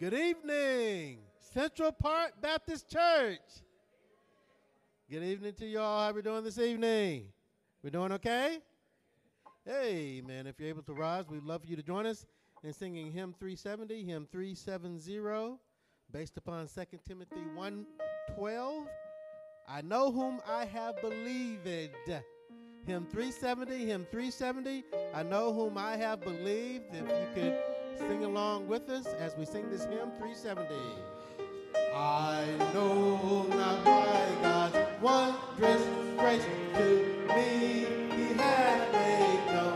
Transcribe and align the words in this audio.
Good 0.00 0.14
evening, 0.14 1.18
Central 1.52 1.90
Park 1.90 2.34
Baptist 2.40 2.88
Church. 2.88 3.40
Good 5.10 5.24
evening 5.24 5.54
to 5.54 5.66
you 5.66 5.80
all. 5.80 6.02
How 6.02 6.10
are 6.10 6.12
we 6.12 6.22
doing 6.22 6.44
this 6.44 6.56
evening? 6.56 7.24
We're 7.82 7.90
doing 7.90 8.12
okay? 8.12 8.58
Hey, 9.64 10.22
man, 10.24 10.46
if 10.46 10.60
you're 10.60 10.68
able 10.68 10.84
to 10.84 10.92
rise, 10.92 11.24
we'd 11.28 11.42
love 11.42 11.62
for 11.62 11.66
you 11.66 11.74
to 11.74 11.82
join 11.82 12.06
us 12.06 12.26
in 12.62 12.72
singing 12.72 13.10
hymn 13.10 13.34
370, 13.40 14.04
hymn 14.04 14.28
370, 14.30 15.58
based 16.12 16.36
upon 16.36 16.68
2 16.68 16.84
Timothy 17.04 17.42
1:12. 17.56 18.86
I 19.68 19.82
know 19.82 20.12
whom 20.12 20.40
I 20.46 20.64
have 20.66 21.00
believed. 21.00 21.66
Hymn 22.86 23.04
370, 23.10 23.84
hymn 23.84 24.06
370. 24.12 24.84
I 25.12 25.24
know 25.24 25.52
whom 25.52 25.76
I 25.76 25.96
have 25.96 26.20
believed. 26.20 26.84
If 26.92 27.02
you 27.02 27.28
could 27.34 27.58
sing 27.98 28.24
along 28.24 28.68
with 28.68 28.88
us 28.88 29.06
as 29.18 29.36
we 29.36 29.44
sing 29.44 29.68
this 29.70 29.84
hymn 29.84 30.10
370. 30.18 30.74
I 31.94 32.44
know 32.72 33.42
not 33.48 33.84
why 33.84 34.28
God's 34.42 34.76
wondrous 35.02 35.82
grace 36.16 36.44
to 36.74 37.24
me 37.34 37.86
He 38.16 38.34
has 38.34 38.92
made 38.92 39.46
known, 39.52 39.67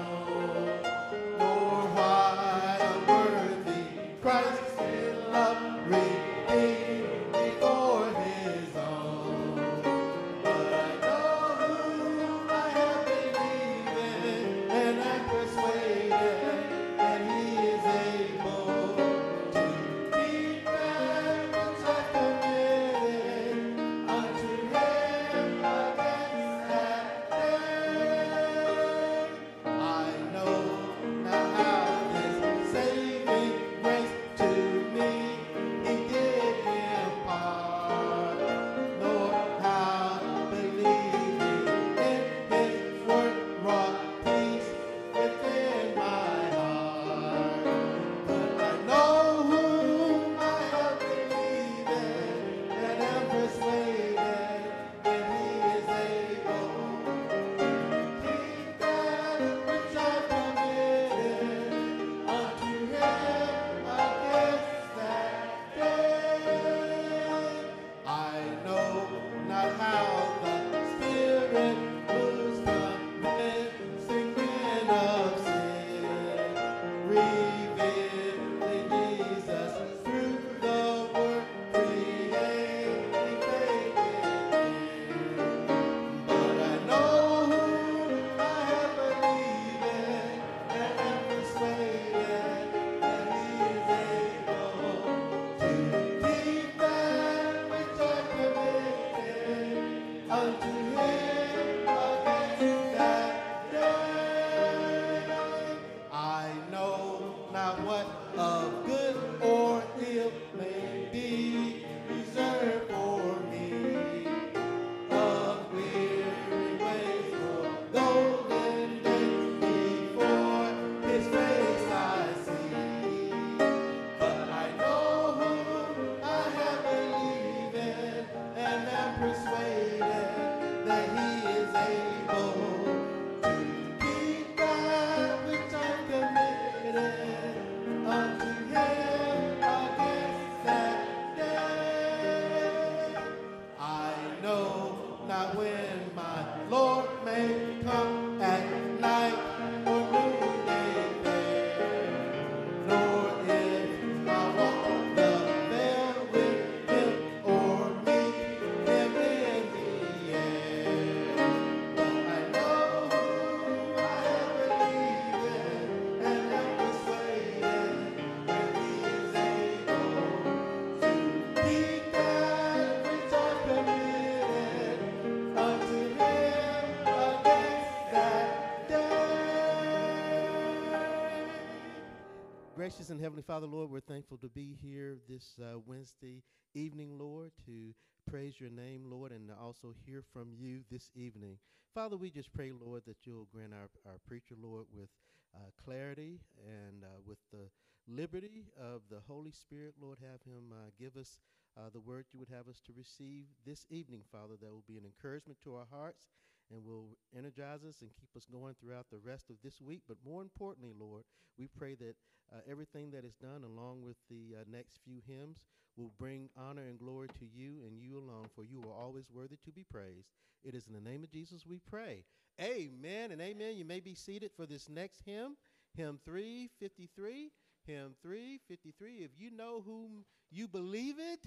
Heavenly 183.23 183.45
Father, 183.45 183.69
Lord, 183.69 183.89
we're 183.89 184.01
thankful 184.01 184.37
to 184.39 184.49
be 184.49 184.77
here 184.83 185.17
this 185.29 185.55
uh, 185.63 185.79
Wednesday 185.87 186.43
evening, 186.75 187.17
Lord, 187.21 187.53
to 187.67 187.95
praise 188.29 188.59
your 188.59 188.71
name, 188.71 189.05
Lord, 189.09 189.31
and 189.31 189.49
also 189.63 189.95
hear 190.05 190.25
from 190.33 190.49
you 190.59 190.81
this 190.91 191.09
evening. 191.15 191.59
Father, 191.95 192.17
we 192.17 192.31
just 192.31 192.53
pray, 192.53 192.73
Lord, 192.73 193.03
that 193.07 193.19
you'll 193.23 193.47
grant 193.55 193.75
our, 193.75 193.89
our 194.11 194.19
preacher, 194.27 194.57
Lord, 194.61 194.87
with 194.93 195.09
uh, 195.55 195.71
clarity 195.85 196.41
and 196.67 197.05
uh, 197.05 197.21
with 197.25 197.39
the 197.53 197.71
liberty 198.09 198.65
of 198.77 199.03
the 199.09 199.21
Holy 199.29 199.53
Spirit, 199.53 199.95
Lord, 200.03 200.19
have 200.21 200.43
him 200.43 200.73
uh, 200.73 200.91
give 200.99 201.17
us 201.17 201.39
uh, 201.79 201.91
the 201.93 202.01
word 202.01 202.25
you 202.33 202.41
would 202.41 202.51
have 202.51 202.67
us 202.67 202.81
to 202.87 202.93
receive 202.93 203.45
this 203.65 203.87
evening, 203.89 204.23
Father, 204.33 204.55
that 204.61 204.73
will 204.73 204.83
be 204.89 204.99
an 204.99 205.07
encouragement 205.07 205.61
to 205.63 205.77
our 205.77 205.87
hearts 205.93 206.27
and 206.71 206.85
will 206.85 207.17
energize 207.37 207.85
us 207.85 208.01
and 208.01 208.11
keep 208.19 208.31
us 208.37 208.47
going 208.51 208.75
throughout 208.81 209.07
the 209.11 209.19
rest 209.19 209.51
of 209.51 209.57
this 209.63 209.81
week. 209.81 210.03
But 210.09 210.19
more 210.25 210.43
importantly, 210.43 210.93
Lord, 210.99 211.25
we 211.59 211.69
pray 211.69 211.95
that 211.97 212.15
uh, 212.53 212.61
everything 212.71 213.11
that 213.13 213.25
is 213.25 213.35
done 213.35 213.65
along 213.65 214.03
with 214.03 214.17
the 214.31 214.57
uh, 214.61 214.65
next 214.71 215.01
few 215.05 215.21
hymns 215.27 215.65
will 215.97 216.13
bring 216.19 216.49
honor 216.57 216.83
and 216.83 216.99
glory 216.99 217.29
to 217.29 217.47
you 217.53 217.81
and 217.87 217.99
you 217.99 218.19
alone, 218.19 218.47
for 218.55 218.65
you 218.65 218.83
are 218.83 219.03
always 219.03 219.27
worthy 219.33 219.57
to 219.65 219.73
be 219.73 219.85
praised. 219.85 220.29
It 220.65 220.75
is 220.75 220.87
in 220.87 220.95
the 220.95 221.01
name 221.01 221.23
of 221.23 221.31
Jesus 221.31 221.67
we 221.67 221.81
pray. 221.91 222.25
Amen 222.61 223.31
and 223.31 223.41
amen. 223.41 223.77
You 223.77 223.85
may 223.85 224.01
be 224.01 224.15
seated 224.15 224.51
for 224.57 224.67
this 224.67 224.89
next 224.89 225.23
hymn, 225.25 225.57
hymn 225.97 226.19
353. 226.25 227.51
Hymn 227.87 228.15
353. 228.23 229.15
If 229.25 229.31
you 229.37 229.51
know 229.51 229.83
whom 229.85 230.25
you 230.51 230.69
believe 230.69 231.17
it, 231.19 231.45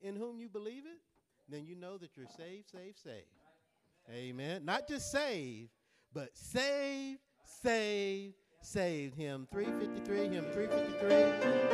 in 0.00 0.14
whom 0.14 0.38
you 0.38 0.48
believe 0.48 0.84
it, 0.86 1.00
then 1.48 1.66
you 1.66 1.74
know 1.74 1.98
that 1.98 2.16
you're 2.16 2.26
saved, 2.36 2.70
saved, 2.70 2.98
saved. 2.98 3.43
Amen. 4.10 4.64
Not 4.64 4.86
just 4.86 5.10
saved, 5.10 5.70
but 6.12 6.36
saved, 6.36 7.20
saved, 7.44 8.34
saved. 8.60 9.14
Hymn 9.16 9.46
353, 9.50 10.28
hymn 10.28 10.44
353. 10.52 11.08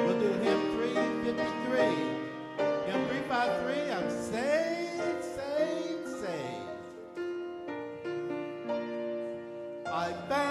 We'll 0.05 0.21
do 0.21 0.29
hymn 0.39 0.77
353. 0.77 1.81
Hymn 2.87 3.07
353, 3.09 3.91
I'm 3.91 4.11
saved, 4.11 5.25
saved, 5.25 6.09
saved. 6.21 6.71
I 9.87 10.13
found 10.29 10.50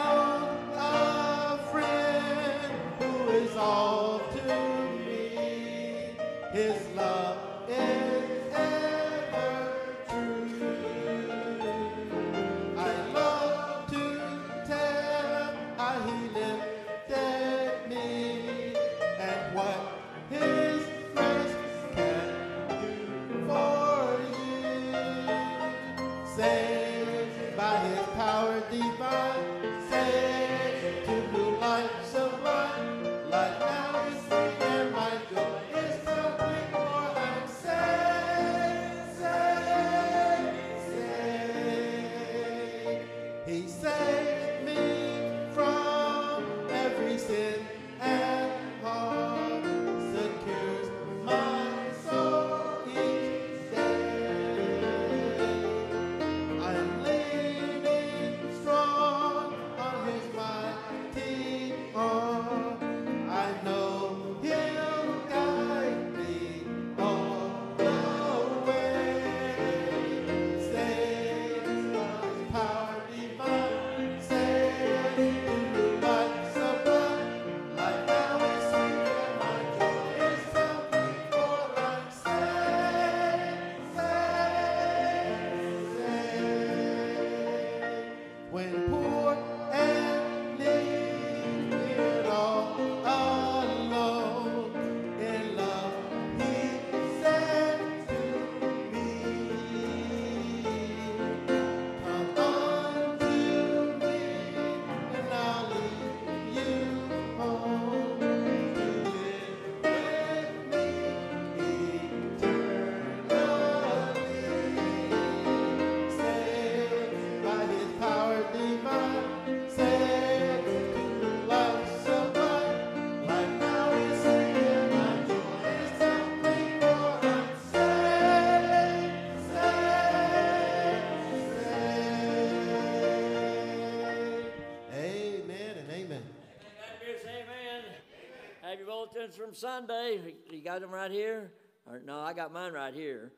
Sunday. 139.54 140.36
You 140.50 140.62
got 140.62 140.82
them 140.82 140.92
right 140.92 141.12
here? 141.12 141.52
Or, 141.88 142.00
no, 142.00 142.20
I 142.20 142.34
got 142.34 142.54
mine 142.54 142.74
right 142.74 142.94
here. 142.94 143.32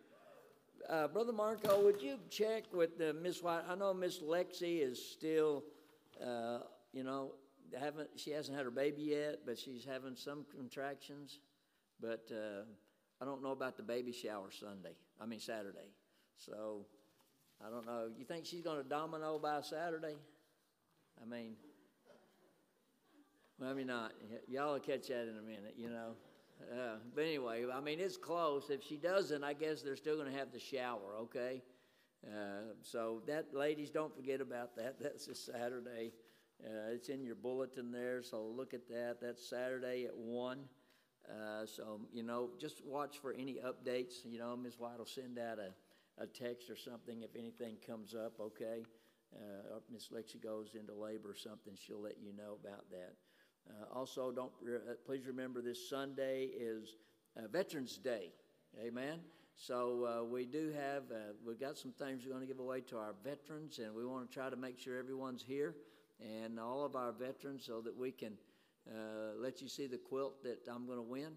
Uh, 0.89 1.07
Brother 1.07 1.31
Marco, 1.31 1.83
would 1.83 2.01
you 2.01 2.17
check 2.29 2.63
with 2.73 2.97
the 2.97 3.13
Miss 3.13 3.41
White? 3.41 3.63
I 3.69 3.75
know 3.75 3.93
Miss 3.93 4.19
Lexi 4.19 4.81
is 4.81 5.03
still, 5.03 5.63
uh, 6.25 6.59
you 6.91 7.03
know, 7.03 7.33
haven't 7.79 8.09
she 8.15 8.31
hasn't 8.31 8.57
had 8.57 8.65
her 8.65 8.71
baby 8.71 9.03
yet, 9.03 9.39
but 9.45 9.57
she's 9.57 9.85
having 9.85 10.15
some 10.15 10.45
contractions. 10.53 11.39
But 12.01 12.29
uh, 12.31 12.63
I 13.21 13.25
don't 13.25 13.43
know 13.43 13.51
about 13.51 13.77
the 13.77 13.83
baby 13.83 14.11
shower 14.11 14.49
Sunday. 14.51 14.95
I 15.19 15.25
mean 15.25 15.39
Saturday. 15.39 15.93
So 16.35 16.85
I 17.65 17.69
don't 17.69 17.85
know. 17.85 18.09
You 18.17 18.25
think 18.25 18.45
she's 18.45 18.61
going 18.61 18.81
to 18.81 18.87
domino 18.87 19.39
by 19.39 19.61
Saturday? 19.61 20.15
I 21.21 21.25
mean, 21.25 21.55
maybe 23.61 23.83
not. 23.83 24.13
Y'all 24.47 24.73
will 24.73 24.79
catch 24.79 25.07
that 25.07 25.23
in 25.23 25.37
a 25.37 25.41
minute, 25.41 25.75
you 25.77 25.89
know. 25.89 26.15
Uh, 26.71 26.95
but 27.15 27.23
anyway, 27.23 27.63
I 27.73 27.79
mean, 27.79 27.99
it's 27.99 28.17
close. 28.17 28.69
If 28.69 28.83
she 28.83 28.97
doesn't, 28.97 29.43
I 29.43 29.53
guess 29.53 29.81
they're 29.81 29.95
still 29.95 30.15
going 30.17 30.31
to 30.31 30.37
have 30.37 30.51
the 30.51 30.59
shower, 30.59 31.17
okay? 31.21 31.61
Uh, 32.25 32.73
so 32.81 33.21
that, 33.27 33.53
ladies, 33.53 33.89
don't 33.89 34.15
forget 34.15 34.41
about 34.41 34.75
that. 34.77 34.97
That's 35.01 35.27
a 35.27 35.35
Saturday. 35.35 36.11
Uh, 36.63 36.93
it's 36.93 37.09
in 37.09 37.23
your 37.23 37.35
bulletin 37.35 37.91
there, 37.91 38.21
so 38.21 38.43
look 38.43 38.73
at 38.73 38.87
that. 38.89 39.17
That's 39.21 39.47
Saturday 39.47 40.05
at 40.05 40.15
1. 40.15 40.59
Uh, 41.29 41.65
so, 41.65 42.01
you 42.11 42.23
know, 42.23 42.49
just 42.59 42.85
watch 42.85 43.17
for 43.19 43.33
any 43.33 43.59
updates. 43.65 44.25
You 44.25 44.39
know, 44.39 44.55
Ms. 44.55 44.75
White 44.77 44.97
will 44.97 45.05
send 45.05 45.39
out 45.39 45.57
a, 45.59 46.21
a 46.21 46.27
text 46.27 46.69
or 46.69 46.75
something 46.75 47.21
if 47.21 47.35
anything 47.35 47.77
comes 47.85 48.13
up, 48.13 48.33
okay? 48.39 48.83
Uh, 49.35 49.79
Miss 49.91 50.09
Lexi 50.09 50.41
goes 50.41 50.75
into 50.77 50.93
labor 50.93 51.29
or 51.31 51.35
something, 51.35 51.73
she'll 51.75 52.01
let 52.01 52.17
you 52.21 52.33
know 52.35 52.57
about 52.63 52.89
that. 52.91 53.13
Uh, 53.69 53.97
also, 53.97 54.31
don't 54.31 54.51
uh, 54.65 54.93
please 55.05 55.25
remember 55.27 55.61
this 55.61 55.89
Sunday 55.89 56.49
is 56.57 56.95
uh, 57.37 57.47
Veterans 57.47 57.97
Day. 57.97 58.31
Amen. 58.81 59.19
So 59.55 60.05
uh, 60.05 60.23
we 60.23 60.45
do 60.45 60.71
have 60.71 61.03
uh, 61.11 61.33
we've 61.45 61.59
got 61.59 61.77
some 61.77 61.91
things 61.91 62.23
we're 62.23 62.31
going 62.31 62.41
to 62.41 62.47
give 62.47 62.59
away 62.59 62.81
to 62.81 62.97
our 62.97 63.13
veterans, 63.23 63.79
and 63.79 63.93
we 63.93 64.05
want 64.05 64.29
to 64.29 64.33
try 64.33 64.49
to 64.49 64.55
make 64.55 64.79
sure 64.79 64.97
everyone's 64.97 65.43
here 65.43 65.75
and 66.43 66.59
all 66.59 66.85
of 66.85 66.95
our 66.95 67.11
veterans, 67.11 67.65
so 67.65 67.81
that 67.81 67.95
we 67.95 68.11
can 68.11 68.33
let 69.39 69.61
you 69.61 69.67
see 69.67 69.87
the 69.87 69.97
quilt 69.97 70.43
that 70.43 70.59
I'm 70.71 70.85
going 70.85 70.97
to 70.97 71.03
win. 71.03 71.31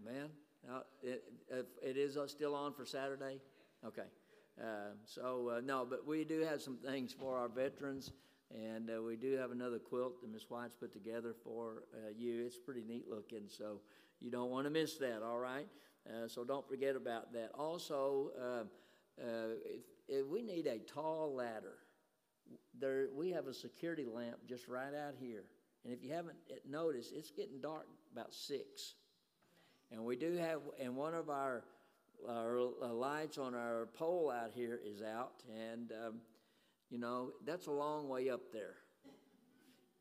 Amen. 0.00 0.28
Now, 0.66 0.82
it, 1.02 1.24
it 1.82 1.96
is 1.96 2.18
still 2.26 2.54
on 2.54 2.74
for 2.74 2.84
Saturday. 2.84 3.40
Okay. 3.84 4.02
Uh, 4.60 4.94
so 5.04 5.52
uh, 5.56 5.60
no, 5.60 5.86
but 5.88 6.06
we 6.06 6.24
do 6.24 6.40
have 6.40 6.62
some 6.62 6.78
things 6.78 7.12
for 7.12 7.36
our 7.36 7.48
veterans, 7.48 8.12
and 8.54 8.90
uh, 8.90 9.02
we 9.02 9.16
do 9.16 9.36
have 9.36 9.50
another 9.50 9.78
quilt 9.78 10.20
that 10.20 10.30
Miss 10.30 10.48
White's 10.48 10.74
put 10.74 10.92
together 10.92 11.34
for 11.44 11.84
uh, 11.94 12.10
you. 12.16 12.44
It's 12.44 12.56
pretty 12.56 12.84
neat 12.86 13.06
looking, 13.08 13.48
so 13.48 13.80
you 14.20 14.30
don't 14.30 14.50
want 14.50 14.66
to 14.66 14.70
miss 14.70 14.96
that. 14.98 15.22
All 15.22 15.38
right, 15.38 15.66
uh, 16.08 16.28
so 16.28 16.44
don't 16.44 16.66
forget 16.68 16.96
about 16.96 17.32
that. 17.32 17.50
Also, 17.58 18.30
if, 19.18 19.82
if 20.08 20.26
we 20.26 20.42
need 20.42 20.66
a 20.66 20.78
tall 20.78 21.34
ladder. 21.34 21.78
There, 22.78 23.08
we 23.12 23.30
have 23.30 23.48
a 23.48 23.54
security 23.54 24.04
lamp 24.04 24.36
just 24.48 24.68
right 24.68 24.94
out 24.94 25.14
here, 25.18 25.46
and 25.84 25.92
if 25.92 26.04
you 26.04 26.12
haven't 26.12 26.36
noticed, 26.68 27.12
it's 27.12 27.32
getting 27.32 27.60
dark 27.60 27.88
about 28.12 28.32
six. 28.32 28.94
And 29.90 30.04
we 30.04 30.14
do 30.14 30.36
have, 30.36 30.60
and 30.80 30.94
one 30.94 31.14
of 31.14 31.28
our 31.28 31.64
our 32.28 32.58
uh, 32.82 32.92
lights 32.92 33.38
on 33.38 33.54
our 33.54 33.86
pole 33.94 34.30
out 34.30 34.50
here 34.54 34.80
is 34.84 35.02
out, 35.02 35.42
and 35.54 35.92
um, 35.92 36.14
you 36.90 36.98
know 36.98 37.32
that's 37.44 37.66
a 37.66 37.72
long 37.72 38.08
way 38.08 38.30
up 38.30 38.52
there. 38.52 38.74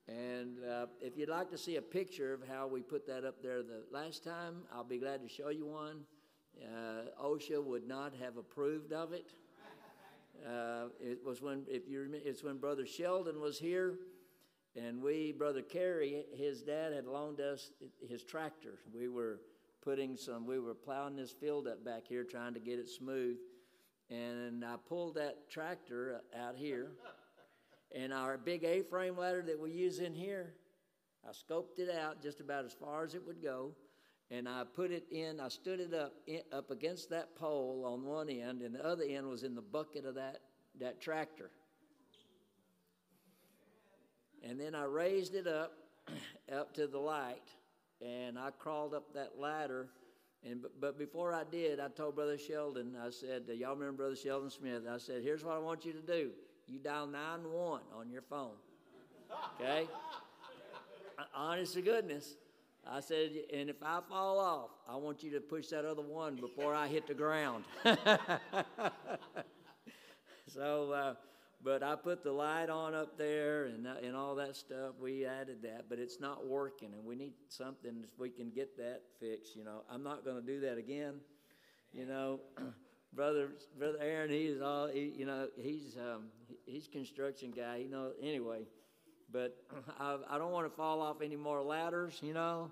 And 0.07 0.57
uh, 0.63 0.85
if 1.01 1.17
you'd 1.17 1.29
like 1.29 1.49
to 1.49 1.57
see 1.57 1.77
a 1.77 1.81
picture 1.81 2.33
of 2.33 2.47
how 2.47 2.67
we 2.67 2.81
put 2.81 3.07
that 3.07 3.25
up 3.25 3.41
there 3.41 3.63
the 3.63 3.83
last 3.91 4.23
time, 4.23 4.57
I'll 4.71 4.83
be 4.83 4.99
glad 4.99 5.23
to 5.23 5.29
show 5.29 5.49
you 5.49 5.65
one. 5.65 6.01
Uh, 6.63 7.23
OSHA 7.23 7.63
would 7.63 7.87
not 7.87 8.13
have 8.21 8.37
approved 8.37 8.93
of 8.93 9.13
it. 9.13 9.33
Uh, 10.45 10.89
it 10.99 11.19
was 11.25 11.41
when, 11.41 11.63
if 11.67 11.87
you 11.87 12.01
remember, 12.01 12.27
it's 12.27 12.43
when 12.43 12.57
Brother 12.57 12.85
Sheldon 12.85 13.41
was 13.41 13.57
here, 13.57 13.95
and 14.75 15.01
we, 15.01 15.31
Brother 15.31 15.61
Kerry, 15.61 16.25
his 16.37 16.61
dad 16.61 16.93
had 16.93 17.05
loaned 17.05 17.39
us 17.39 17.71
his 18.07 18.23
tractor. 18.23 18.79
We 18.93 19.07
were 19.07 19.39
putting 19.81 20.17
some, 20.17 20.45
we 20.45 20.59
were 20.59 20.73
plowing 20.75 21.15
this 21.15 21.31
field 21.31 21.67
up 21.67 21.83
back 21.83 22.03
here 22.07 22.23
trying 22.23 22.53
to 22.53 22.59
get 22.59 22.77
it 22.77 22.89
smooth. 22.89 23.37
And 24.09 24.63
I 24.63 24.75
pulled 24.87 25.15
that 25.15 25.49
tractor 25.49 26.21
out 26.37 26.55
here. 26.55 26.91
And 27.93 28.13
our 28.13 28.37
big 28.37 28.63
A 28.63 28.81
frame 28.81 29.17
ladder 29.17 29.41
that 29.43 29.59
we 29.59 29.71
use 29.71 29.99
in 29.99 30.13
here, 30.13 30.53
I 31.27 31.31
scoped 31.31 31.79
it 31.79 31.89
out 31.89 32.21
just 32.21 32.39
about 32.39 32.65
as 32.65 32.73
far 32.73 33.03
as 33.03 33.15
it 33.15 33.25
would 33.25 33.41
go. 33.41 33.71
And 34.31 34.49
I 34.49 34.63
put 34.63 34.91
it 34.91 35.05
in, 35.11 35.39
I 35.39 35.49
stood 35.49 35.79
it 35.79 35.93
up 35.93 36.13
in, 36.27 36.41
up 36.51 36.71
against 36.71 37.09
that 37.11 37.35
pole 37.35 37.83
on 37.85 38.03
one 38.03 38.29
end, 38.29 38.63
and 38.63 38.73
the 38.73 38.83
other 38.83 39.03
end 39.03 39.27
was 39.27 39.43
in 39.43 39.53
the 39.53 39.61
bucket 39.61 40.05
of 40.05 40.15
that, 40.15 40.41
that 40.79 40.99
tractor. 40.99 41.51
And 44.43 44.59
then 44.59 44.73
I 44.75 44.83
raised 44.85 45.35
it 45.35 45.47
up, 45.47 45.73
up 46.51 46.73
to 46.73 46.87
the 46.87 46.97
light 46.97 47.47
and 48.01 48.37
I 48.37 48.51
crawled 48.51 48.93
up 48.93 49.13
that 49.13 49.39
ladder. 49.39 49.87
And 50.49 50.63
but 50.79 50.97
before 50.99 51.33
I 51.33 51.43
did, 51.43 51.79
I 51.79 51.87
told 51.87 52.15
Brother 52.15 52.37
Sheldon, 52.37 52.95
I 53.01 53.09
said, 53.09 53.43
"Y'all 53.47 53.73
remember 53.73 54.03
Brother 54.03 54.15
Sheldon 54.15 54.49
Smith?" 54.49 54.83
I 54.89 54.97
said, 54.97 55.23
"Here's 55.23 55.43
what 55.43 55.55
I 55.55 55.59
want 55.59 55.85
you 55.85 55.93
to 55.93 56.01
do: 56.01 56.31
you 56.67 56.79
dial 56.79 57.07
nine 57.07 57.51
one 57.51 57.81
on 57.97 58.09
your 58.11 58.21
phone, 58.21 58.55
okay? 59.59 59.87
Honest 61.35 61.73
to 61.73 61.81
goodness." 61.81 62.35
I 62.87 62.99
said, 62.99 63.31
and 63.51 63.67
if 63.67 63.77
I 63.81 63.99
fall 64.07 64.39
off, 64.39 64.69
I 64.87 64.95
want 64.95 65.23
you 65.23 65.31
to 65.31 65.39
push 65.39 65.69
that 65.69 65.85
other 65.85 66.03
one 66.03 66.35
before 66.35 66.75
I 66.75 66.87
hit 66.87 67.07
the 67.07 67.15
ground. 67.15 67.65
so, 70.47 70.91
uh, 70.91 71.15
but 71.65 71.81
I 71.81 71.95
put 71.95 72.23
the 72.23 72.31
light 72.31 72.69
on 72.69 72.93
up 72.93 73.17
there 73.17 73.65
and, 73.65 73.87
and 73.87 74.15
all 74.15 74.35
that 74.35 74.55
stuff. 74.55 74.93
We 75.01 75.25
added 75.25 75.63
that, 75.63 75.85
but 75.89 75.97
it's 75.97 76.19
not 76.19 76.45
working, 76.45 76.89
and 76.93 77.03
we 77.03 77.15
need 77.15 77.33
something 77.49 78.03
if 78.03 78.19
we 78.19 78.29
can 78.29 78.51
get 78.51 78.77
that 78.77 79.01
fixed. 79.19 79.55
You 79.55 79.63
know, 79.63 79.81
I'm 79.91 80.03
not 80.03 80.23
going 80.23 80.39
to 80.39 80.45
do 80.45 80.59
that 80.59 80.77
again. 80.77 81.15
You 81.91 82.05
know, 82.05 82.39
brother, 83.13 83.49
brother 83.79 83.97
Aaron, 83.99 84.29
he's 84.29 84.61
all 84.61 84.87
he, 84.87 85.11
you 85.17 85.25
know, 85.25 85.47
he's 85.59 85.97
um, 85.97 86.25
he's 86.67 86.87
construction 86.87 87.51
guy. 87.51 87.77
You 87.77 87.89
know, 87.89 88.11
anyway, 88.21 88.67
but 89.33 89.57
I, 89.99 90.17
I 90.29 90.37
don't 90.37 90.51
want 90.51 90.69
to 90.69 90.77
fall 90.77 91.01
off 91.01 91.17
any 91.23 91.35
more 91.35 91.63
ladders. 91.63 92.19
You 92.21 92.35
know. 92.35 92.69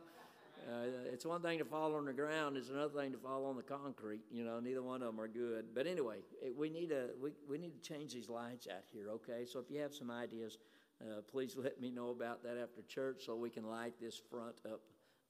Uh, 0.68 0.86
it's 1.12 1.26
one 1.26 1.42
thing 1.42 1.60
to 1.60 1.66
fall 1.66 1.96
on 1.96 2.06
the 2.06 2.14
ground; 2.14 2.56
it's 2.56 2.70
another 2.70 3.02
thing 3.02 3.12
to 3.12 3.18
fall 3.18 3.46
on 3.46 3.58
the 3.58 3.64
concrete. 3.64 4.22
You 4.32 4.46
know, 4.46 4.60
neither 4.60 4.82
one 4.82 5.02
of 5.02 5.08
them 5.08 5.20
are 5.20 5.28
good. 5.28 5.66
But 5.74 5.88
anyway, 5.88 6.18
it, 6.42 6.56
we 6.56 6.70
need 6.70 6.90
to 6.90 7.10
we, 7.22 7.32
we 7.50 7.58
need 7.58 7.74
to 7.82 7.82
change 7.82 8.14
these 8.14 8.30
lights 8.30 8.68
out 8.72 8.84
here. 8.92 9.10
Okay, 9.10 9.46
so 9.46 9.60
if 9.60 9.70
you 9.70 9.80
have 9.82 9.94
some 9.94 10.10
ideas, 10.10 10.58
uh, 11.02 11.22
please 11.30 11.56
let 11.62 11.82
me 11.82 11.90
know 11.90 12.10
about 12.10 12.44
that 12.44 12.58
after 12.58 12.82
church, 12.88 13.24
so 13.26 13.36
we 13.36 13.50
can 13.50 13.68
light 13.68 13.94
this 14.00 14.22
front 14.32 14.56
up 14.66 14.82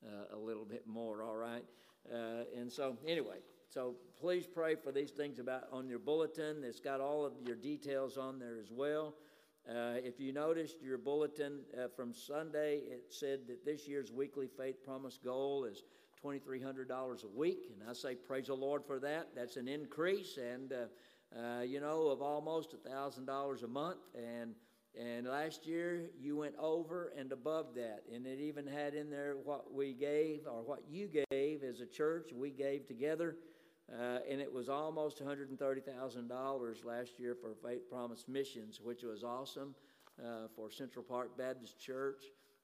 uh, 0.06 0.36
a 0.36 0.38
little 0.38 0.66
bit 0.66 0.86
more. 0.86 1.24
All 1.24 1.38
right, 1.38 1.66
uh, 2.14 2.44
and 2.56 2.72
so 2.72 2.98
anyway, 3.08 3.38
so 3.70 3.96
please 4.20 4.46
pray 4.46 4.76
for 4.76 4.92
these 4.92 5.12
things 5.12 5.40
about 5.40 5.64
on 5.72 5.88
your 5.90 6.00
bulletin. 6.00 6.64
It's 6.64 6.80
got 6.80 7.02
all 7.02 7.26
of 7.26 7.34
your 7.46 7.56
details 7.56 8.18
on 8.18 8.38
there 8.38 8.60
as 8.60 8.72
well. 8.72 9.16
Uh, 9.70 9.96
if 10.04 10.20
you 10.20 10.34
noticed 10.34 10.82
your 10.82 10.98
bulletin 10.98 11.60
uh, 11.78 11.88
from 11.96 12.14
Sunday, 12.14 12.80
it 12.80 13.06
said 13.10 13.48
that 13.48 13.64
this 13.64 13.88
year's 13.88 14.12
weekly 14.12 14.48
faith 14.48 14.84
promise 14.84 15.18
goal 15.24 15.64
is 15.64 15.84
$2,300 16.22 17.24
a 17.24 17.28
week. 17.30 17.72
And 17.72 17.90
I 17.90 17.94
say, 17.94 18.16
praise 18.16 18.48
the 18.48 18.56
Lord 18.56 18.84
for 18.86 19.00
that. 19.00 19.30
That's 19.34 19.56
an 19.56 19.70
increase, 19.70 20.38
and, 20.38 20.74
uh, 20.74 21.40
uh 21.40 21.62
you 21.62 21.80
know, 21.80 22.08
of 22.08 22.22
almost 22.22 22.76
$1,000 22.86 23.64
a 23.64 23.68
month. 23.68 24.00
And, 24.16 24.54
and 25.00 25.28
last 25.28 25.66
year, 25.66 26.10
you 26.20 26.36
went 26.36 26.56
over 26.60 27.14
and 27.18 27.32
above 27.32 27.68
that. 27.76 28.04
And 28.14 28.28
it 28.28 28.40
even 28.40 28.68
had 28.68 28.94
in 28.94 29.10
there 29.10 29.36
what 29.46 29.74
we 29.74 29.94
gave, 29.94 30.42
or 30.46 30.62
what 30.62 30.82
you 30.90 31.10
gave 31.32 31.64
as 31.64 31.80
a 31.80 31.86
church, 31.86 32.32
we 32.36 32.50
gave 32.50 32.86
together. 32.86 33.38
Uh, 33.92 34.20
and 34.30 34.40
it 34.40 34.52
was 34.52 34.70
almost 34.70 35.24
$130,000 35.24 36.86
last 36.86 37.20
year 37.20 37.36
for 37.36 37.54
Faith 37.68 37.90
Promise 37.90 38.26
Missions, 38.28 38.80
which 38.82 39.04
was 39.04 39.24
awesome 39.24 39.76
uh, 40.24 40.48
for 40.56 40.72
Central 40.72 41.04
Park 41.04 41.38
Baptist 41.38 41.80
Church. 41.80 42.24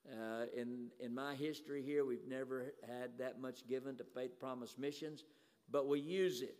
Uh, 0.09 0.45
in, 0.55 0.87
in 0.99 1.13
my 1.13 1.35
history 1.35 1.83
here, 1.83 2.05
we've 2.05 2.27
never 2.27 2.73
had 2.87 3.11
that 3.17 3.39
much 3.39 3.67
given 3.67 3.97
to 3.97 4.03
Faith 4.03 4.39
Promise 4.39 4.75
Missions, 4.77 5.25
but 5.69 5.87
we 5.87 5.99
use 5.99 6.41
it. 6.41 6.55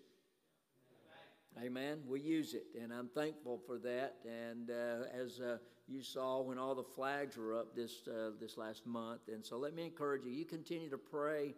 Amen. 1.64 2.00
We 2.08 2.22
use 2.22 2.54
it, 2.54 2.66
and 2.80 2.94
I'm 2.94 3.08
thankful 3.08 3.60
for 3.66 3.80
that. 3.80 4.18
And 4.24 4.70
uh, 4.70 5.06
as 5.14 5.40
uh, 5.40 5.58
you 5.88 6.04
saw 6.04 6.42
when 6.42 6.58
all 6.60 6.76
the 6.76 6.84
flags 6.84 7.38
were 7.38 7.58
up 7.58 7.76
this 7.76 8.08
uh, 8.08 8.32
this 8.40 8.56
last 8.56 8.86
month, 8.86 9.22
and 9.28 9.44
so 9.44 9.58
let 9.58 9.74
me 9.74 9.84
encourage 9.84 10.24
you. 10.24 10.32
You 10.32 10.46
continue 10.46 10.90
to 10.90 10.98
pray 10.98 11.56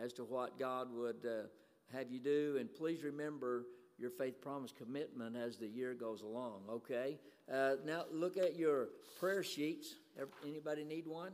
as 0.00 0.12
to 0.14 0.24
what 0.24 0.58
God 0.58 0.88
would 0.92 1.26
have 1.92 2.10
you 2.10 2.18
do. 2.18 2.56
And 2.58 2.72
please 2.72 3.02
remember 3.02 3.66
your 3.98 4.10
faith 4.10 4.40
promise 4.40 4.72
commitment 4.76 5.36
as 5.36 5.56
the 5.56 5.68
year 5.68 5.94
goes 5.94 6.22
along, 6.22 6.62
okay? 6.68 7.18
Uh, 7.52 7.74
now 7.84 8.04
look 8.12 8.36
at 8.36 8.56
your 8.56 8.88
prayer 9.18 9.42
sheets. 9.42 9.94
Anybody 10.46 10.84
need 10.84 11.06
one? 11.06 11.32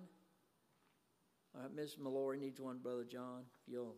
All 1.55 1.63
right, 1.63 1.75
Miss 1.75 1.97
Mallory 1.99 2.39
needs 2.39 2.61
one, 2.61 2.79
Brother 2.79 3.05
John. 3.05 3.43
If 3.67 3.73
you'll, 3.73 3.97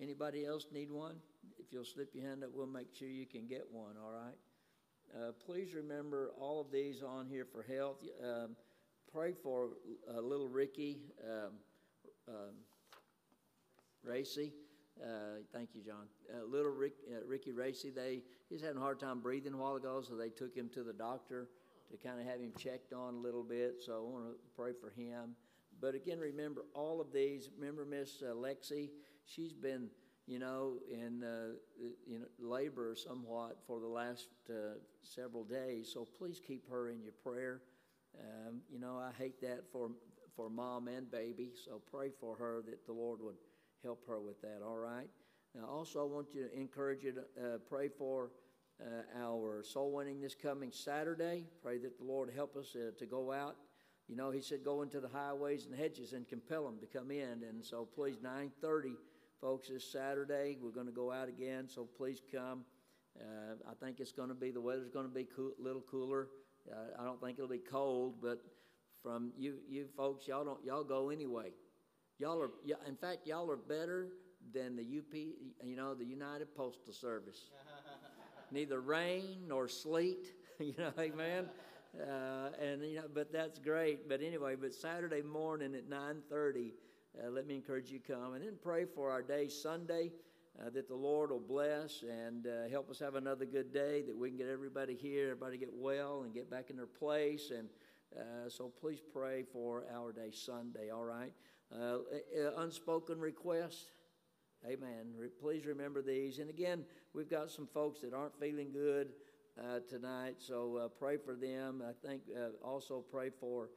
anybody 0.00 0.44
else 0.44 0.66
need 0.72 0.90
one? 0.90 1.16
If 1.58 1.72
you'll 1.72 1.84
slip 1.84 2.14
your 2.14 2.24
hand 2.24 2.44
up, 2.44 2.50
we'll 2.54 2.66
make 2.66 2.94
sure 2.94 3.08
you 3.08 3.26
can 3.26 3.46
get 3.46 3.66
one. 3.70 3.94
All 4.02 4.12
right. 4.12 4.36
Uh, 5.14 5.32
please 5.44 5.74
remember 5.74 6.30
all 6.38 6.60
of 6.60 6.70
these 6.70 7.02
on 7.02 7.26
here 7.26 7.44
for 7.44 7.62
health. 7.62 7.96
Um, 8.22 8.56
pray 9.12 9.32
for 9.32 9.70
uh, 10.08 10.20
little 10.20 10.48
Ricky 10.48 11.00
um, 11.28 11.52
um, 12.28 12.54
Racy. 14.04 14.52
Uh, 15.00 15.40
thank 15.52 15.70
you, 15.74 15.82
John. 15.82 16.06
Uh, 16.32 16.44
little 16.44 16.70
Rick, 16.70 16.94
uh, 17.10 17.24
Ricky 17.26 17.52
Racy, 17.52 17.90
they 17.90 18.22
he's 18.48 18.60
having 18.60 18.76
a 18.76 18.80
hard 18.80 19.00
time 19.00 19.20
breathing 19.20 19.54
a 19.54 19.56
while 19.56 19.76
ago, 19.76 20.02
so 20.06 20.16
they 20.16 20.28
took 20.28 20.54
him 20.54 20.68
to 20.74 20.82
the 20.82 20.92
doctor 20.92 21.48
to 21.90 21.96
kind 21.96 22.20
of 22.20 22.26
have 22.26 22.40
him 22.40 22.52
checked 22.58 22.92
on 22.92 23.14
a 23.14 23.18
little 23.18 23.42
bit. 23.42 23.76
So 23.84 23.92
I 23.94 24.12
want 24.12 24.24
to 24.26 24.36
pray 24.56 24.72
for 24.78 24.90
him. 24.90 25.34
But 25.80 25.94
again, 25.94 26.18
remember 26.18 26.64
all 26.74 27.00
of 27.00 27.12
these. 27.12 27.50
Remember 27.58 27.84
Miss 27.84 28.22
Lexi? 28.22 28.90
She's 29.24 29.52
been, 29.52 29.88
you 30.26 30.38
know, 30.38 30.74
in 30.90 31.24
uh, 31.24 31.54
in 32.06 32.24
labor 32.38 32.94
somewhat 32.94 33.58
for 33.66 33.80
the 33.80 33.86
last 33.86 34.28
uh, 34.50 34.78
several 35.02 35.44
days. 35.44 35.90
So 35.92 36.06
please 36.18 36.40
keep 36.46 36.68
her 36.70 36.90
in 36.90 37.02
your 37.02 37.14
prayer. 37.24 37.62
Um, 38.20 38.60
you 38.70 38.78
know, 38.78 38.98
I 38.98 39.10
hate 39.18 39.40
that 39.40 39.64
for 39.72 39.90
for 40.36 40.48
mom 40.50 40.88
and 40.88 41.10
baby. 41.10 41.50
So 41.64 41.80
pray 41.90 42.10
for 42.20 42.36
her 42.36 42.62
that 42.66 42.86
the 42.86 42.92
Lord 42.92 43.20
would 43.22 43.36
help 43.82 44.06
her 44.06 44.20
with 44.20 44.40
that. 44.42 44.60
All 44.64 44.78
right. 44.78 45.08
Now, 45.54 45.66
also, 45.66 46.00
I 46.00 46.04
want 46.04 46.34
you 46.34 46.48
to 46.48 46.56
encourage 46.58 47.04
you 47.04 47.12
to 47.12 47.20
uh, 47.20 47.58
pray 47.68 47.88
for 47.88 48.30
uh, 48.80 49.22
our 49.22 49.62
soul 49.62 49.92
winning 49.92 50.20
this 50.20 50.34
coming 50.34 50.70
Saturday. 50.72 51.44
Pray 51.62 51.78
that 51.78 51.98
the 51.98 52.04
Lord 52.04 52.30
help 52.34 52.56
us 52.56 52.74
uh, 52.74 52.92
to 52.98 53.06
go 53.06 53.32
out. 53.32 53.56
You 54.08 54.16
know, 54.16 54.30
He 54.30 54.40
said, 54.40 54.64
go 54.64 54.82
into 54.82 55.00
the 55.00 55.08
highways 55.08 55.66
and 55.66 55.74
hedges 55.74 56.12
and 56.12 56.28
compel 56.28 56.64
them 56.64 56.78
to 56.80 56.86
come 56.86 57.10
in. 57.10 57.42
And 57.48 57.64
so, 57.64 57.86
please, 57.94 58.16
9:30, 58.18 58.94
folks, 59.40 59.68
this 59.68 59.84
Saturday 59.90 60.56
we're 60.60 60.70
going 60.70 60.86
to 60.86 60.92
go 60.92 61.10
out 61.10 61.28
again. 61.28 61.68
So 61.68 61.84
please 61.84 62.22
come. 62.32 62.64
Uh, 63.20 63.54
I 63.70 63.74
think 63.84 64.00
it's 64.00 64.12
going 64.12 64.28
to 64.28 64.34
be 64.34 64.50
the 64.50 64.60
weather's 64.60 64.88
going 64.88 65.06
to 65.06 65.12
be 65.12 65.26
a 65.36 65.62
little 65.62 65.82
cooler. 65.82 66.28
Uh, 66.70 67.00
I 67.00 67.04
don't 67.04 67.20
think 67.20 67.38
it'll 67.38 67.50
be 67.50 67.58
cold, 67.58 68.14
but 68.22 68.40
from 69.02 69.32
you, 69.36 69.56
you 69.68 69.86
folks, 69.96 70.28
y'all 70.28 70.44
don't 70.44 70.64
y'all 70.64 70.84
go 70.84 71.10
anyway. 71.10 71.50
Y'all 72.22 72.40
are, 72.40 72.52
in 72.86 72.94
fact, 72.94 73.26
y'all 73.26 73.50
are 73.50 73.56
better 73.56 74.06
than 74.54 74.76
the 74.76 74.82
UP, 74.82 75.12
you 75.12 75.74
know, 75.74 75.92
the 75.92 76.04
United 76.04 76.54
Postal 76.54 76.92
Service. 76.92 77.50
Neither 78.52 78.80
rain 78.80 79.38
nor 79.48 79.66
sleet, 79.66 80.32
you 80.60 80.72
know, 80.78 80.92
amen. 81.00 81.46
Uh, 82.00 82.50
and 82.62 82.80
you 82.84 82.94
know, 82.94 83.06
but 83.12 83.32
that's 83.32 83.58
great. 83.58 84.08
But 84.08 84.22
anyway, 84.22 84.54
but 84.54 84.72
Saturday 84.72 85.20
morning 85.20 85.74
at 85.74 85.88
nine 85.88 86.18
thirty, 86.30 86.74
uh, 87.20 87.28
let 87.28 87.48
me 87.48 87.56
encourage 87.56 87.90
you 87.90 87.98
to 87.98 88.12
come 88.12 88.34
and 88.34 88.44
then 88.44 88.54
pray 88.62 88.84
for 88.84 89.10
our 89.10 89.22
day 89.22 89.48
Sunday. 89.48 90.12
Uh, 90.60 90.70
that 90.70 90.86
the 90.86 90.94
Lord 90.94 91.30
will 91.30 91.40
bless 91.40 92.02
and 92.02 92.46
uh, 92.46 92.68
help 92.70 92.88
us 92.88 93.00
have 93.00 93.16
another 93.16 93.46
good 93.46 93.72
day, 93.72 94.02
that 94.02 94.16
we 94.16 94.28
can 94.28 94.36
get 94.36 94.48
everybody 94.48 94.94
here, 94.94 95.30
everybody 95.30 95.56
get 95.56 95.72
well 95.72 96.22
and 96.22 96.32
get 96.32 96.48
back 96.48 96.68
in 96.70 96.76
their 96.76 96.86
place. 96.86 97.50
And 97.50 97.68
uh, 98.14 98.48
so 98.48 98.70
please 98.80 99.00
pray 99.12 99.44
for 99.50 99.84
our 99.92 100.12
day 100.12 100.30
Sunday, 100.30 100.90
all 100.90 101.04
right? 101.04 101.32
Uh, 101.72 101.98
unspoken 102.58 103.18
requests. 103.18 103.86
Amen. 104.66 105.14
Re- 105.16 105.28
please 105.40 105.66
remember 105.66 106.02
these. 106.02 106.38
And 106.38 106.50
again, 106.50 106.84
we've 107.14 107.30
got 107.30 107.50
some 107.50 107.66
folks 107.66 108.00
that 108.00 108.12
aren't 108.12 108.38
feeling 108.38 108.70
good 108.72 109.08
uh, 109.58 109.80
tonight, 109.88 110.36
so 110.38 110.76
uh, 110.76 110.88
pray 110.88 111.16
for 111.16 111.34
them. 111.34 111.82
I 111.86 111.92
think 112.06 112.22
uh, 112.36 112.66
also 112.66 113.04
pray 113.10 113.30
for 113.30 113.70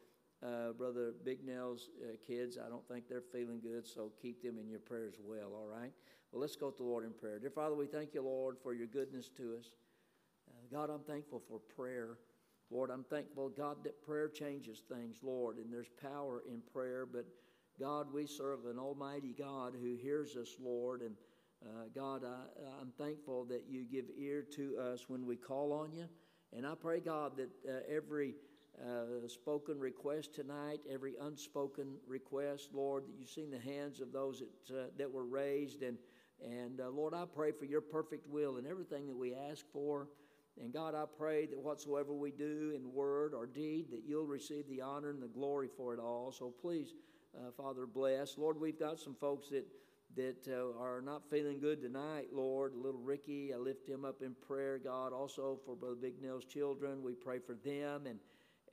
uh, 0.46 0.74
Brother 0.74 1.14
Big 1.24 1.46
Nell's 1.46 1.90
kids. 2.26 2.58
I 2.64 2.70
don't 2.70 2.88
think 2.88 3.08
they're 3.08 3.22
feeling 3.22 3.62
good, 3.62 3.88
so 3.88 4.12
keep 4.22 4.44
them 4.44 4.58
in 4.60 4.70
your 4.70 4.80
prayers 4.80 5.16
well, 5.24 5.54
all 5.54 5.68
right? 5.68 5.92
Well, 6.32 6.42
let's 6.42 6.56
go 6.56 6.70
to 6.70 6.78
the 6.78 6.84
Lord 6.84 7.06
in 7.06 7.12
prayer. 7.12 7.40
Dear 7.40 7.50
Father, 7.50 7.76
we 7.76 7.88
thank 7.88 8.14
you, 8.14 8.22
Lord, 8.22 8.58
for 8.62 8.74
your 8.74 8.88
goodness 8.88 9.30
to 9.38 9.56
us. 9.58 9.72
God, 10.72 10.90
I'm 10.90 11.04
thankful 11.04 11.42
for 11.48 11.60
prayer. 11.60 12.18
Lord, 12.70 12.90
I'm 12.90 13.04
thankful, 13.04 13.50
God, 13.50 13.78
that 13.84 14.02
prayer 14.02 14.28
changes 14.28 14.84
things, 14.92 15.18
Lord, 15.22 15.58
and 15.58 15.72
there's 15.72 15.90
power 16.02 16.44
in 16.48 16.62
prayer, 16.74 17.06
but 17.06 17.26
God, 17.80 18.08
we 18.14 18.26
serve 18.26 18.66
an 18.66 18.80
almighty 18.80 19.36
God 19.38 19.74
who 19.80 19.96
hears 19.96 20.36
us, 20.38 20.56
Lord. 20.62 21.02
And 21.02 21.16
uh, 21.66 21.86
God, 21.94 22.24
I, 22.24 22.82
am 22.82 22.92
thankful 22.98 23.46
that 23.46 23.64
you 23.68 23.84
give 23.84 24.06
ear 24.18 24.46
to 24.56 24.78
us 24.78 25.06
when 25.10 25.26
we 25.26 25.36
call 25.36 25.74
on 25.74 25.92
you. 25.92 26.06
And 26.56 26.66
I 26.66 26.74
pray, 26.76 27.02
God, 27.02 27.34
that 27.38 27.50
uh, 27.68 27.80
every 27.94 28.36
uh, 28.82 29.28
spoken 29.28 29.80
request 29.80 30.34
tonight, 30.34 30.80
every 30.90 31.16
unspoken 31.22 31.96
request, 32.08 32.70
Lord, 32.74 33.04
that 33.08 33.14
you've 33.18 33.30
seen 33.30 33.52
the 33.52 33.60
hands 33.60 34.00
of 34.00 34.14
those 34.14 34.42
that, 34.70 34.76
uh, 34.76 34.86
that 34.98 35.12
were 35.12 35.26
raised. 35.26 35.82
And, 35.82 35.98
and 36.42 36.80
uh, 36.80 36.90
Lord, 36.90 37.14
I 37.14 37.26
pray 37.26 37.52
for 37.52 37.66
your 37.66 37.82
perfect 37.82 38.30
will 38.30 38.58
in 38.58 38.66
everything 38.66 39.08
that 39.08 39.18
we 39.18 39.36
ask 39.36 39.66
for. 39.74 40.08
And 40.62 40.72
God, 40.72 40.96
I 40.96 41.04
pray 41.18 41.46
that 41.48 41.60
whatsoever 41.60 42.14
we 42.14 42.32
do 42.32 42.72
in 42.74 42.94
word 42.94 43.34
or 43.34 43.46
deed, 43.46 43.92
that 43.92 44.04
you'll 44.08 44.26
receive 44.26 44.66
the 44.70 44.82
honor 44.82 45.10
and 45.10 45.22
the 45.22 45.28
glory 45.28 45.68
for 45.76 45.94
it 45.94 46.00
all. 46.00 46.32
So 46.32 46.54
please, 46.62 46.94
uh, 47.38 47.52
Father, 47.58 47.86
bless. 47.86 48.38
Lord, 48.38 48.60
we've 48.60 48.80
got 48.80 49.00
some 49.00 49.16
folks 49.16 49.50
that 49.50 49.66
that 50.16 50.48
uh, 50.48 50.82
are 50.82 51.02
not 51.02 51.30
feeling 51.30 51.60
good 51.60 51.82
tonight, 51.82 52.28
Lord. 52.32 52.74
Little 52.76 53.02
Ricky, 53.02 53.54
I 53.54 53.58
lift 53.58 53.88
him 53.88 54.06
up 54.06 54.22
in 54.22 54.34
prayer, 54.48 54.78
God. 54.78 55.12
Also 55.12 55.60
for 55.66 55.76
Brother 55.76 55.96
Big 55.96 56.22
Nell's 56.22 56.46
children, 56.46 57.04
we 57.04 57.14
pray 57.14 57.40
for 57.40 57.56
them. 57.56 58.06
And 58.08 58.20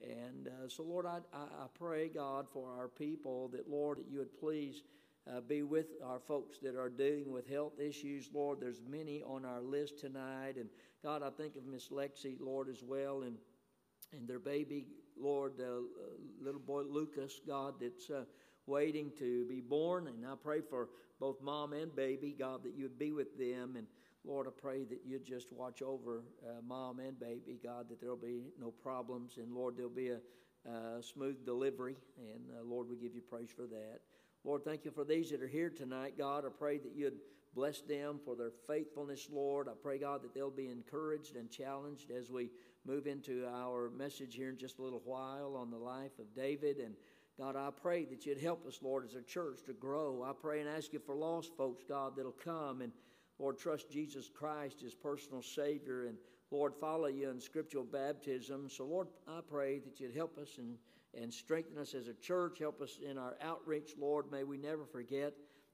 and 0.01 0.47
uh, 0.47 0.67
so, 0.67 0.83
Lord, 0.83 1.05
I, 1.05 1.19
I 1.33 1.65
pray, 1.73 2.09
God, 2.09 2.47
for 2.51 2.69
our 2.77 2.87
people 2.87 3.49
that, 3.49 3.69
Lord, 3.69 3.99
that 3.99 4.07
you 4.09 4.19
would 4.19 4.37
please 4.37 4.83
uh, 5.29 5.39
be 5.41 5.63
with 5.63 5.87
our 6.03 6.19
folks 6.19 6.57
that 6.59 6.75
are 6.75 6.89
dealing 6.89 7.31
with 7.31 7.47
health 7.47 7.79
issues, 7.79 8.29
Lord. 8.33 8.59
There's 8.59 8.81
many 8.89 9.23
on 9.23 9.45
our 9.45 9.61
list 9.61 9.99
tonight. 9.99 10.55
And 10.57 10.69
God, 11.01 11.23
I 11.23 11.29
think 11.29 11.55
of 11.55 11.65
Miss 11.65 11.89
Lexi, 11.89 12.37
Lord, 12.39 12.69
as 12.69 12.83
well, 12.83 13.23
and 13.23 13.37
and 14.13 14.27
their 14.27 14.39
baby, 14.39 14.85
Lord, 15.19 15.53
uh, 15.59 15.81
little 16.41 16.59
boy 16.61 16.81
Lucas, 16.81 17.39
God, 17.45 17.75
that's 17.81 18.09
uh, 18.09 18.25
waiting 18.65 19.11
to 19.19 19.45
be 19.45 19.61
born. 19.61 20.07
And 20.07 20.25
I 20.25 20.33
pray 20.41 20.61
for 20.61 20.89
both 21.19 21.41
mom 21.41 21.73
and 21.73 21.95
baby, 21.95 22.35
God, 22.37 22.63
that 22.63 22.73
you'd 22.75 22.99
be 22.99 23.11
with 23.11 23.37
them. 23.37 23.75
And 23.77 23.87
Lord, 24.25 24.47
I 24.47 24.51
pray 24.59 24.83
that 24.85 25.01
you'd 25.05 25.25
just 25.25 25.51
watch 25.51 25.81
over 25.81 26.23
uh, 26.45 26.61
mom 26.65 26.99
and 26.99 27.19
baby, 27.19 27.59
God, 27.61 27.89
that 27.89 27.99
there'll 27.99 28.15
be 28.15 28.43
no 28.59 28.71
problems. 28.71 29.37
And 29.37 29.53
Lord, 29.53 29.75
there'll 29.75 29.91
be 29.91 30.09
a 30.09 30.19
smooth 31.01 31.45
delivery. 31.45 31.97
And 32.17 32.57
uh, 32.57 32.63
Lord, 32.63 32.89
we 32.89 32.95
give 32.95 33.15
you 33.15 33.21
praise 33.21 33.49
for 33.55 33.63
that. 33.63 33.99
Lord, 34.45 34.63
thank 34.65 34.83
you 34.83 34.91
for 34.91 35.05
these 35.05 35.29
that 35.31 35.41
are 35.41 35.47
here 35.47 35.69
tonight, 35.69 36.17
God. 36.17 36.45
I 36.45 36.49
pray 36.49 36.77
that 36.77 36.93
you'd 36.95 37.19
bless 37.55 37.81
them 37.81 38.19
for 38.25 38.35
their 38.35 38.51
faithfulness, 38.67 39.29
Lord. 39.31 39.67
I 39.69 39.73
pray, 39.81 39.99
God, 39.99 40.23
that 40.23 40.33
they'll 40.33 40.49
be 40.49 40.69
encouraged 40.69 41.35
and 41.35 41.49
challenged 41.49 42.11
as 42.11 42.29
we 42.29 42.49
move 42.85 43.07
into 43.07 43.47
our 43.47 43.89
message 43.89 44.35
here 44.35 44.49
in 44.49 44.57
just 44.57 44.79
a 44.79 44.81
little 44.81 45.01
while 45.05 45.55
on 45.55 45.69
the 45.69 45.77
life 45.77 46.19
of 46.19 46.33
David. 46.35 46.77
And 46.77 46.95
God, 47.39 47.55
I 47.55 47.69
pray 47.71 48.05
that 48.05 48.25
you'd 48.25 48.39
help 48.39 48.65
us, 48.67 48.79
Lord, 48.83 49.05
as 49.05 49.15
a 49.15 49.21
church 49.21 49.63
to 49.65 49.73
grow. 49.73 50.23
I 50.23 50.33
pray 50.39 50.59
and 50.59 50.69
ask 50.69 50.93
you 50.93 50.99
for 50.99 51.15
lost 51.15 51.57
folks, 51.57 51.83
God, 51.87 52.13
that'll 52.15 52.31
come 52.31 52.81
and, 52.81 52.91
Lord, 53.39 53.57
trust 53.57 53.89
Jesus 53.89 54.29
Christ 54.29 54.83
as 54.85 54.93
personal 54.93 55.41
Savior 55.41 56.05
and, 56.05 56.17
Lord, 56.51 56.75
follow 56.75 57.07
you 57.07 57.31
in 57.31 57.41
scriptural 57.41 57.83
baptism. 57.83 58.69
So, 58.69 58.85
Lord, 58.85 59.07
I 59.27 59.39
pray 59.49 59.79
that 59.79 59.99
you'd 59.99 60.15
help 60.15 60.37
us 60.37 60.59
and, 60.59 60.77
and 61.19 61.33
strengthen 61.33 61.79
us 61.79 61.95
as 61.95 62.07
a 62.07 62.13
church. 62.13 62.59
Help 62.59 62.79
us 62.79 62.99
in 63.03 63.17
our 63.17 63.35
outreach, 63.41 63.93
Lord. 63.97 64.31
May 64.31 64.43
we 64.43 64.57
never 64.57 64.85
forget, 64.85 65.33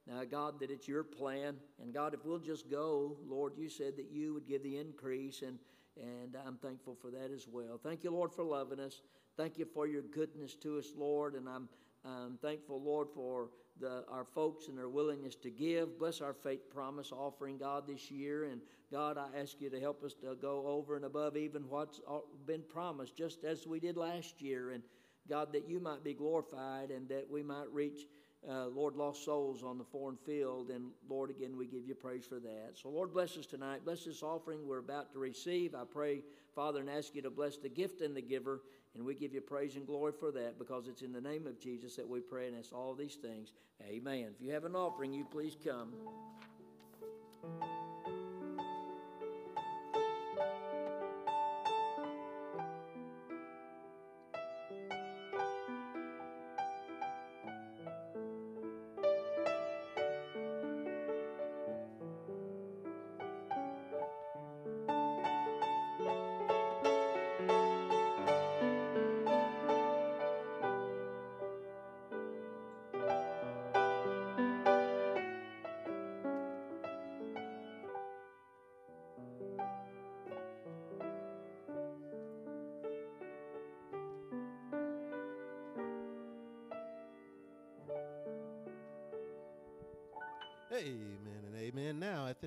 uh, 0.09 0.23
God, 0.23 0.61
that 0.61 0.71
it's 0.71 0.87
your 0.87 1.03
plan. 1.03 1.57
And, 1.81 1.93
God, 1.93 2.13
if 2.13 2.23
we'll 2.23 2.39
just 2.39 2.71
go, 2.71 3.17
Lord, 3.27 3.57
you 3.57 3.67
said 3.67 3.97
that 3.97 4.09
you 4.09 4.33
would 4.33 4.47
give 4.47 4.63
the 4.63 4.77
increase, 4.77 5.41
and, 5.41 5.59
and 6.01 6.35
I'm 6.45 6.57
thankful 6.57 6.95
for 7.01 7.11
that 7.11 7.31
as 7.33 7.47
well. 7.47 7.79
Thank 7.81 8.03
you, 8.03 8.11
Lord, 8.11 8.31
for 8.31 8.43
loving 8.43 8.79
us. 8.79 9.01
Thank 9.37 9.57
you 9.57 9.65
for 9.65 9.87
your 9.87 10.01
goodness 10.01 10.55
to 10.55 10.77
us, 10.77 10.91
Lord, 10.95 11.35
and 11.35 11.47
I'm, 11.47 11.69
I'm 12.05 12.37
thankful, 12.41 12.81
Lord, 12.81 13.07
for 13.13 13.49
the, 13.79 14.03
our 14.09 14.25
folks 14.25 14.67
and 14.67 14.77
their 14.77 14.89
willingness 14.89 15.35
to 15.35 15.49
give. 15.49 15.97
Bless 15.97 16.21
our 16.21 16.33
faith 16.33 16.69
promise 16.69 17.11
offering, 17.11 17.57
God, 17.57 17.87
this 17.87 18.11
year. 18.11 18.45
And 18.45 18.61
God, 18.91 19.17
I 19.17 19.27
ask 19.39 19.61
you 19.61 19.69
to 19.69 19.79
help 19.79 20.03
us 20.03 20.13
to 20.15 20.35
go 20.35 20.65
over 20.67 20.95
and 20.95 21.05
above 21.05 21.37
even 21.37 21.63
what's 21.69 22.01
been 22.45 22.63
promised, 22.67 23.15
just 23.15 23.43
as 23.43 23.67
we 23.67 23.79
did 23.79 23.97
last 23.97 24.41
year. 24.41 24.71
And 24.71 24.83
God, 25.29 25.53
that 25.53 25.69
you 25.69 25.79
might 25.79 26.03
be 26.03 26.13
glorified 26.13 26.91
and 26.91 27.07
that 27.09 27.29
we 27.29 27.43
might 27.43 27.71
reach, 27.71 28.01
uh, 28.47 28.67
Lord, 28.67 28.95
lost 28.95 29.25
souls 29.25 29.63
on 29.63 29.77
the 29.77 29.83
foreign 29.83 30.15
field. 30.15 30.69
And 30.69 30.91
Lord, 31.09 31.29
again, 31.29 31.57
we 31.57 31.65
give 31.65 31.85
you 31.85 31.95
praise 31.95 32.25
for 32.25 32.39
that. 32.39 32.71
So, 32.73 32.89
Lord, 32.89 33.13
bless 33.13 33.37
us 33.37 33.45
tonight. 33.45 33.83
Bless 33.83 34.05
this 34.05 34.23
offering 34.23 34.67
we're 34.67 34.79
about 34.79 35.11
to 35.13 35.19
receive. 35.19 35.75
I 35.75 35.83
pray, 35.89 36.23
Father, 36.55 36.79
and 36.79 36.89
ask 36.89 37.15
you 37.15 37.21
to 37.23 37.29
bless 37.29 37.57
the 37.57 37.69
gift 37.69 38.01
and 38.01 38.15
the 38.15 38.21
giver. 38.21 38.61
And 38.95 39.05
we 39.05 39.13
give 39.13 39.33
you 39.33 39.41
praise 39.41 39.75
and 39.75 39.85
glory 39.85 40.13
for 40.17 40.31
that 40.31 40.57
because 40.57 40.87
it's 40.87 41.01
in 41.01 41.11
the 41.11 41.21
name 41.21 41.47
of 41.47 41.59
Jesus 41.59 41.95
that 41.97 42.07
we 42.07 42.21
pray 42.21 42.47
and 42.47 42.57
ask 42.57 42.73
all 42.73 42.95
these 42.95 43.15
things. 43.15 43.51
Amen. 43.87 44.31
If 44.39 44.45
you 44.45 44.51
have 44.53 44.65
an 44.65 44.75
offering, 44.75 45.13
you 45.13 45.25
please 45.25 45.55
come. 45.63 45.93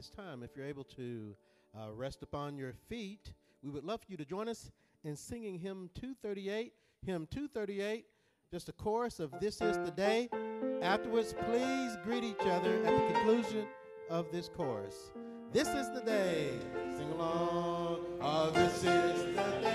This 0.03 0.11
time, 0.11 0.43
if 0.43 0.57
you're 0.57 0.67
able 0.67 0.83
to 0.83 1.33
uh, 1.79 1.93
rest 1.93 2.25
upon 2.25 2.57
your 2.57 2.73
feet, 2.89 3.33
we 3.63 3.71
would 3.71 3.85
love 3.85 4.01
for 4.01 4.11
you 4.11 4.17
to 4.17 4.25
join 4.25 4.49
us 4.49 4.69
in 5.05 5.15
singing 5.15 5.57
hymn 5.57 5.91
238. 5.95 6.73
Hymn 7.07 7.29
238, 7.31 8.05
just 8.51 8.69
a 8.69 8.73
chorus 8.73 9.21
of 9.21 9.33
This 9.39 9.61
is 9.61 9.77
the 9.77 9.93
Day. 9.93 10.29
Afterwards, 10.83 11.37
please 11.47 11.97
greet 12.03 12.25
each 12.25 12.41
other 12.41 12.85
at 12.85 12.93
the 12.93 13.15
conclusion 13.15 13.65
of 14.11 14.27
this 14.33 14.49
chorus. 14.49 15.13
This 15.53 15.69
is 15.69 15.89
the 15.91 16.01
day. 16.01 16.51
Sing 16.97 17.09
along. 17.13 18.01
Oh, 18.21 18.51
this 18.51 18.79
is 18.79 18.83
the 18.83 19.61
day. 19.61 19.72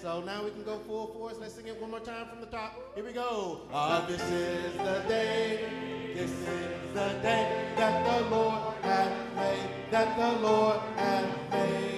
So 0.00 0.20
now 0.20 0.44
we 0.44 0.50
can 0.50 0.62
go 0.62 0.78
full 0.78 1.08
force. 1.08 1.34
Let's 1.40 1.54
sing 1.54 1.66
it 1.66 1.80
one 1.80 1.90
more 1.90 1.98
time 1.98 2.28
from 2.28 2.40
the 2.40 2.46
top. 2.46 2.78
Here 2.94 3.04
we 3.04 3.12
go. 3.12 3.62
Ah, 3.72 4.04
this 4.06 4.22
is 4.30 4.76
the 4.76 5.02
day. 5.08 6.12
This 6.14 6.30
is 6.30 6.94
the 6.94 7.08
day 7.20 7.72
that 7.76 8.06
the 8.06 8.30
Lord 8.30 8.74
hath 8.82 9.34
made. 9.34 9.90
That 9.90 10.16
the 10.16 10.40
Lord 10.40 10.78
hath 10.94 11.50
made. 11.50 11.97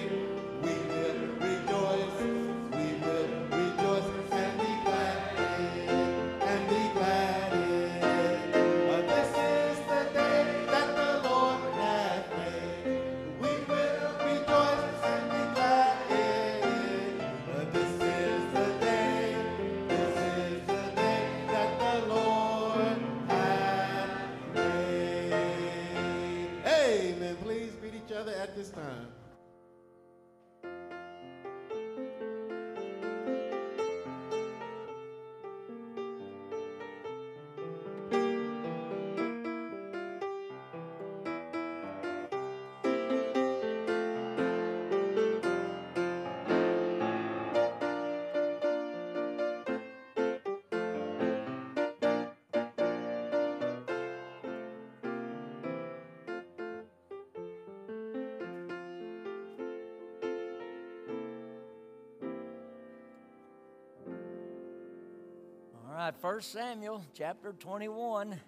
1 66.21 66.41
Samuel 66.41 67.03
chapter 67.15 67.51
21. 67.51 68.39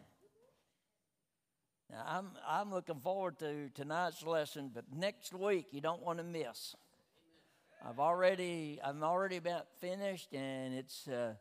Now, 1.89 2.05
I'm, 2.07 2.29
I'm 2.47 2.71
looking 2.71 2.99
forward 2.99 3.39
to 3.39 3.69
tonight's 3.73 4.23
lesson, 4.23 4.69
but 4.71 4.83
next 4.95 5.33
week 5.33 5.69
you 5.71 5.81
don't 5.81 6.03
want 6.03 6.19
to 6.19 6.23
miss. 6.23 6.75
I've 7.83 7.99
already 7.99 8.79
I'm 8.83 9.01
already 9.01 9.37
about 9.37 9.65
finished, 9.81 10.35
and 10.35 10.75
it's 10.75 11.07
uh, 11.07 11.33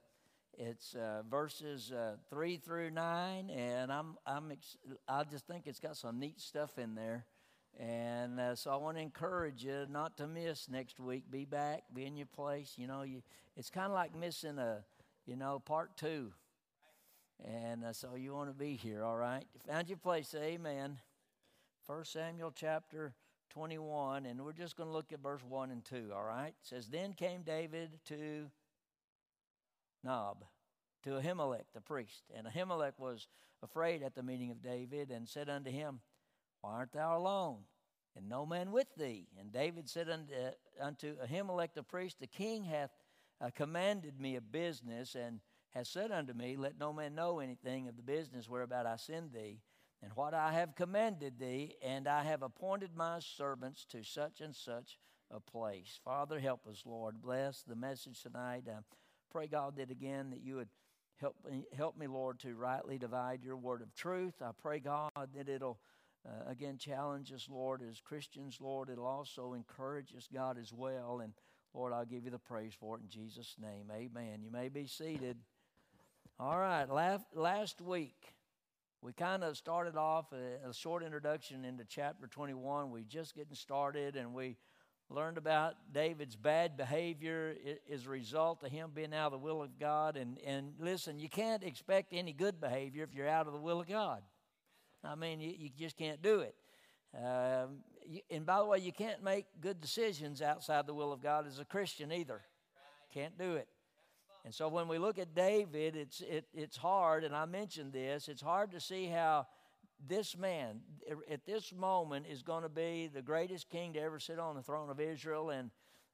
it's 0.57 0.95
uh, 0.95 1.21
verses 1.31 1.93
uh, 1.93 2.17
three 2.31 2.57
through 2.57 2.93
nine, 2.93 3.51
and 3.51 3.93
I'm 3.93 4.17
I'm 4.27 4.53
ex- 4.53 4.79
I 5.07 5.25
just 5.25 5.47
think 5.47 5.67
it's 5.67 5.81
got 5.81 5.99
some 5.99 6.19
neat 6.19 6.41
stuff 6.41 6.79
in 6.79 6.95
there, 6.95 7.27
and 7.79 8.41
uh, 8.41 8.55
so 8.55 8.71
I 8.71 8.77
want 8.77 8.97
to 8.97 9.03
encourage 9.03 9.65
you 9.65 9.85
not 9.91 10.17
to 10.17 10.27
miss 10.27 10.67
next 10.71 10.99
week. 10.99 11.25
Be 11.31 11.45
back, 11.45 11.83
be 11.93 12.07
in 12.07 12.17
your 12.17 12.27
place. 12.27 12.73
You 12.79 12.87
know, 12.87 13.03
you 13.03 13.23
it's 13.55 13.69
kind 13.69 13.89
of 13.89 13.93
like 13.93 14.17
missing 14.17 14.59
a 14.59 14.83
you 15.27 15.37
know 15.37 15.59
part 15.59 15.97
two, 15.97 16.33
and 17.45 17.85
uh, 17.85 17.93
so 17.93 18.15
you 18.17 18.35
want 18.35 18.51
to 18.51 18.55
be 18.55 18.75
here. 18.75 19.05
All 19.05 19.17
right, 19.17 19.45
found 19.67 19.89
your 19.89 19.99
place. 19.99 20.35
Amen. 20.37 20.99
First 21.87 22.13
Samuel 22.13 22.53
chapter 22.55 23.13
21, 23.53 24.25
and 24.25 24.41
we're 24.41 24.53
just 24.53 24.77
going 24.77 24.89
to 24.89 24.93
look 24.93 25.13
at 25.13 25.23
verse 25.23 25.43
1 25.47 25.71
and 25.71 25.85
2, 25.85 26.11
all 26.15 26.25
right? 26.25 26.49
It 26.49 26.55
says, 26.63 26.89
Then 26.89 27.13
came 27.13 27.43
David 27.43 27.91
to 28.07 28.47
Nob, 30.03 30.45
to 31.05 31.11
Ahimelech 31.11 31.65
the 31.75 31.81
priest. 31.81 32.23
And 32.35 32.47
Ahimelech 32.47 32.99
was 32.99 33.27
afraid 33.63 34.03
at 34.03 34.15
the 34.15 34.23
meeting 34.23 34.51
of 34.51 34.63
David, 34.63 35.11
and 35.11 35.29
said 35.29 35.51
unto 35.51 35.71
him, 35.71 36.01
Why 36.63 36.75
art 36.77 36.93
thou 36.93 37.19
alone, 37.19 37.59
and 38.17 38.29
no 38.29 38.47
man 38.47 38.73
with 38.73 38.95
thee? 38.97 39.27
And 39.39 39.53
David 39.53 39.89
said 39.89 40.09
unto, 40.09 40.33
unto 40.81 41.17
Ahimelech 41.19 41.75
the 41.75 41.83
priest, 41.83 42.21
The 42.21 42.27
king 42.27 42.65
hath 42.65 42.91
uh, 43.43 43.51
commanded 43.55 44.21
me 44.21 44.37
a 44.37 44.41
business, 44.41 45.15
and 45.15 45.41
has 45.71 45.89
said 45.89 46.13
unto 46.13 46.33
me, 46.33 46.57
Let 46.57 46.79
no 46.79 46.93
man 46.93 47.15
know 47.15 47.41
anything 47.41 47.89
of 47.89 47.97
the 47.97 48.03
business 48.03 48.49
whereabout 48.49 48.87
I 48.87 48.97
send 48.97 49.33
thee 49.33 49.61
and 50.03 50.13
what 50.17 50.35
I 50.35 50.53
have 50.53 50.75
commanded 50.75 51.39
thee, 51.39 51.77
and 51.81 52.09
I 52.09 52.25
have 52.25 52.43
appointed 52.43 52.97
my 52.97 53.21
servants 53.21 53.85
to 53.87 54.03
such 54.03 54.41
and 54.41 54.55
such 54.55 54.99
a 55.31 55.39
place. 55.39 56.01
Father, 56.05 56.41
help 56.41 56.67
us, 56.67 56.83
Lord. 56.85 57.23
Bless 57.23 57.63
the 57.63 57.77
message 57.77 58.21
tonight. 58.21 58.65
Uh, 58.69 58.81
pray, 59.31 59.47
God, 59.47 59.77
that 59.77 59.91
again 59.93 60.31
that 60.31 60.43
you 60.43 60.57
would 60.57 60.69
help 61.21 61.37
me, 61.49 61.65
help 61.77 61.97
me, 61.97 62.09
Lord, 62.09 62.41
to 62.41 62.55
rightly 62.57 62.99
divide 62.99 63.45
your 63.45 63.57
word 63.57 63.81
of 63.81 63.95
truth. 63.95 64.35
I 64.43 64.51
pray, 64.61 64.81
God, 64.81 65.11
that 65.37 65.49
it'll 65.49 65.79
uh, 66.27 66.51
again 66.51 66.79
challenge 66.79 67.33
us, 67.33 67.47
Lord, 67.49 67.81
as 67.89 68.01
Christians, 68.01 68.59
Lord. 68.61 68.91
It'll 68.91 69.07
also 69.07 69.53
encourage 69.53 70.15
us, 70.17 70.29
God, 70.33 70.59
as 70.59 70.73
well. 70.73 71.21
And 71.23 71.33
Lord, 71.75 71.93
I'll 71.93 72.05
give 72.05 72.25
you 72.25 72.31
the 72.31 72.39
praise 72.39 72.75
for 72.79 72.97
it 72.97 73.01
in 73.03 73.09
Jesus' 73.09 73.57
name. 73.61 73.91
Amen. 73.91 74.41
You 74.43 74.51
may 74.51 74.69
be 74.69 74.87
seated. 74.87 75.39
All 76.39 76.59
right, 76.59 76.87
last, 77.35 77.81
week 77.81 78.35
we 79.01 79.13
kind 79.13 79.43
of 79.43 79.57
started 79.57 79.97
off 79.97 80.27
a, 80.33 80.69
a, 80.69 80.75
short 80.75 81.03
introduction 81.03 81.65
into 81.65 81.85
chapter 81.85 82.27
21. 82.27 82.91
We 82.91 83.05
just 83.05 83.35
getting 83.35 83.55
started, 83.55 84.17
and 84.17 84.35
we 84.35 84.57
learned 85.09 85.39
about 85.39 85.75
David's 85.93 86.37
bad 86.37 86.77
behavior 86.77 87.55
as 87.91 88.07
a 88.07 88.11
result 88.11 88.63
of 88.65 88.71
him 88.71 88.91
being 88.95 89.15
out 89.15 89.27
of 89.27 89.33
the 89.33 89.39
will 89.39 89.63
of 89.63 89.79
God. 89.79 90.17
And, 90.17 90.39
and 90.45 90.75
listen, 90.79 91.19
you 91.19 91.29
can't 91.29 91.63
expect 91.63 92.13
any 92.13 92.33
good 92.33 92.61
behavior 92.61 93.05
if 93.05 93.15
you're 93.15 93.29
out 93.29 93.47
of 93.47 93.53
the 93.53 93.59
will 93.59 93.81
of 93.81 93.89
God. 93.89 94.23
I 95.05 95.15
mean, 95.15 95.41
you, 95.41 95.55
you 95.57 95.71
just 95.79 95.97
can't 95.97 96.23
do 96.23 96.41
it. 96.41 96.55
Um, 97.17 97.79
and 98.31 98.47
by 98.47 98.59
the 98.59 98.65
way, 98.65 98.79
you 98.79 98.93
can't 98.93 99.23
make 99.23 99.47
good 99.61 99.81
decisions 99.81 100.43
outside 100.43 100.87
the 100.87 100.95
will 100.95 101.13
of 101.13 101.23
God 101.23 101.47
as 101.47 101.59
a 101.59 101.65
Christian 101.65 102.13
either. 102.13 102.41
Can't 103.13 103.37
do 103.39 103.55
it. 103.55 103.69
And 104.45 104.53
so 104.53 104.69
when 104.69 104.89
we 104.89 104.99
look 104.99 105.19
at 105.19 105.35
David, 105.35 105.95
it's, 105.95 106.21
it, 106.21 106.47
it's 106.53 106.77
hard, 106.77 107.23
and 107.23 107.35
I 107.35 107.45
mentioned 107.45 107.93
this, 107.93 108.29
it's 108.29 108.43
hard 108.43 108.73
to 108.73 108.81
see 108.81 109.07
how 109.07 109.47
this 110.09 110.37
man 110.37 110.81
at 111.31 111.47
this 111.47 111.73
moment 111.73 112.27
is 112.29 112.43
going 112.43 112.65
to 112.65 112.69
be 112.69 113.09
the 113.13 113.23
greatest 113.23 113.71
king 113.71 113.93
to 113.93 114.01
ever 114.01 114.19
sit 114.19 114.39
on 114.39 114.57
the 114.57 114.63
throne 114.63 114.91
of 114.91 114.99
Israel 114.99 115.51
and 115.51 115.71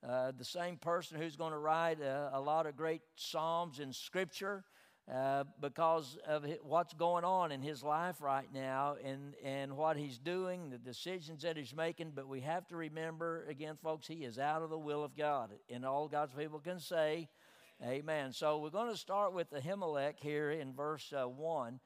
uh, 0.07 0.33
the 0.37 0.45
same 0.45 0.77
person 0.77 1.19
who's 1.19 1.37
going 1.37 1.53
to 1.53 1.59
write 1.59 2.01
a, 2.01 2.31
a, 2.35 2.41
lot 2.41 2.67
of 2.67 2.77
great 2.77 3.01
Psalms 3.17 3.81
in 3.81 3.93
Scripture. 3.93 4.65
Uh, 5.13 5.45
because 5.63 6.19
of 6.27 6.45
what's 6.63 6.93
going 6.93 7.25
on 7.25 7.51
in 7.51 7.63
his 7.63 7.83
life 7.83 8.21
right 8.21 8.53
now 8.53 8.95
and, 9.03 9.33
and 9.43 9.75
what 9.75 9.97
he's 9.97 10.19
doing, 10.19 10.69
the 10.69 10.77
decisions 10.77 11.41
that 11.41 11.57
he's 11.57 11.75
making. 11.75 12.13
But 12.15 12.29
we 12.29 12.43
have 12.43 12.67
to 12.69 12.77
remember, 12.77 13.47
again, 13.49 13.79
folks, 13.83 14.07
he 14.07 14.25
is 14.25 14.39
out 14.39 14.61
of 14.61 14.69
the 14.69 14.79
will 14.79 15.03
of 15.03 15.17
God. 15.17 15.51
And 15.71 15.87
all 15.87 16.09
God's 16.09 16.35
people 16.35 16.59
can 16.59 16.79
say, 16.79 17.29
Amen. 17.83 18.33
So 18.33 18.59
we're 18.59 18.71
going 18.71 18.91
to 18.91 18.99
start 18.99 19.33
with 19.33 19.51
Ahimelech 19.53 20.15
here 20.21 20.51
in 20.51 20.75
verse 20.75 21.11
uh, 21.17 21.27
1. 21.27 21.81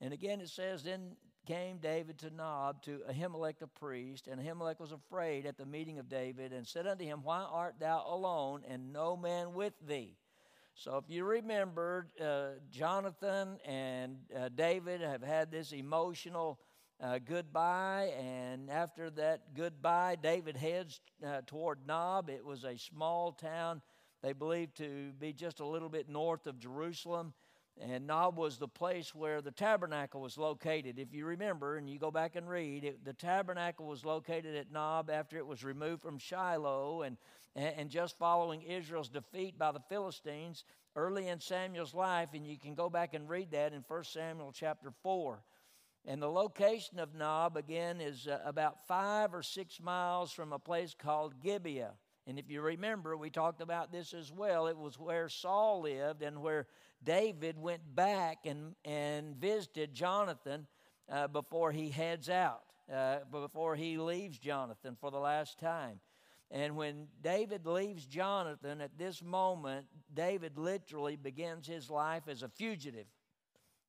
And 0.00 0.12
again, 0.12 0.40
it 0.42 0.48
says, 0.50 0.82
Then 0.82 1.16
came 1.46 1.78
David 1.78 2.18
to 2.18 2.30
Nob 2.30 2.82
to 2.82 3.00
Ahimelech 3.10 3.58
the 3.58 3.68
priest, 3.68 4.26
and 4.26 4.40
Ahimelech 4.40 4.80
was 4.80 4.92
afraid 4.92 5.46
at 5.46 5.56
the 5.56 5.64
meeting 5.64 5.98
of 5.98 6.08
David, 6.08 6.52
and 6.52 6.66
said 6.66 6.86
unto 6.86 7.04
him, 7.04 7.20
Why 7.22 7.40
art 7.42 7.76
thou 7.78 8.04
alone, 8.06 8.62
and 8.68 8.92
no 8.92 9.16
man 9.16 9.54
with 9.54 9.72
thee? 9.86 10.16
So, 10.78 10.98
if 10.98 11.04
you 11.08 11.24
remember, 11.24 12.08
uh, 12.20 12.60
Jonathan 12.70 13.58
and 13.64 14.18
uh, 14.38 14.50
David 14.54 15.00
have 15.00 15.22
had 15.22 15.50
this 15.50 15.72
emotional 15.72 16.60
uh, 17.00 17.18
goodbye, 17.18 18.12
and 18.18 18.70
after 18.70 19.08
that 19.10 19.54
goodbye, 19.54 20.16
David 20.22 20.54
heads 20.56 21.00
uh, 21.26 21.40
toward 21.46 21.86
Nob. 21.86 22.28
It 22.28 22.44
was 22.44 22.64
a 22.64 22.76
small 22.76 23.32
town, 23.32 23.80
they 24.22 24.34
believed 24.34 24.76
to 24.76 25.12
be 25.18 25.32
just 25.32 25.60
a 25.60 25.66
little 25.66 25.88
bit 25.88 26.10
north 26.10 26.46
of 26.46 26.58
Jerusalem. 26.58 27.32
And 27.80 28.06
Nob 28.06 28.38
was 28.38 28.56
the 28.56 28.68
place 28.68 29.14
where 29.14 29.42
the 29.42 29.50
tabernacle 29.50 30.22
was 30.22 30.38
located. 30.38 30.98
If 30.98 31.12
you 31.12 31.26
remember, 31.26 31.76
and 31.76 31.90
you 31.90 31.98
go 31.98 32.10
back 32.10 32.34
and 32.34 32.48
read, 32.48 32.84
it, 32.84 33.04
the 33.04 33.12
tabernacle 33.12 33.86
was 33.86 34.04
located 34.04 34.56
at 34.56 34.72
Nob 34.72 35.10
after 35.10 35.36
it 35.36 35.46
was 35.46 35.62
removed 35.62 36.00
from 36.02 36.18
Shiloh. 36.18 37.02
And, 37.02 37.18
and 37.54 37.90
just 37.90 38.18
following 38.18 38.62
Israel's 38.62 39.08
defeat 39.08 39.58
by 39.58 39.72
the 39.72 39.80
Philistines 39.88 40.64
early 40.94 41.28
in 41.28 41.40
Samuel's 41.40 41.94
life, 41.94 42.30
and 42.34 42.46
you 42.46 42.58
can 42.58 42.74
go 42.74 42.88
back 42.88 43.14
and 43.14 43.28
read 43.28 43.50
that 43.52 43.72
in 43.72 43.84
1 43.86 44.04
Samuel 44.04 44.52
chapter 44.52 44.90
4. 45.02 45.42
And 46.06 46.22
the 46.22 46.30
location 46.30 46.98
of 46.98 47.14
Nob, 47.14 47.56
again, 47.56 48.00
is 48.00 48.28
uh, 48.28 48.38
about 48.44 48.86
five 48.86 49.34
or 49.34 49.42
six 49.42 49.80
miles 49.80 50.32
from 50.32 50.52
a 50.52 50.58
place 50.58 50.94
called 50.96 51.42
Gibeah. 51.42 51.94
And 52.26 52.38
if 52.38 52.50
you 52.50 52.60
remember, 52.60 53.16
we 53.16 53.30
talked 53.30 53.60
about 53.60 53.92
this 53.92 54.12
as 54.12 54.32
well. 54.32 54.66
It 54.66 54.76
was 54.76 54.98
where 54.98 55.28
Saul 55.28 55.82
lived 55.82 56.22
and 56.22 56.42
where 56.42 56.66
David 57.04 57.56
went 57.56 57.82
back 57.94 58.46
and, 58.46 58.74
and 58.84 59.36
visited 59.36 59.94
Jonathan 59.94 60.66
uh, 61.10 61.28
before 61.28 61.70
he 61.70 61.88
heads 61.88 62.28
out, 62.28 62.62
uh, 62.92 63.18
before 63.30 63.76
he 63.76 63.96
leaves 63.96 64.38
Jonathan 64.38 64.96
for 65.00 65.12
the 65.12 65.18
last 65.18 65.60
time. 65.60 66.00
And 66.50 66.76
when 66.76 67.06
David 67.22 67.66
leaves 67.66 68.06
Jonathan 68.06 68.80
at 68.80 68.98
this 68.98 69.22
moment, 69.22 69.86
David 70.12 70.58
literally 70.58 71.16
begins 71.16 71.66
his 71.66 71.90
life 71.90 72.24
as 72.28 72.42
a 72.42 72.48
fugitive. 72.48 73.06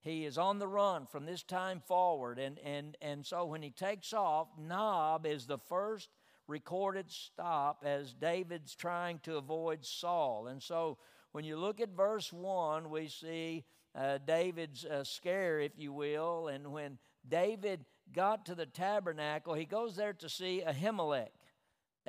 He 0.01 0.25
is 0.25 0.37
on 0.37 0.59
the 0.59 0.67
run 0.67 1.05
from 1.07 1.25
this 1.25 1.43
time 1.43 1.81
forward. 1.87 2.39
And, 2.39 2.59
and, 2.59 2.97
and 3.01 3.25
so 3.25 3.45
when 3.45 3.61
he 3.61 3.71
takes 3.71 4.13
off, 4.13 4.47
Nob 4.59 5.25
is 5.25 5.45
the 5.45 5.57
first 5.57 6.09
recorded 6.47 7.11
stop 7.11 7.83
as 7.85 8.13
David's 8.13 8.75
trying 8.75 9.19
to 9.19 9.37
avoid 9.37 9.85
Saul. 9.85 10.47
And 10.47 10.61
so 10.61 10.97
when 11.31 11.43
you 11.43 11.57
look 11.57 11.81
at 11.81 11.89
verse 11.89 12.31
1, 12.31 12.89
we 12.89 13.07
see 13.07 13.65
uh, 13.93 14.19
David's 14.25 14.85
uh, 14.85 15.03
scare, 15.03 15.59
if 15.59 15.73
you 15.77 15.91
will. 15.91 16.47
And 16.47 16.71
when 16.71 16.97
David 17.27 17.85
got 18.13 18.45
to 18.45 18.55
the 18.55 18.65
tabernacle, 18.65 19.53
he 19.53 19.65
goes 19.65 19.95
there 19.95 20.13
to 20.13 20.29
see 20.29 20.63
Ahimelech. 20.65 21.29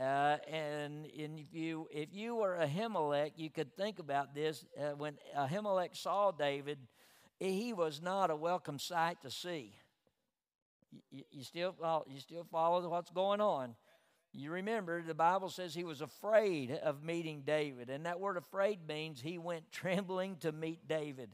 Uh, 0.00 0.36
and 0.48 1.06
if 1.12 1.52
you 1.52 1.88
if 1.90 2.10
you 2.12 2.36
were 2.36 2.56
Ahimelech, 2.56 3.32
you 3.34 3.50
could 3.50 3.76
think 3.76 3.98
about 3.98 4.32
this. 4.32 4.64
Uh, 4.78 4.90
when 4.90 5.14
Ahimelech 5.36 5.96
saw 5.96 6.30
David, 6.30 6.78
he 7.40 7.72
was 7.72 8.00
not 8.00 8.30
a 8.30 8.36
welcome 8.36 8.78
sight 8.78 9.20
to 9.22 9.30
see. 9.30 9.74
You, 11.10 11.24
you 11.32 11.42
still 11.42 11.74
you 12.08 12.20
still 12.20 12.46
follow 12.48 12.88
what's 12.88 13.10
going 13.10 13.40
on. 13.40 13.74
You 14.32 14.50
remember 14.52 15.02
the 15.02 15.14
Bible 15.14 15.48
says 15.48 15.74
he 15.74 15.84
was 15.84 16.00
afraid 16.00 16.70
of 16.70 17.02
meeting 17.02 17.42
David, 17.46 17.90
and 17.90 18.06
that 18.06 18.20
word 18.20 18.36
afraid 18.36 18.86
means 18.86 19.20
he 19.20 19.38
went 19.38 19.64
trembling 19.72 20.36
to 20.36 20.52
meet 20.52 20.86
David. 20.88 21.30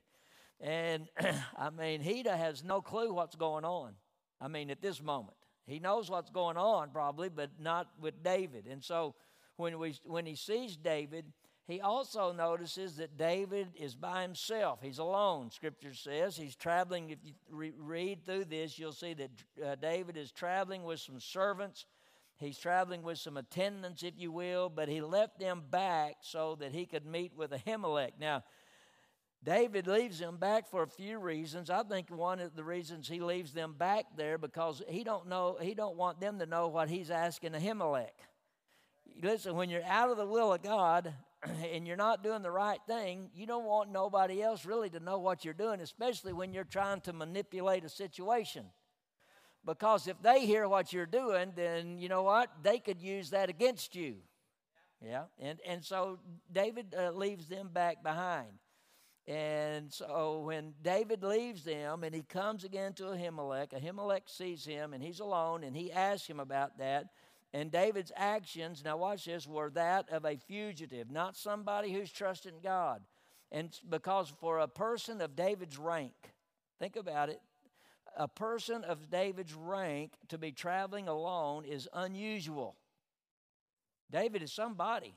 And 0.61 1.09
I 1.59 1.71
mean, 1.71 2.01
he 2.01 2.23
has 2.23 2.65
no 2.65 2.81
clue 2.81 3.13
what's 3.13 3.37
going 3.37 3.65
on. 3.65 3.93
I 4.41 4.49
mean, 4.49 4.71
at 4.71 4.81
this 4.81 5.03
moment. 5.03 5.37
He 5.67 5.79
knows 5.79 6.11
what's 6.11 6.31
going 6.31 6.57
on 6.57 6.91
probably, 6.91 7.29
but 7.29 7.51
not 7.59 7.89
with 8.01 8.23
David. 8.23 8.67
And 8.67 8.85
so 8.85 9.15
when, 9.57 9.79
we, 9.79 9.95
when 10.05 10.27
he 10.27 10.35
sees 10.35 10.77
David, 10.77 11.25
he 11.67 11.81
also 11.81 12.33
notices 12.33 12.97
that 12.97 13.17
David 13.17 13.69
is 13.75 13.95
by 13.95 14.23
himself. 14.23 14.81
He's 14.83 14.99
alone, 14.99 15.51
Scripture 15.51 15.95
says. 15.95 16.37
He's 16.37 16.55
traveling. 16.55 17.11
If 17.11 17.19
you 17.25 17.33
re- 17.51 17.73
read 17.79 18.27
through 18.27 18.45
this, 18.45 18.79
you'll 18.79 18.93
see 18.93 19.15
that 19.15 19.31
uh, 19.65 19.75
David 19.77 20.19
is 20.19 20.31
traveling 20.31 20.85
with 20.85 21.01
some 21.01 21.19
servants. 21.19 21.87
He's 22.37 22.59
traveling 22.59 23.03
with 23.03 23.19
some 23.19 23.37
attendants, 23.37 24.03
if 24.03 24.15
you 24.17 24.33
will, 24.33 24.69
but 24.69 24.89
he 24.89 25.01
left 25.01 25.39
them 25.39 25.63
back 25.71 26.17
so 26.21 26.57
that 26.57 26.73
he 26.73 26.85
could 26.85 27.07
meet 27.07 27.33
with 27.37 27.53
Ahimelech. 27.53 28.13
Now, 28.19 28.43
David 29.45 29.87
leaves 29.87 30.19
them 30.19 30.39
back 30.39 30.69
for 30.69 30.83
a 30.83 30.89
few 30.89 31.19
reasons. 31.19 31.69
I 31.69 31.83
think 31.83 32.11
one 32.11 32.41
of 32.41 32.57
the 32.57 32.65
reasons 32.65 33.07
he 33.07 33.21
leaves 33.21 33.53
them 33.53 33.75
back 33.79 34.07
there 34.17 34.39
because 34.39 34.83
he 34.89 35.05
don't 35.05 35.29
know 35.29 35.59
he 35.61 35.75
don't 35.75 35.97
want 35.97 36.19
them 36.19 36.39
to 36.39 36.47
know 36.47 36.69
what 36.69 36.89
he's 36.89 37.11
asking 37.11 37.53
Ahimelech. 37.53 38.09
Listen, 39.23 39.55
when 39.55 39.69
you're 39.69 39.85
out 39.85 40.11
of 40.11 40.17
the 40.17 40.27
will 40.27 40.53
of 40.55 40.63
God 40.63 41.13
and 41.73 41.87
you're 41.87 41.97
not 41.97 42.25
doing 42.25 42.43
the 42.43 42.51
right 42.51 42.81
thing, 42.87 43.29
you 43.35 43.47
don't 43.47 43.67
want 43.67 43.93
nobody 43.93 44.43
else 44.43 44.65
really 44.65 44.89
to 44.91 45.01
know 45.01 45.19
what 45.19 45.45
you're 45.45 45.55
doing, 45.55 45.81
especially 45.81 46.33
when 46.33 46.55
you're 46.55 46.65
trying 46.65 47.03
to 47.03 47.13
manipulate 47.13 47.85
a 47.85 47.89
situation. 47.89 48.65
Because 49.67 50.07
if 50.09 50.21
they 50.23 50.45
hear 50.45 50.69
what 50.69 50.93
you're 50.93 51.07
doing, 51.07 51.53
then 51.57 51.99
you 51.99 52.09
know 52.09 52.23
what? 52.23 52.51
They 52.63 52.79
could 52.79 53.01
use 53.01 53.31
that 53.31 53.49
against 53.49 53.95
you. 53.95 54.17
Yeah, 55.01 55.25
and 55.39 55.59
and 55.67 55.85
so 55.85 56.19
David 56.51 56.95
uh, 56.99 57.11
leaves 57.11 57.49
them 57.49 57.69
back 57.73 58.03
behind. 58.03 58.59
And 59.27 59.91
so 59.91 60.41
when 60.41 60.75
David 60.83 61.23
leaves 61.23 61.65
them 61.65 62.05
and 62.05 62.15
he 62.15 62.23
comes 62.23 62.63
again 62.63 62.93
to 62.95 63.05
Ahimelech, 63.05 63.71
Ahimelech 63.73 64.29
sees 64.29 64.67
him 64.67 64.93
and 64.93 65.03
he's 65.03 65.21
alone 65.21 65.65
and 65.65 65.75
he 65.75 65.91
asks 65.91 66.29
him 66.29 66.41
about 66.41 66.79
that. 66.79 67.07
And 67.55 67.71
David's 67.71 68.13
actions, 68.17 68.83
now 68.85 68.99
watch 68.99 69.25
this, 69.25 69.47
were 69.47 69.71
that 69.71 70.11
of 70.11 70.27
a 70.27 70.37
fugitive, 70.37 71.11
not 71.11 71.37
somebody 71.37 71.93
who's 71.93 72.11
trusting 72.11 72.61
God. 72.63 73.01
And 73.51 73.71
because 73.89 74.29
for 74.41 74.59
a 74.59 74.69
person 74.69 75.21
of 75.21 75.37
David's 75.37 75.79
rank, 75.79 76.13
think 76.79 76.97
about 76.97 77.31
it, 77.31 77.41
a 78.17 78.29
person 78.29 78.85
of 78.85 79.11
David's 79.11 79.55
rank 79.55 80.13
to 80.29 80.39
be 80.39 80.53
traveling 80.53 81.09
alone 81.09 81.65
is 81.65 81.89
unusual. 81.93 82.77
David 84.11 84.43
is 84.43 84.53
somebody. 84.53 85.15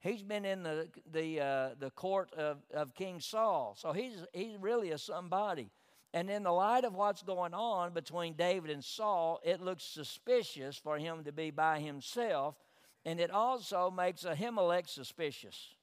He's 0.00 0.22
been 0.22 0.44
in 0.44 0.62
the, 0.62 0.88
the, 1.12 1.40
uh, 1.40 1.68
the 1.78 1.90
court 1.90 2.32
of, 2.34 2.58
of 2.72 2.94
King 2.94 3.20
Saul. 3.20 3.76
So 3.78 3.92
he's, 3.92 4.24
he's 4.32 4.56
really 4.58 4.92
a 4.92 4.98
somebody. 4.98 5.70
And 6.12 6.30
in 6.30 6.42
the 6.42 6.52
light 6.52 6.84
of 6.84 6.94
what's 6.94 7.22
going 7.22 7.54
on 7.54 7.92
between 7.92 8.34
David 8.34 8.70
and 8.70 8.82
Saul, 8.82 9.40
it 9.44 9.60
looks 9.60 9.84
suspicious 9.84 10.76
for 10.76 10.98
him 10.98 11.24
to 11.24 11.32
be 11.32 11.50
by 11.50 11.80
himself. 11.80 12.56
And 13.04 13.20
it 13.20 13.30
also 13.30 13.90
makes 13.90 14.22
Ahimelech 14.22 14.88
suspicious. 14.88 15.74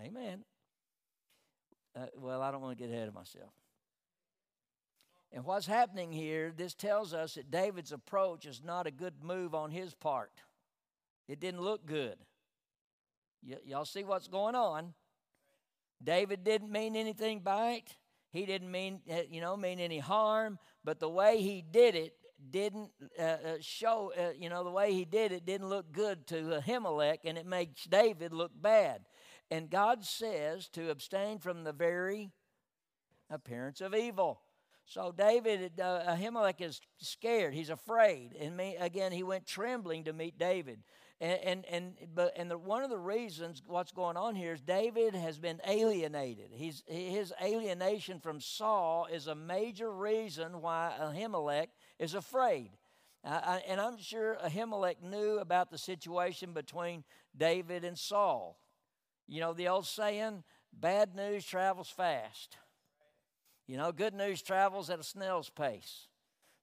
Amen. 0.00 0.44
Uh, 1.94 2.06
well, 2.18 2.42
I 2.42 2.50
don't 2.50 2.60
want 2.60 2.76
to 2.76 2.82
get 2.82 2.92
ahead 2.92 3.08
of 3.08 3.14
myself. 3.14 3.52
And 5.32 5.44
what's 5.44 5.66
happening 5.66 6.12
here, 6.12 6.52
this 6.54 6.74
tells 6.74 7.14
us 7.14 7.34
that 7.34 7.50
David's 7.50 7.92
approach 7.92 8.44
is 8.44 8.62
not 8.62 8.86
a 8.86 8.90
good 8.90 9.14
move 9.22 9.54
on 9.54 9.70
his 9.70 9.94
part. 9.94 10.32
It 11.26 11.40
didn't 11.40 11.62
look 11.62 11.86
good. 11.86 12.16
Y- 13.42 13.56
y'all 13.64 13.86
see 13.86 14.04
what's 14.04 14.28
going 14.28 14.54
on? 14.54 14.92
David 16.02 16.44
didn't 16.44 16.70
mean 16.70 16.96
anything 16.96 17.40
by 17.40 17.72
it. 17.72 17.96
He 18.30 18.44
didn't 18.44 18.70
mean, 18.70 19.00
uh, 19.10 19.22
you 19.28 19.40
know, 19.40 19.56
mean 19.56 19.80
any 19.80 19.98
harm. 19.98 20.58
But 20.84 21.00
the 21.00 21.08
way 21.08 21.40
he 21.40 21.62
did 21.62 21.94
it 21.94 22.14
didn't 22.50 22.90
uh, 23.18 23.54
show, 23.60 24.12
uh, 24.18 24.32
you 24.38 24.50
know, 24.50 24.64
the 24.64 24.70
way 24.70 24.92
he 24.92 25.04
did 25.04 25.32
it 25.32 25.46
didn't 25.46 25.68
look 25.68 25.92
good 25.92 26.26
to 26.26 26.60
Ahimelech, 26.60 27.18
and 27.24 27.38
it 27.38 27.46
makes 27.46 27.84
David 27.84 28.32
look 28.32 28.52
bad. 28.54 29.02
And 29.50 29.70
God 29.70 30.04
says 30.04 30.68
to 30.70 30.90
abstain 30.90 31.38
from 31.38 31.64
the 31.64 31.72
very 31.72 32.32
appearance 33.30 33.80
of 33.80 33.94
evil. 33.94 34.40
So 34.84 35.12
David, 35.16 35.80
uh, 35.80 36.02
Ahimelech 36.08 36.60
is 36.60 36.80
scared. 36.98 37.54
He's 37.54 37.70
afraid. 37.70 38.36
And 38.38 38.56
me, 38.56 38.76
again, 38.78 39.12
he 39.12 39.22
went 39.22 39.46
trembling 39.46 40.04
to 40.04 40.12
meet 40.12 40.38
David. 40.38 40.82
And, 41.20 41.38
and, 41.44 41.64
and, 41.70 41.94
but, 42.14 42.32
and 42.36 42.50
the, 42.50 42.58
one 42.58 42.82
of 42.82 42.90
the 42.90 42.98
reasons 42.98 43.62
what's 43.66 43.92
going 43.92 44.16
on 44.16 44.34
here 44.34 44.52
is 44.52 44.60
David 44.60 45.14
has 45.14 45.38
been 45.38 45.60
alienated. 45.66 46.50
He's, 46.52 46.82
his 46.86 47.32
alienation 47.40 48.18
from 48.18 48.40
Saul 48.40 49.06
is 49.10 49.28
a 49.28 49.34
major 49.34 49.90
reason 49.90 50.60
why 50.60 50.92
Ahimelech 51.00 51.68
is 51.98 52.14
afraid. 52.14 52.70
Uh, 53.24 53.60
and 53.68 53.80
I'm 53.80 53.98
sure 53.98 54.36
Ahimelech 54.44 55.00
knew 55.00 55.38
about 55.38 55.70
the 55.70 55.78
situation 55.78 56.52
between 56.52 57.04
David 57.36 57.84
and 57.84 57.96
Saul. 57.96 58.58
You 59.28 59.40
know 59.40 59.52
the 59.52 59.68
old 59.68 59.86
saying, 59.86 60.42
bad 60.72 61.14
news 61.14 61.44
travels 61.44 61.88
fast. 61.88 62.56
You 63.72 63.78
know, 63.78 63.90
good 63.90 64.12
news 64.12 64.42
travels 64.42 64.90
at 64.90 65.00
a 65.00 65.02
snail's 65.02 65.48
pace. 65.48 66.06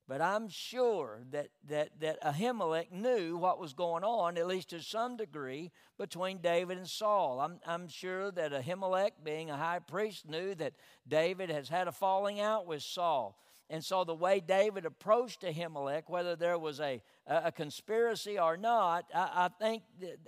But 0.08 0.22
I'm 0.22 0.48
sure 0.48 1.24
that, 1.32 1.48
that, 1.68 2.00
that 2.02 2.22
Ahimelech 2.22 2.92
knew 2.92 3.36
what 3.36 3.60
was 3.60 3.74
going 3.74 4.04
on, 4.04 4.38
at 4.38 4.46
least 4.46 4.70
to 4.70 4.82
some 4.84 5.18
degree, 5.18 5.72
between 5.98 6.38
David 6.38 6.78
and 6.78 6.88
Saul. 6.88 7.40
I'm, 7.40 7.60
I'm 7.66 7.88
sure 7.88 8.30
that 8.30 8.52
Ahimelech, 8.52 9.14
being 9.24 9.50
a 9.50 9.58
high 9.58 9.80
priest, 9.80 10.30
knew 10.30 10.54
that 10.54 10.74
David 11.08 11.50
has 11.50 11.68
had 11.68 11.88
a 11.88 11.92
falling 11.92 12.42
out 12.42 12.68
with 12.68 12.84
Saul. 12.84 13.40
And 13.72 13.84
so 13.84 14.04
the 14.04 14.14
way 14.14 14.40
David 14.40 14.86
approached 14.86 15.42
Ahimelech, 15.42 16.04
whether 16.08 16.36
there 16.36 16.60
was 16.60 16.80
a, 16.80 17.02
a, 17.26 17.52
conspiracy 17.52 18.38
or 18.38 18.56
not, 18.56 19.06
I, 19.16 19.30
I, 19.46 19.48
think 19.60 19.82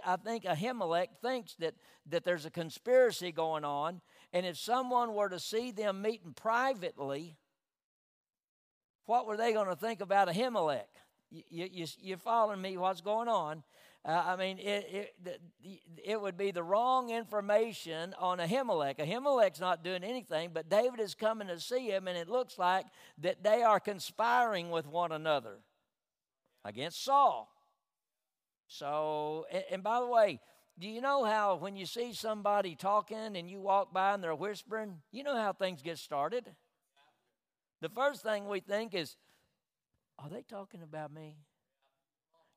I 0.03 0.15
think 0.15 0.45
Ahimelech 0.45 1.09
thinks 1.21 1.53
that, 1.55 1.75
that 2.09 2.23
there's 2.23 2.45
a 2.45 2.51
conspiracy 2.51 3.31
going 3.31 3.65
on. 3.65 4.01
And 4.33 4.45
if 4.45 4.57
someone 4.57 5.13
were 5.13 5.29
to 5.29 5.39
see 5.39 5.71
them 5.71 6.01
meeting 6.01 6.33
privately, 6.33 7.37
what 9.05 9.25
were 9.25 9.37
they 9.37 9.53
going 9.53 9.67
to 9.67 9.75
think 9.75 10.01
about 10.01 10.29
Ahimelech? 10.29 10.85
You, 11.29 11.67
you, 11.71 11.85
you 11.99 12.17
following 12.17 12.61
me? 12.61 12.77
What's 12.77 13.01
going 13.01 13.27
on? 13.27 13.63
Uh, 14.03 14.23
I 14.25 14.35
mean, 14.35 14.57
it, 14.57 15.13
it, 15.23 15.41
it 16.03 16.19
would 16.19 16.35
be 16.35 16.51
the 16.51 16.63
wrong 16.63 17.11
information 17.11 18.15
on 18.17 18.39
Ahimelech. 18.39 18.97
Ahimelech's 18.97 19.59
not 19.59 19.83
doing 19.83 20.03
anything, 20.03 20.49
but 20.53 20.69
David 20.69 20.99
is 20.99 21.13
coming 21.13 21.47
to 21.49 21.59
see 21.59 21.87
him, 21.87 22.07
and 22.07 22.17
it 22.17 22.27
looks 22.27 22.57
like 22.57 22.85
that 23.19 23.43
they 23.43 23.61
are 23.61 23.79
conspiring 23.79 24.71
with 24.71 24.87
one 24.87 25.11
another 25.11 25.59
against 26.65 27.03
Saul. 27.03 27.53
So, 28.67 29.45
and, 29.51 29.63
and 29.71 29.83
by 29.83 29.99
the 29.99 30.07
way, 30.07 30.39
do 30.81 30.87
you 30.87 30.99
know 30.99 31.23
how 31.23 31.55
when 31.55 31.75
you 31.75 31.85
see 31.85 32.11
somebody 32.11 32.75
talking 32.75 33.37
and 33.37 33.47
you 33.47 33.61
walk 33.61 33.93
by 33.93 34.15
and 34.15 34.23
they're 34.23 34.33
whispering, 34.33 34.95
you 35.11 35.23
know 35.23 35.37
how 35.37 35.53
things 35.53 35.83
get 35.83 35.99
started? 35.99 36.49
The 37.81 37.89
first 37.89 38.23
thing 38.23 38.47
we 38.47 38.61
think 38.61 38.95
is, 38.95 39.15
are 40.17 40.27
they 40.27 40.41
talking 40.41 40.81
about 40.81 41.13
me? 41.13 41.37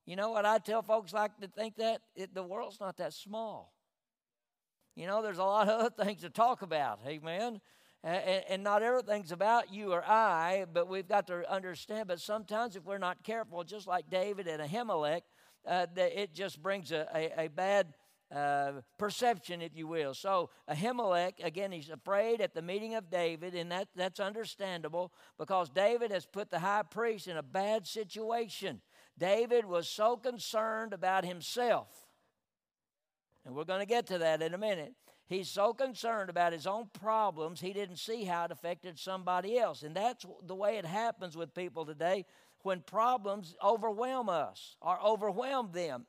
You 0.07 0.17
know 0.17 0.31
what 0.31 0.47
I 0.47 0.57
tell 0.57 0.81
folks 0.81 1.13
like 1.13 1.39
to 1.43 1.49
think 1.49 1.77
that? 1.77 2.01
It, 2.17 2.35
the 2.35 2.43
world's 2.43 2.81
not 2.81 2.97
that 2.97 3.13
small. 3.13 3.75
You 4.97 5.07
know, 5.07 5.21
there's 5.21 5.39
a 5.39 5.45
lot 5.45 5.69
of 5.69 5.81
other 5.81 6.05
things 6.05 6.23
to 6.23 6.31
talk 6.31 6.63
about, 6.63 7.01
amen? 7.07 7.61
And, 8.03 8.45
and 8.49 8.65
not 8.65 8.83
everything's 8.83 9.33
about 9.33 9.71
you 9.71 9.93
or 9.93 10.03
I, 10.03 10.65
but 10.73 10.89
we've 10.89 11.09
got 11.09 11.27
to 11.27 11.51
understand. 11.53 12.09
But 12.09 12.21
sometimes 12.21 12.75
if 12.75 12.85
we're 12.85 12.97
not 12.97 13.23
careful, 13.23 13.65
just 13.65 13.87
like 13.87 14.09
David 14.09 14.47
and 14.47 14.63
Ahimelech, 14.63 15.23
uh, 15.67 15.87
it 15.97 16.33
just 16.35 16.63
brings 16.63 16.91
a, 16.91 17.07
a, 17.15 17.45
a 17.45 17.49
bad 17.49 17.95
uh, 18.35 18.73
perception, 18.99 19.63
if 19.63 19.77
you 19.77 19.87
will. 19.87 20.15
So 20.15 20.51
Ahimelech, 20.69 21.45
again, 21.45 21.73
he's 21.73 21.91
afraid 21.91 22.41
at 22.41 22.55
the 22.55 22.63
meeting 22.63 22.95
of 22.95 23.11
David, 23.11 23.55
and 23.55 23.71
that, 23.71 23.89
that's 23.95 24.21
understandable 24.21 25.13
because 25.39 25.71
David 25.71 26.11
has 26.11 26.27
put 26.27 26.51
the 26.51 26.59
high 26.59 26.83
priest 26.83 27.29
in 27.29 27.37
a 27.37 27.43
bad 27.43 27.87
situation. 27.87 28.81
David 29.19 29.65
was 29.65 29.89
so 29.89 30.17
concerned 30.17 30.93
about 30.93 31.25
himself, 31.25 31.89
and 33.45 33.55
we're 33.55 33.65
going 33.65 33.81
to 33.81 33.87
get 33.87 34.07
to 34.09 34.19
that 34.19 34.43
in 34.43 34.55
a 34.55 34.59
minute. 34.59 34.95
He's 35.27 35.49
so 35.49 35.73
concerned 35.73 36.29
about 36.29 36.53
his 36.53 36.67
own 36.67 36.89
problems, 36.93 37.61
he 37.61 37.73
didn't 37.73 37.97
see 37.97 38.25
how 38.25 38.45
it 38.45 38.51
affected 38.51 38.99
somebody 38.99 39.59
else. 39.59 39.83
And 39.83 39.95
that's 39.95 40.27
the 40.47 40.55
way 40.55 40.77
it 40.77 40.85
happens 40.85 41.37
with 41.37 41.55
people 41.55 41.87
today 41.87 42.27
when 42.63 42.81
problems 42.81 43.55
overwhelm 43.63 44.29
us 44.29 44.77
or 44.81 45.01
overwhelm 45.03 45.71
them. 45.73 46.07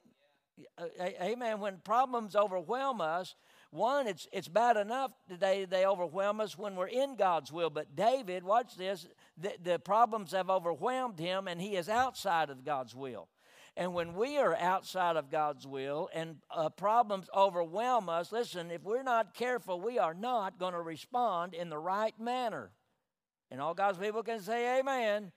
Amen. 0.99 1.59
When 1.59 1.77
problems 1.83 2.35
overwhelm 2.35 3.01
us, 3.01 3.35
one, 3.71 4.07
it's, 4.07 4.27
it's 4.31 4.47
bad 4.47 4.77
enough 4.77 5.11
today 5.27 5.65
they 5.65 5.85
overwhelm 5.85 6.39
us 6.39 6.57
when 6.57 6.75
we're 6.75 6.87
in 6.87 7.15
God's 7.17 7.51
will. 7.51 7.69
But 7.69 7.95
David, 7.95 8.43
watch 8.43 8.75
this, 8.77 9.07
the, 9.37 9.53
the 9.61 9.79
problems 9.79 10.31
have 10.31 10.49
overwhelmed 10.49 11.19
him 11.19 11.47
and 11.47 11.59
he 11.59 11.75
is 11.75 11.89
outside 11.89 12.49
of 12.49 12.63
God's 12.63 12.95
will. 12.95 13.27
And 13.77 13.93
when 13.93 14.13
we 14.13 14.37
are 14.37 14.55
outside 14.55 15.17
of 15.17 15.29
God's 15.29 15.67
will 15.67 16.09
and 16.13 16.37
uh, 16.49 16.69
problems 16.69 17.29
overwhelm 17.35 18.07
us, 18.07 18.31
listen, 18.31 18.71
if 18.71 18.83
we're 18.83 19.03
not 19.03 19.33
careful, 19.33 19.81
we 19.81 19.99
are 19.99 20.13
not 20.13 20.57
going 20.57 20.73
to 20.73 20.81
respond 20.81 21.53
in 21.53 21.69
the 21.69 21.77
right 21.77 22.17
manner. 22.17 22.71
And 23.51 23.59
all 23.59 23.73
God's 23.73 23.97
people 23.97 24.23
can 24.23 24.39
say, 24.39 24.79
Amen. 24.79 25.33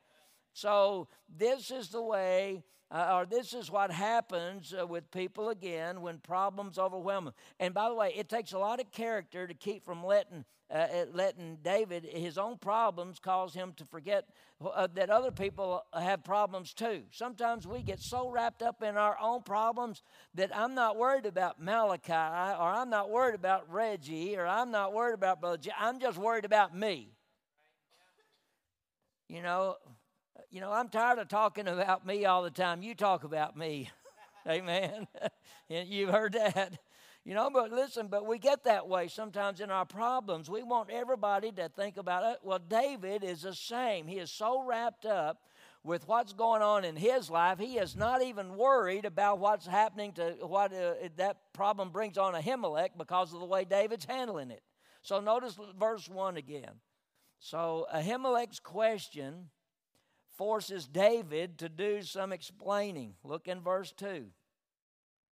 So, 0.52 1.08
this 1.28 1.70
is 1.70 1.88
the 1.88 2.02
way 2.02 2.62
uh, 2.90 3.10
or 3.14 3.26
this 3.26 3.52
is 3.52 3.70
what 3.70 3.90
happens 3.90 4.74
uh, 4.78 4.86
with 4.86 5.10
people 5.10 5.50
again 5.50 6.00
when 6.00 6.18
problems 6.18 6.78
overwhelm 6.78 7.26
them. 7.26 7.34
And 7.60 7.74
by 7.74 7.88
the 7.88 7.94
way, 7.94 8.12
it 8.16 8.28
takes 8.28 8.52
a 8.52 8.58
lot 8.58 8.80
of 8.80 8.90
character 8.90 9.46
to 9.46 9.54
keep 9.54 9.84
from 9.84 10.04
letting 10.04 10.44
uh, 10.70 10.86
letting 11.14 11.56
David 11.62 12.04
his 12.04 12.36
own 12.36 12.58
problems 12.58 13.18
cause 13.18 13.54
him 13.54 13.72
to 13.76 13.86
forget 13.86 14.28
uh, 14.62 14.86
that 14.94 15.08
other 15.08 15.30
people 15.30 15.82
have 15.94 16.22
problems 16.22 16.74
too. 16.74 17.04
Sometimes 17.10 17.66
we 17.66 17.82
get 17.82 18.00
so 18.00 18.28
wrapped 18.28 18.62
up 18.62 18.82
in 18.82 18.96
our 18.96 19.16
own 19.20 19.42
problems 19.42 20.02
that 20.34 20.54
I'm 20.54 20.74
not 20.74 20.96
worried 20.96 21.24
about 21.24 21.60
Malachi 21.60 22.12
or 22.12 22.70
I'm 22.70 22.90
not 22.90 23.10
worried 23.10 23.34
about 23.34 23.70
Reggie 23.72 24.36
or 24.36 24.46
I'm 24.46 24.70
not 24.70 24.92
worried 24.92 25.14
about 25.14 25.40
Brother. 25.40 25.58
I'm 25.78 26.00
just 26.00 26.18
worried 26.18 26.44
about 26.44 26.76
me. 26.76 27.12
You 29.28 29.42
know, 29.42 29.76
you 30.50 30.60
know, 30.60 30.72
I'm 30.72 30.88
tired 30.88 31.18
of 31.18 31.28
talking 31.28 31.68
about 31.68 32.06
me 32.06 32.24
all 32.24 32.42
the 32.42 32.50
time. 32.50 32.82
You 32.82 32.94
talk 32.94 33.24
about 33.24 33.56
me. 33.56 33.90
Amen. 34.46 35.06
You've 35.68 36.10
heard 36.10 36.32
that. 36.34 36.78
You 37.24 37.34
know, 37.34 37.50
but 37.50 37.70
listen, 37.70 38.06
but 38.08 38.26
we 38.26 38.38
get 38.38 38.64
that 38.64 38.88
way 38.88 39.08
sometimes 39.08 39.60
in 39.60 39.70
our 39.70 39.84
problems. 39.84 40.48
We 40.48 40.62
want 40.62 40.90
everybody 40.90 41.52
to 41.52 41.68
think 41.68 41.98
about 41.98 42.24
it. 42.32 42.38
Well, 42.42 42.58
David 42.58 43.22
is 43.22 43.42
the 43.42 43.54
same. 43.54 44.06
He 44.06 44.18
is 44.18 44.30
so 44.30 44.62
wrapped 44.62 45.04
up 45.04 45.42
with 45.84 46.06
what's 46.06 46.32
going 46.32 46.62
on 46.62 46.84
in 46.84 46.96
his 46.96 47.30
life, 47.30 47.58
he 47.58 47.78
is 47.78 47.96
not 47.96 48.22
even 48.22 48.56
worried 48.56 49.04
about 49.04 49.38
what's 49.38 49.66
happening 49.66 50.12
to 50.12 50.36
what 50.42 50.72
uh, 50.72 50.94
that 51.16 51.38
problem 51.52 51.90
brings 51.90 52.18
on 52.18 52.34
Ahimelech 52.34 52.90
because 52.96 53.32
of 53.32 53.40
the 53.40 53.46
way 53.46 53.64
David's 53.64 54.04
handling 54.04 54.50
it. 54.50 54.62
So 55.02 55.20
notice 55.20 55.56
verse 55.78 56.08
1 56.08 56.36
again. 56.36 56.80
So 57.38 57.86
Ahimelech's 57.94 58.60
question 58.60 59.48
forces 60.38 60.86
David 60.86 61.58
to 61.58 61.68
do 61.68 62.00
some 62.02 62.32
explaining. 62.32 63.14
Look 63.24 63.48
in 63.48 63.60
verse 63.60 63.92
2. 63.92 64.06
It 64.06 64.24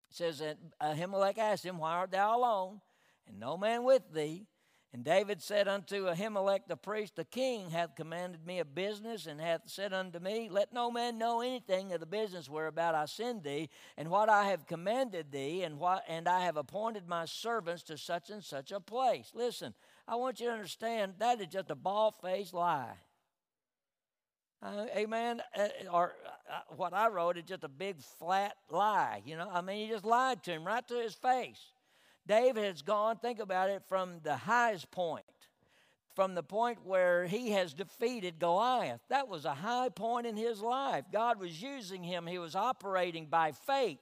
says 0.09 0.39
that 0.39 0.59
Ahimelech 0.81 1.39
asked 1.39 1.65
him, 1.67 1.79
Why 1.79 1.93
art 1.93 2.13
thou 2.13 2.39
alone, 2.39 2.81
and 3.27 3.39
no 3.39 3.59
man 3.59 3.83
with 3.83 4.13
thee? 4.15 4.47
And 4.95 5.05
David 5.05 5.41
said 5.41 5.69
unto 5.69 6.05
Ahimelech 6.05 6.69
the 6.69 6.77
priest, 6.77 7.17
The 7.17 7.25
king 7.25 7.71
hath 7.71 7.97
commanded 7.97 8.47
me 8.47 8.59
a 8.59 8.65
business, 8.65 9.27
and 9.27 9.41
hath 9.41 9.63
said 9.65 9.95
unto 9.95 10.19
me, 10.19 10.51
Let 10.51 10.75
no 10.75 10.91
man 10.91 11.17
know 11.17 11.41
anything 11.41 11.93
of 11.93 12.01
the 12.01 12.07
business 12.07 12.49
whereabout 12.49 12.95
I 12.95 13.07
send 13.07 13.43
thee, 13.43 13.71
and 13.97 14.11
what 14.11 14.29
I 14.29 14.51
have 14.51 14.67
commanded 14.67 15.33
thee, 15.33 15.63
and 15.63 15.79
what 15.79 16.05
and 16.07 16.29
I 16.29 16.45
have 16.45 16.59
appointed 16.59 17.09
my 17.09 17.25
servants 17.25 17.83
to 17.85 17.97
such 17.97 18.29
and 18.29 18.45
such 18.45 18.71
a 18.71 18.81
place. 18.81 19.33
Listen, 19.35 19.73
I 20.07 20.17
want 20.17 20.41
you 20.41 20.49
to 20.49 20.53
understand 20.53 21.15
that 21.19 21.41
is 21.41 21.47
just 21.47 21.71
a 21.71 21.75
bald 21.75 22.15
faced 22.23 22.53
lie. 22.53 22.97
Uh, 24.63 24.87
amen. 24.97 25.43
Uh, 25.57 25.69
or 25.93 26.15
uh, 26.49 26.61
what 26.77 26.93
I 26.93 27.09
wrote 27.09 27.37
is 27.37 27.45
just 27.45 27.65
a 27.65 27.69
big 27.69 28.01
flat 28.19 28.55
lie. 28.71 29.23
You 29.25 29.37
know, 29.37 29.49
I 29.53 29.61
mean, 29.61 29.87
he 29.87 29.93
just 29.93 30.05
lied 30.05 30.45
to 30.45 30.53
him 30.53 30.65
right 30.65 30.87
to 30.87 30.95
his 30.95 31.15
face. 31.15 31.61
David 32.27 32.63
has 32.65 32.83
gone, 32.83 33.17
think 33.17 33.41
about 33.41 33.71
it, 33.71 33.83
from 33.89 34.21
the 34.23 34.37
highest 34.37 34.91
point, 34.93 35.25
from 36.15 36.37
the 36.37 36.43
point 36.45 36.79
where 36.85 37.27
he 37.27 37.51
has 37.51 37.75
defeated 37.75 38.39
Goliath. 38.39 39.01
That 39.09 39.27
was 39.27 39.45
a 39.45 39.55
high 39.55 39.89
point 39.89 40.29
in 40.29 40.37
his 40.37 40.61
life. 40.61 41.07
God 41.13 41.41
was 41.41 41.61
using 41.61 42.05
him, 42.05 42.27
he 42.27 42.39
was 42.39 42.55
operating 42.55 43.27
by 43.27 43.51
faith. 43.51 43.99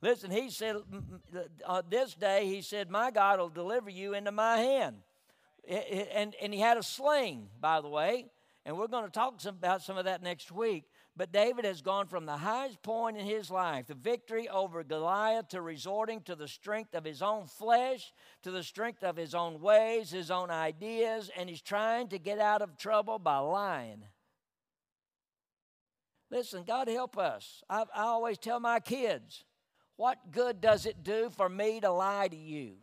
Listen, 0.00 0.30
he 0.30 0.48
said, 0.48 0.76
uh, 1.66 1.82
this 1.90 2.14
day, 2.14 2.46
he 2.46 2.62
said, 2.62 2.88
My 2.88 3.10
God 3.10 3.40
will 3.40 3.48
deliver 3.48 3.90
you 3.90 4.14
into 4.14 4.30
my 4.30 4.58
hand. 4.58 4.96
And, 5.68 6.34
and 6.40 6.54
he 6.54 6.60
had 6.60 6.78
a 6.78 6.82
sling, 6.82 7.48
by 7.60 7.80
the 7.82 7.88
way. 7.88 8.26
And 8.68 8.76
we're 8.76 8.86
going 8.86 9.06
to 9.06 9.10
talk 9.10 9.40
some, 9.40 9.54
about 9.54 9.80
some 9.80 9.96
of 9.96 10.04
that 10.04 10.22
next 10.22 10.52
week. 10.52 10.84
But 11.16 11.32
David 11.32 11.64
has 11.64 11.80
gone 11.80 12.06
from 12.06 12.26
the 12.26 12.36
highest 12.36 12.82
point 12.82 13.16
in 13.16 13.24
his 13.24 13.50
life, 13.50 13.86
the 13.86 13.94
victory 13.94 14.46
over 14.46 14.84
Goliath, 14.84 15.48
to 15.48 15.62
resorting 15.62 16.20
to 16.24 16.34
the 16.34 16.46
strength 16.46 16.94
of 16.94 17.02
his 17.02 17.22
own 17.22 17.46
flesh, 17.46 18.12
to 18.42 18.50
the 18.50 18.62
strength 18.62 19.02
of 19.02 19.16
his 19.16 19.34
own 19.34 19.62
ways, 19.62 20.10
his 20.10 20.30
own 20.30 20.50
ideas, 20.50 21.30
and 21.34 21.48
he's 21.48 21.62
trying 21.62 22.08
to 22.08 22.18
get 22.18 22.38
out 22.38 22.60
of 22.60 22.76
trouble 22.76 23.18
by 23.18 23.38
lying. 23.38 24.04
Listen, 26.30 26.62
God 26.62 26.88
help 26.88 27.16
us. 27.16 27.64
I, 27.70 27.84
I 27.94 28.02
always 28.02 28.36
tell 28.36 28.60
my 28.60 28.80
kids, 28.80 29.44
what 29.96 30.30
good 30.30 30.60
does 30.60 30.84
it 30.84 31.02
do 31.02 31.30
for 31.30 31.48
me 31.48 31.80
to 31.80 31.90
lie 31.90 32.28
to 32.28 32.36
you? 32.36 32.74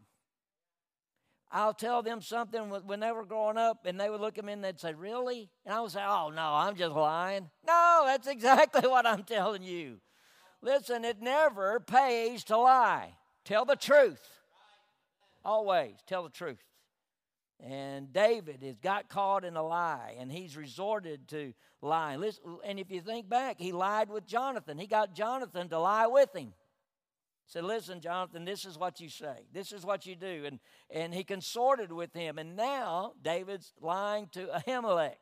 I'll 1.56 1.74
tell 1.74 2.04
them 2.04 2.22
something 2.22 2.64
when 2.86 3.00
they 3.00 3.14
were 3.14 3.24
growing 3.24 3.58
up, 3.58 3.86
and 3.86 3.98
they 3.98 4.10
would 4.10 4.20
look 4.20 4.38
at 4.38 4.44
me 4.44 4.52
and 4.52 4.62
they'd 4.62 4.78
say, 4.78 4.94
Really? 4.94 5.50
And 5.66 5.74
I 5.74 5.80
would 5.80 5.92
say, 5.92 6.04
Oh, 6.06 6.30
no, 6.30 6.42
I'm 6.42 6.76
just 6.76 6.94
lying. 6.94 7.50
No, 7.66 8.04
that's 8.06 8.28
exactly 8.28 8.86
what 8.90 9.06
I'm 9.06 9.24
telling 9.24 9.64
you. 9.64 10.02
Listen, 10.62 11.06
it 11.06 11.22
never 11.22 11.80
pays 11.80 12.44
to 12.46 12.58
lie. 12.58 13.16
Tell 13.46 13.64
the 13.64 13.78
truth. 13.78 14.20
Always 15.46 15.94
tell 16.06 16.24
the 16.24 16.30
truth. 16.30 16.62
And 17.62 18.12
David 18.12 18.62
has 18.62 18.78
got 18.80 19.08
caught 19.08 19.46
in 19.46 19.56
a 19.56 19.64
lie, 19.64 20.18
and 20.20 20.30
he's 20.30 20.58
resorted 20.58 21.30
to 21.30 21.54
lying. 21.82 22.22
And 22.66 22.80
if 22.80 22.92
you 22.92 23.00
think 23.00 23.30
back, 23.30 23.62
he 23.62 23.72
lied 23.72 24.10
with 24.10 24.28
Jonathan. 24.28 24.78
He 24.78 24.88
got 24.88 25.16
Jonathan 25.16 25.70
to 25.70 25.80
lie 25.80 26.08
with 26.08 26.36
him 26.36 26.52
said, 27.48 27.64
Listen, 27.64 28.02
Jonathan, 28.02 28.46
this 28.46 28.66
is 28.66 28.78
what 28.78 29.00
you 29.00 29.10
say. 29.10 29.48
This 29.54 29.72
is 29.72 29.86
what 29.86 30.06
you 30.06 30.16
do. 30.16 30.44
And, 30.46 30.60
and 30.90 31.14
he 31.14 31.24
consorted 31.24 31.92
with 31.92 32.14
him. 32.14 32.38
And 32.38 32.56
now 32.56 33.14
David's 33.22 33.74
lying 33.80 34.28
to 34.34 34.48
Ahimelech. 34.48 35.16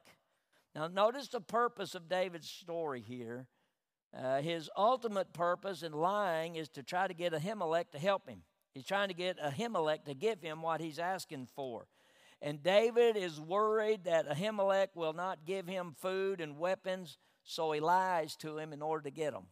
Now, 0.75 0.87
notice 0.87 1.27
the 1.27 1.41
purpose 1.41 1.95
of 1.95 2.09
David's 2.09 2.49
story 2.49 3.01
here. 3.01 3.47
Uh, 4.17 4.41
his 4.41 4.69
ultimate 4.77 5.33
purpose 5.33 5.83
in 5.83 5.91
lying 5.91 6.55
is 6.55 6.69
to 6.69 6.83
try 6.83 7.07
to 7.07 7.13
get 7.13 7.33
Ahimelech 7.33 7.91
to 7.91 7.99
help 7.99 8.27
him. 8.27 8.43
He's 8.73 8.85
trying 8.85 9.09
to 9.09 9.13
get 9.13 9.39
Ahimelech 9.39 10.05
to 10.05 10.13
give 10.13 10.41
him 10.41 10.61
what 10.61 10.81
he's 10.81 10.99
asking 10.99 11.47
for. 11.55 11.87
And 12.41 12.61
David 12.61 13.15
is 13.15 13.39
worried 13.39 14.03
that 14.03 14.27
Ahimelech 14.27 14.89
will 14.95 15.13
not 15.13 15.45
give 15.45 15.67
him 15.67 15.95
food 15.99 16.41
and 16.41 16.57
weapons, 16.57 17.17
so 17.43 17.71
he 17.71 17.79
lies 17.79 18.35
to 18.37 18.57
him 18.57 18.73
in 18.73 18.81
order 18.81 19.03
to 19.03 19.11
get 19.11 19.33
them. 19.33 19.45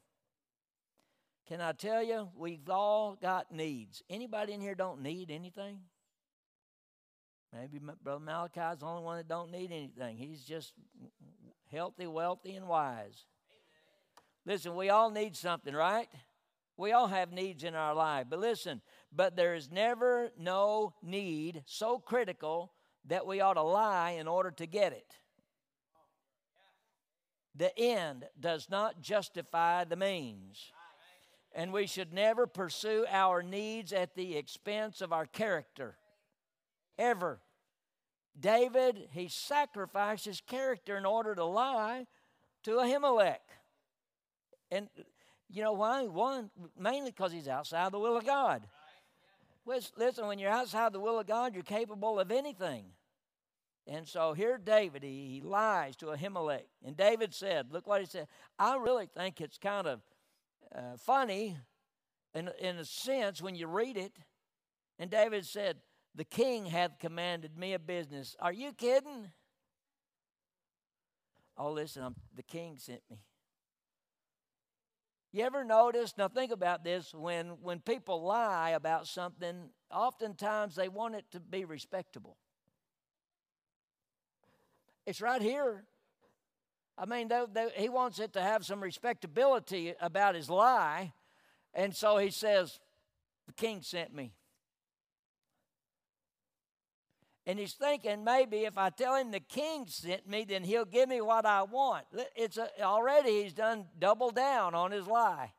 Can 1.47 1.59
I 1.59 1.73
tell 1.73 2.03
you, 2.03 2.29
we've 2.35 2.69
all 2.69 3.17
got 3.21 3.51
needs. 3.51 4.03
Anybody 4.09 4.53
in 4.53 4.61
here 4.61 4.75
don't 4.75 5.01
need 5.01 5.31
anything? 5.31 5.79
Maybe 7.53 7.79
Brother 7.79 8.23
Malachi 8.23 8.61
is 8.61 8.79
the 8.79 8.85
only 8.85 9.03
one 9.03 9.17
that 9.17 9.27
don't 9.27 9.51
need 9.51 9.71
anything. 9.71 10.15
He's 10.15 10.43
just 10.43 10.73
healthy, 11.69 12.07
wealthy, 12.07 12.55
and 12.55 12.67
wise. 12.67 13.25
Listen, 14.45 14.75
we 14.75 14.89
all 14.89 15.09
need 15.09 15.35
something, 15.35 15.73
right? 15.73 16.07
We 16.77 16.93
all 16.93 17.07
have 17.07 17.31
needs 17.31 17.63
in 17.63 17.75
our 17.75 17.93
life. 17.93 18.27
But 18.29 18.39
listen, 18.39 18.81
but 19.11 19.35
there 19.35 19.53
is 19.53 19.69
never 19.69 20.31
no 20.37 20.93
need 21.03 21.63
so 21.65 21.99
critical 21.99 22.71
that 23.05 23.27
we 23.27 23.41
ought 23.41 23.55
to 23.55 23.61
lie 23.61 24.11
in 24.11 24.27
order 24.27 24.51
to 24.51 24.65
get 24.65 24.93
it. 24.93 25.17
The 27.55 27.77
end 27.77 28.25
does 28.39 28.67
not 28.69 29.01
justify 29.01 29.83
the 29.83 29.97
means. 29.97 30.71
And 31.53 31.73
we 31.73 31.85
should 31.85 32.13
never 32.13 32.47
pursue 32.47 33.05
our 33.09 33.43
needs 33.43 33.91
at 33.91 34.15
the 34.15 34.37
expense 34.37 35.01
of 35.01 35.11
our 35.11 35.25
character. 35.25 35.97
Ever. 36.97 37.39
David, 38.39 39.09
he 39.11 39.27
sacrificed 39.27 40.25
his 40.25 40.41
character 40.41 40.97
in 40.97 41.05
order 41.05 41.35
to 41.35 41.43
lie 41.43 42.07
to 42.63 42.71
Ahimelech. 42.71 43.39
And 44.71 44.87
you 45.49 45.61
know 45.61 45.73
why? 45.73 46.03
One, 46.07 46.49
mainly 46.79 47.11
because 47.11 47.33
he's 47.33 47.49
outside 47.49 47.91
the 47.91 47.99
will 47.99 48.15
of 48.15 48.25
God. 48.25 48.63
Listen, 49.65 50.27
when 50.27 50.39
you're 50.39 50.49
outside 50.49 50.93
the 50.93 50.99
will 50.99 51.19
of 51.19 51.27
God, 51.27 51.53
you're 51.53 51.63
capable 51.63 52.19
of 52.19 52.31
anything. 52.31 52.85
And 53.87 54.07
so 54.07 54.33
here, 54.33 54.57
David, 54.57 55.03
he, 55.03 55.27
he 55.33 55.41
lies 55.41 55.95
to 55.97 56.07
Ahimelech. 56.07 56.65
And 56.85 56.95
David 56.95 57.33
said, 57.33 57.71
Look 57.71 57.87
what 57.87 58.01
he 58.01 58.07
said. 58.07 58.27
I 58.57 58.77
really 58.77 59.07
think 59.07 59.41
it's 59.41 59.57
kind 59.57 59.87
of 59.87 60.01
uh, 60.75 60.97
funny 60.97 61.57
in, 62.33 62.49
in 62.59 62.77
a 62.77 62.85
sense 62.85 63.41
when 63.41 63.55
you 63.55 63.67
read 63.67 63.97
it. 63.97 64.13
And 64.99 65.09
David 65.09 65.45
said, 65.45 65.77
The 66.15 66.23
king 66.23 66.65
hath 66.65 66.99
commanded 66.99 67.57
me 67.57 67.73
a 67.73 67.79
business. 67.79 68.35
Are 68.39 68.53
you 68.53 68.73
kidding? 68.73 69.31
Oh, 71.57 71.71
listen, 71.71 72.03
I'm, 72.03 72.15
the 72.35 72.43
king 72.43 72.77
sent 72.77 73.01
me. 73.09 73.17
You 75.33 75.45
ever 75.45 75.63
notice? 75.63 76.13
Now 76.17 76.27
think 76.27 76.51
about 76.51 76.83
this. 76.83 77.13
When 77.13 77.57
when 77.61 77.79
people 77.79 78.21
lie 78.21 78.71
about 78.71 79.07
something, 79.07 79.69
oftentimes 79.89 80.75
they 80.75 80.89
want 80.89 81.15
it 81.15 81.25
to 81.31 81.39
be 81.39 81.63
respectable. 81.63 82.37
It's 85.05 85.21
right 85.21 85.41
here. 85.41 85.85
I 86.97 87.05
mean, 87.05 87.27
they, 87.27 87.43
they, 87.51 87.69
he 87.75 87.89
wants 87.89 88.19
it 88.19 88.33
to 88.33 88.41
have 88.41 88.65
some 88.65 88.81
respectability 88.81 89.93
about 89.99 90.35
his 90.35 90.49
lie, 90.49 91.13
and 91.73 91.95
so 91.95 92.17
he 92.17 92.29
says, 92.29 92.79
"The 93.47 93.53
king 93.53 93.81
sent 93.81 94.13
me." 94.13 94.33
And 97.47 97.57
he's 97.57 97.73
thinking 97.73 98.23
maybe 98.23 98.65
if 98.65 98.77
I 98.77 98.91
tell 98.91 99.15
him 99.15 99.31
the 99.31 99.39
king 99.39 99.85
sent 99.87 100.27
me, 100.29 100.45
then 100.45 100.63
he'll 100.63 100.85
give 100.85 101.09
me 101.09 101.21
what 101.21 101.45
I 101.45 101.63
want. 101.63 102.05
It's 102.35 102.57
a, 102.57 102.69
already 102.83 103.43
he's 103.43 103.53
done 103.53 103.85
double 103.97 104.29
down 104.29 104.75
on 104.75 104.91
his 104.91 105.07
lie. 105.07 105.51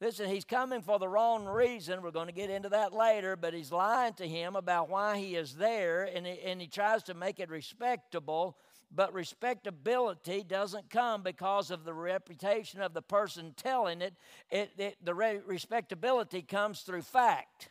Listen, 0.00 0.30
he's 0.30 0.44
coming 0.44 0.80
for 0.80 1.00
the 1.00 1.08
wrong 1.08 1.46
reason. 1.46 2.02
We're 2.02 2.12
going 2.12 2.28
to 2.28 2.32
get 2.32 2.50
into 2.50 2.68
that 2.68 2.92
later, 2.92 3.34
but 3.34 3.52
he's 3.52 3.72
lying 3.72 4.14
to 4.14 4.28
him 4.28 4.54
about 4.54 4.88
why 4.88 5.18
he 5.18 5.34
is 5.34 5.56
there, 5.56 6.04
and 6.04 6.24
he, 6.24 6.40
and 6.40 6.60
he 6.60 6.68
tries 6.68 7.02
to 7.04 7.14
make 7.14 7.40
it 7.40 7.50
respectable. 7.50 8.56
But 8.90 9.12
respectability 9.12 10.42
doesn't 10.44 10.88
come 10.88 11.22
because 11.22 11.70
of 11.70 11.84
the 11.84 11.92
reputation 11.92 12.80
of 12.80 12.94
the 12.94 13.02
person 13.02 13.52
telling 13.56 14.00
it. 14.00 14.14
it, 14.50 14.70
it 14.78 14.96
the 15.04 15.14
re- 15.14 15.40
respectability 15.44 16.42
comes 16.42 16.80
through 16.80 17.02
fact. 17.02 17.70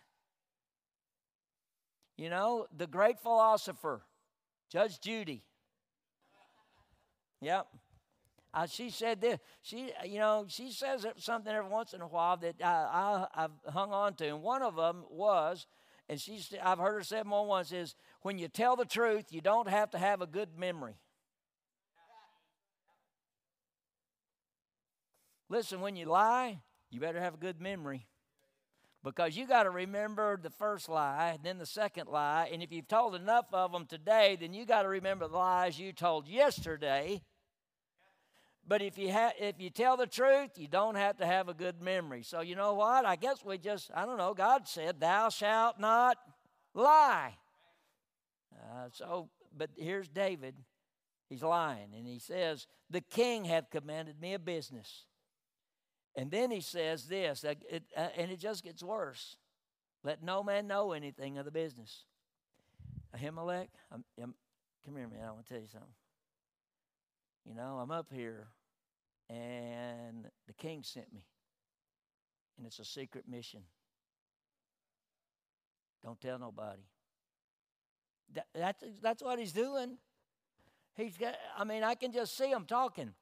You 2.18 2.30
know, 2.30 2.68
the 2.76 2.88
great 2.88 3.20
philosopher, 3.20 4.02
Judge 4.70 5.00
Judy. 5.00 5.44
Yep. 7.42 7.68
Uh, 8.54 8.66
she 8.66 8.90
said 8.90 9.22
this. 9.22 9.38
She, 9.62 9.92
you 10.04 10.18
know, 10.18 10.46
she 10.48 10.72
says 10.72 11.06
something 11.18 11.54
every 11.54 11.70
once 11.70 11.94
in 11.94 12.02
a 12.02 12.08
while 12.08 12.38
that 12.38 12.56
I, 12.64 13.28
I, 13.36 13.42
have 13.42 13.52
hung 13.68 13.92
on 13.92 14.16
to, 14.16 14.28
and 14.28 14.42
one 14.42 14.64
of 14.64 14.76
them 14.76 15.04
was, 15.12 15.68
and 16.10 16.20
she's, 16.20 16.54
I've 16.64 16.80
heard 16.80 16.94
her 16.94 17.04
say 17.04 17.22
more 17.24 17.46
once, 17.46 17.72
is 17.72 17.94
when 18.22 18.40
you 18.40 18.48
tell 18.48 18.76
the 18.76 18.86
truth, 18.86 19.26
you 19.30 19.42
don't 19.42 19.68
have 19.68 19.92
to 19.92 20.00
have 20.00 20.22
a 20.22 20.28
good 20.28 20.58
memory. 20.58 20.96
Listen, 25.50 25.82
when 25.82 25.96
you 25.96 26.06
lie, 26.06 26.60
you 26.90 27.00
better 27.00 27.22
have 27.22 27.36
a 27.36 27.38
good 27.38 27.62
memory 27.62 28.08
because 29.04 29.38
you 29.38 29.48
got 29.48 29.64
to 29.64 29.70
remember 29.70 30.38
the 30.42 30.50
first 30.50 30.90
lie, 30.90 31.38
then 31.42 31.58
the 31.58 31.66
second 31.66 32.10
lie, 32.10 32.50
and 32.52 32.62
if 32.62 32.72
you've 32.72 32.88
told 32.88 33.16
enough 33.16 33.46
of 33.54 33.72
them 33.72 33.86
today, 33.86 34.38
then 34.40 34.54
you 34.54 34.66
got 34.66 34.82
to 34.82 34.90
remember 34.90 35.28
the 35.28 35.38
lies 35.38 35.80
you 35.80 35.94
told 35.94 36.28
yesterday. 36.28 37.22
But 38.68 38.82
if 38.82 38.98
you 38.98 39.14
ha- 39.14 39.32
if 39.40 39.62
you 39.62 39.70
tell 39.70 39.96
the 39.96 40.08
truth, 40.08 40.52
you 40.58 40.68
don't 40.68 40.96
have 40.96 41.18
to 41.18 41.26
have 41.26 41.48
a 41.48 41.54
good 41.54 41.82
memory. 41.82 42.22
So 42.24 42.42
you 42.42 42.56
know 42.58 42.74
what? 42.74 43.06
I 43.06 43.16
guess 43.16 43.46
we 43.46 43.58
just 43.58 43.90
I 43.96 44.06
don't 44.06 44.18
know. 44.18 44.34
God 44.34 44.68
said, 44.68 45.00
"Thou 45.00 45.30
shalt 45.30 45.80
not 45.80 46.18
lie." 46.74 47.38
Uh, 48.54 48.90
so, 48.92 49.30
but 49.56 49.70
here's 49.78 50.10
David. 50.10 50.56
He's 51.30 51.44
lying, 51.44 51.94
and 51.96 52.06
he 52.06 52.20
says, 52.20 52.68
"The 52.90 53.00
king 53.00 53.46
hath 53.46 53.70
commanded 53.70 54.20
me 54.20 54.34
a 54.34 54.40
business." 54.40 55.06
And 56.18 56.32
then 56.32 56.50
he 56.50 56.62
says 56.62 57.06
this, 57.06 57.44
it, 57.44 57.84
uh, 57.96 58.08
and 58.18 58.32
it 58.32 58.40
just 58.40 58.64
gets 58.64 58.82
worse. 58.82 59.38
Let 60.04 60.24
no 60.24 60.42
man 60.42 60.66
know 60.66 60.94
anything 60.94 61.38
of 61.38 61.46
the 61.46 61.52
business. 61.52 62.06
Ahimelech, 63.16 63.68
I'm, 63.92 64.04
I'm, 64.22 64.34
come 64.84 64.96
here, 64.98 65.08
man. 65.08 65.24
I 65.28 65.32
want 65.32 65.46
to 65.46 65.54
tell 65.54 65.62
you 65.62 65.68
something. 65.68 65.90
You 67.48 67.54
know, 67.54 67.78
I'm 67.82 67.92
up 67.92 68.08
here, 68.12 68.48
and 69.30 70.26
the 70.48 70.54
king 70.54 70.82
sent 70.84 71.14
me, 71.14 71.22
and 72.58 72.66
it's 72.66 72.80
a 72.80 72.86
secret 72.86 73.26
mission. 73.30 73.62
Don't 76.04 76.20
tell 76.20 76.40
nobody. 76.40 76.82
That, 78.34 78.48
that's 78.54 78.84
that's 79.02 79.24
what 79.24 79.40
he's 79.40 79.54
doing. 79.54 79.98
He's 80.96 81.16
got. 81.16 81.36
I 81.58 81.64
mean, 81.64 81.84
I 81.84 81.96
can 81.96 82.12
just 82.12 82.36
see 82.36 82.50
him 82.50 82.66
talking. 82.66 83.14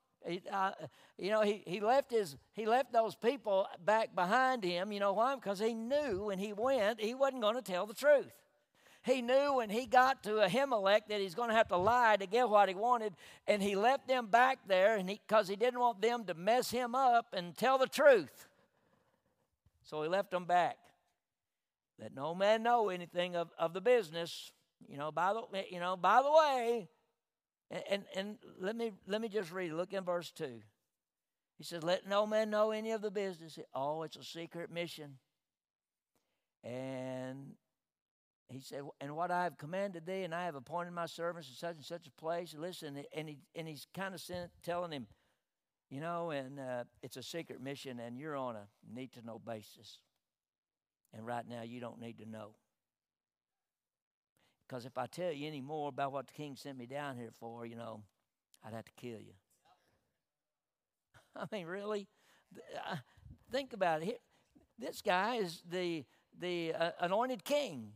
Uh, 0.52 0.72
you 1.18 1.30
know, 1.30 1.42
he, 1.42 1.64
he 1.68 1.80
left 1.80 2.12
his 2.12 2.36
he 2.54 2.66
left 2.66 2.92
those 2.92 3.16
people 3.16 3.68
back 3.86 4.16
behind 4.16 4.64
him. 4.64 4.92
You 4.92 5.00
know 5.00 5.14
why? 5.14 5.36
Because 5.36 5.60
he 5.60 5.74
knew 5.74 6.26
when 6.26 6.40
he 6.40 6.52
went, 6.54 7.00
he 7.00 7.14
wasn't 7.14 7.42
going 7.42 7.56
to 7.56 7.62
tell 7.62 7.86
the 7.86 7.94
truth. 7.94 8.32
He 9.04 9.22
knew 9.22 9.58
when 9.58 9.70
he 9.70 9.86
got 9.86 10.24
to 10.24 10.32
Ahimelech 10.32 11.02
that 11.10 11.22
he's 11.22 11.36
going 11.36 11.50
to 11.50 11.56
have 11.56 11.68
to 11.68 11.78
lie 11.78 12.18
to 12.18 12.26
get 12.26 12.50
what 12.50 12.70
he 12.70 12.74
wanted, 12.74 13.14
and 13.46 13.62
he 13.62 13.76
left 13.76 14.08
them 14.08 14.26
back 14.26 14.68
there, 14.68 15.00
because 15.04 15.48
he, 15.48 15.54
he 15.54 15.58
didn't 15.58 15.80
want 15.80 16.02
them 16.02 16.24
to 16.24 16.34
mess 16.34 16.72
him 16.72 16.96
up 16.96 17.28
and 17.32 17.56
tell 17.56 17.78
the 17.78 17.86
truth. 17.86 18.48
So 19.84 20.02
he 20.02 20.10
left 20.10 20.32
them 20.32 20.46
back. 20.46 20.78
Let 22.00 22.16
no 22.16 22.34
man 22.34 22.64
know 22.64 22.90
anything 22.90 23.36
of, 23.36 23.52
of 23.60 23.74
the 23.74 23.82
business. 23.82 24.52
You 24.90 24.98
know, 24.98 25.12
by 25.12 25.34
the 25.34 25.66
you 25.70 25.80
know, 25.80 25.96
by 25.96 26.24
the 26.24 26.32
way, 26.32 26.88
and, 27.72 27.84
and, 27.90 28.04
and 28.16 28.38
let 28.60 28.76
me 28.76 28.92
let 29.08 29.22
me 29.22 29.30
just 29.30 29.52
read. 29.52 29.72
Look 29.72 29.94
in 29.94 30.04
verse 30.04 30.32
two. 30.32 30.62
He 31.58 31.64
says, 31.64 31.84
"Let 31.84 32.08
no 32.08 32.26
man 32.28 32.50
know 32.50 32.72
any 32.72 32.92
of 32.92 33.02
the 33.02 33.12
business. 33.12 33.58
Oh, 33.74 34.04
it's 34.04 34.18
a 34.18 34.24
secret 34.24 34.72
mission." 34.72 35.18
And 36.64 37.54
he 38.50 38.60
said, 38.60 38.82
"And 39.02 39.16
what 39.16 39.32
I 39.32 39.44
have 39.44 39.58
commanded 39.58 40.06
thee, 40.06 40.24
and 40.24 40.36
I 40.36 40.46
have 40.46 40.56
appointed 40.56 40.94
my 40.94 41.06
servants 41.06 41.50
in 41.50 41.56
such 41.56 41.76
and 41.76 41.86
such 41.86 42.08
a 42.08 42.12
place." 42.12 42.54
Listen, 42.58 43.04
and 43.14 43.30
he 43.30 43.40
and 43.56 43.68
he's 43.68 43.88
kind 43.94 44.14
of 44.14 44.22
telling 44.64 44.92
him, 44.92 45.08
you 45.90 46.02
know, 46.02 46.32
and 46.32 46.60
uh, 46.60 46.84
it's 47.02 47.18
a 47.18 47.24
secret 47.24 47.62
mission, 47.62 48.00
and 48.00 48.18
you're 48.18 48.36
on 48.36 48.56
a 48.56 48.68
need 48.94 49.14
to 49.14 49.26
know 49.26 49.40
basis. 49.40 50.00
And 51.14 51.26
right 51.26 51.48
now, 51.48 51.62
you 51.62 51.80
don't 51.80 52.02
need 52.02 52.18
to 52.18 52.30
know. 52.30 52.56
Because 54.68 54.86
if 54.86 54.98
I 54.98 55.06
tell 55.06 55.32
you 55.32 55.48
any 55.48 55.62
more 55.62 55.90
about 55.90 56.12
what 56.12 56.28
the 56.28 56.34
king 56.34 56.56
sent 56.56 56.78
me 56.78 56.86
down 56.86 57.18
here 57.18 57.32
for, 57.40 57.66
you 57.66 57.76
know, 57.76 58.02
I'd 58.66 58.74
have 58.74 58.86
to 58.86 58.92
kill 58.98 59.20
you. 59.20 59.34
I 61.36 61.46
mean, 61.52 61.68
really? 61.68 62.08
Uh, 62.58 62.98
think 63.52 63.74
about 63.74 64.02
it. 64.02 64.22
This 64.80 65.02
guy 65.02 65.36
is 65.36 65.62
the, 65.70 66.04
the 66.40 66.74
uh, 66.74 66.92
anointed 67.00 67.44
king. 67.44 67.92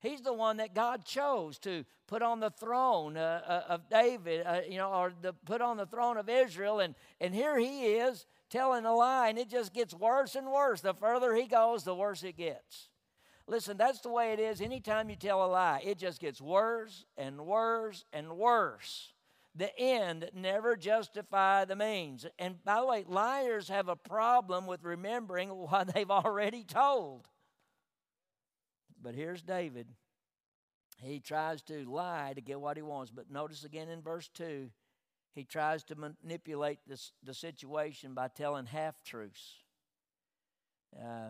He's 0.00 0.20
the 0.20 0.34
one 0.34 0.58
that 0.58 0.74
God 0.74 1.06
chose 1.06 1.58
to 1.60 1.84
put 2.06 2.20
on 2.20 2.40
the 2.40 2.50
throne 2.50 3.16
uh, 3.16 3.40
uh, 3.46 3.72
of 3.72 3.88
David, 3.88 4.44
uh, 4.46 4.60
you 4.68 4.76
know, 4.76 4.90
or 4.90 5.12
the, 5.22 5.32
put 5.32 5.62
on 5.62 5.78
the 5.78 5.86
throne 5.86 6.18
of 6.18 6.28
Israel. 6.28 6.80
And, 6.80 6.94
and 7.20 7.34
here 7.34 7.58
he 7.58 7.84
is 7.84 8.26
telling 8.50 8.84
a 8.84 8.94
lie, 8.94 9.28
and 9.28 9.38
it 9.38 9.48
just 9.48 9.72
gets 9.72 9.94
worse 9.94 10.34
and 10.34 10.48
worse. 10.48 10.82
The 10.82 10.92
further 10.92 11.34
he 11.34 11.46
goes, 11.46 11.84
the 11.84 11.94
worse 11.94 12.22
it 12.22 12.36
gets. 12.36 12.90
Listen, 13.46 13.76
that's 13.76 14.00
the 14.00 14.08
way 14.08 14.32
it 14.32 14.40
is. 14.40 14.60
Anytime 14.60 15.10
you 15.10 15.16
tell 15.16 15.44
a 15.44 15.46
lie, 15.46 15.82
it 15.84 15.98
just 15.98 16.20
gets 16.20 16.40
worse 16.40 17.04
and 17.16 17.46
worse 17.46 18.04
and 18.12 18.36
worse. 18.38 19.12
The 19.54 19.76
end 19.78 20.30
never 20.34 20.76
justify 20.76 21.64
the 21.64 21.76
means. 21.76 22.26
And 22.38 22.62
by 22.64 22.80
the 22.80 22.86
way, 22.86 23.04
liars 23.06 23.68
have 23.68 23.88
a 23.88 23.96
problem 23.96 24.66
with 24.66 24.82
remembering 24.82 25.48
what 25.70 25.94
they've 25.94 26.10
already 26.10 26.64
told. 26.64 27.28
But 29.00 29.14
here's 29.14 29.42
David. 29.42 29.88
He 31.02 31.20
tries 31.20 31.60
to 31.62 31.84
lie 31.84 32.32
to 32.34 32.40
get 32.40 32.60
what 32.60 32.78
he 32.78 32.82
wants. 32.82 33.10
But 33.10 33.30
notice 33.30 33.64
again 33.64 33.90
in 33.90 34.00
verse 34.00 34.28
2, 34.34 34.70
he 35.34 35.44
tries 35.44 35.84
to 35.84 35.96
manipulate 35.96 36.78
this, 36.86 37.12
the 37.22 37.34
situation 37.34 38.14
by 38.14 38.28
telling 38.28 38.66
half 38.66 39.02
truths. 39.04 39.56
Um, 40.98 41.23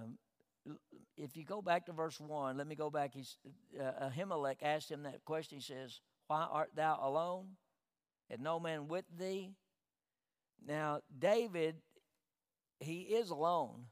if 1.24 1.36
you 1.38 1.44
go 1.44 1.62
back 1.62 1.86
to 1.86 1.92
verse 1.92 2.20
1, 2.20 2.58
let 2.58 2.66
me 2.66 2.74
go 2.74 2.90
back. 2.90 3.14
He's, 3.14 3.38
uh, 3.80 4.08
Ahimelech 4.10 4.62
asked 4.62 4.90
him 4.90 5.04
that 5.04 5.24
question. 5.24 5.58
He 5.58 5.64
says, 5.64 6.00
Why 6.26 6.46
art 6.50 6.70
thou 6.76 6.98
alone? 7.00 7.48
And 8.30 8.42
no 8.42 8.60
man 8.60 8.88
with 8.88 9.06
thee? 9.18 9.52
Now, 10.66 11.00
David, 11.18 11.76
he 12.78 13.00
is 13.00 13.30
alone, 13.30 13.86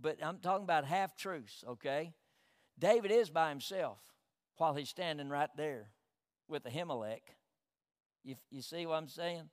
but 0.00 0.18
I'm 0.22 0.38
talking 0.38 0.64
about 0.64 0.84
half 0.84 1.16
truths, 1.16 1.64
okay? 1.66 2.12
David 2.78 3.10
is 3.10 3.30
by 3.30 3.48
himself 3.48 3.98
while 4.56 4.74
he's 4.74 4.88
standing 4.88 5.28
right 5.28 5.50
there 5.56 5.90
with 6.48 6.64
Ahimelech. 6.64 7.22
You, 8.24 8.34
you 8.50 8.62
see 8.62 8.86
what 8.86 8.96
I'm 8.96 9.08
saying? 9.08 9.48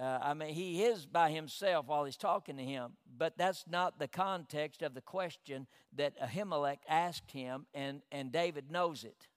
Uh, 0.00 0.18
I 0.20 0.34
mean, 0.34 0.54
he 0.54 0.82
is 0.82 1.06
by 1.06 1.30
himself 1.30 1.86
while 1.86 2.04
he's 2.04 2.16
talking 2.16 2.56
to 2.56 2.64
him, 2.64 2.92
but 3.16 3.38
that's 3.38 3.64
not 3.68 3.98
the 3.98 4.08
context 4.08 4.82
of 4.82 4.92
the 4.92 5.00
question 5.00 5.68
that 5.94 6.18
Ahimelech 6.20 6.78
asked 6.88 7.30
him, 7.30 7.66
and, 7.74 8.02
and 8.10 8.32
David 8.32 8.70
knows 8.70 9.04
it. 9.04 9.28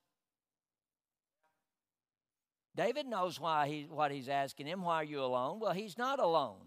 David 2.76 3.06
knows 3.06 3.40
why 3.40 3.68
he, 3.68 3.88
what 3.90 4.12
he's 4.12 4.30
asking 4.30 4.68
him. 4.68 4.82
Why 4.82 4.96
are 4.96 5.04
you 5.04 5.22
alone? 5.22 5.60
Well, 5.60 5.74
he's 5.74 5.98
not 5.98 6.20
alone. 6.20 6.67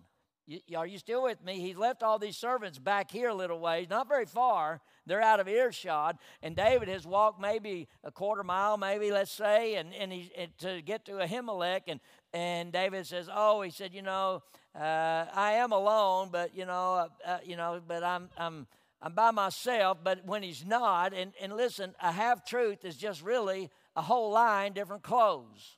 You, 0.51 0.79
are 0.79 0.87
you 0.87 0.99
still 0.99 1.23
with 1.23 1.45
me? 1.45 1.61
He 1.61 1.75
left 1.75 2.03
all 2.03 2.19
these 2.19 2.37
servants 2.37 2.77
back 2.77 3.09
here 3.09 3.29
a 3.29 3.35
little 3.35 3.61
ways, 3.61 3.87
not 3.89 4.09
very 4.09 4.27
far. 4.27 4.81
They're 5.07 5.23
out 5.23 5.39
of 5.39 5.47
earshot, 5.47 6.19
and 6.43 6.57
David 6.57 6.89
has 6.89 7.07
walked 7.07 7.41
maybe 7.41 7.87
a 8.03 8.11
quarter 8.11 8.43
mile, 8.43 8.77
maybe 8.77 9.13
let's 9.13 9.31
say, 9.31 9.77
and, 9.77 9.95
and, 9.95 10.13
he, 10.13 10.33
and 10.37 10.51
to 10.59 10.83
get 10.83 11.05
to 11.05 11.13
Ahimelech, 11.13 11.83
and 11.87 12.01
and 12.33 12.73
David 12.73 13.07
says, 13.07 13.29
"Oh, 13.33 13.63
he 13.63 13.71
said, 13.71 13.95
you 13.95 14.03
know, 14.03 14.43
uh, 14.75 15.27
I 15.33 15.53
am 15.53 15.71
alone, 15.71 16.31
but 16.33 16.57
you 16.57 16.67
know, 16.67 16.95
uh, 16.95 17.09
uh, 17.25 17.39
you 17.45 17.57
know, 17.57 17.81
but 17.87 18.03
I'm 18.03 18.29
I'm 18.37 18.67
I'm 19.01 19.15
by 19.15 19.31
myself. 19.31 19.99
But 20.03 20.25
when 20.27 20.43
he's 20.43 20.65
not, 20.65 21.15
and 21.15 21.33
and 21.41 21.57
listen, 21.57 21.95
a 22.03 22.11
half 22.11 22.45
truth 22.45 22.85
is 22.85 22.97
just 22.97 23.23
really 23.23 23.71
a 23.95 24.03
whole 24.03 24.37
in 24.65 24.73
different 24.73 25.05
clothes. 25.05 25.77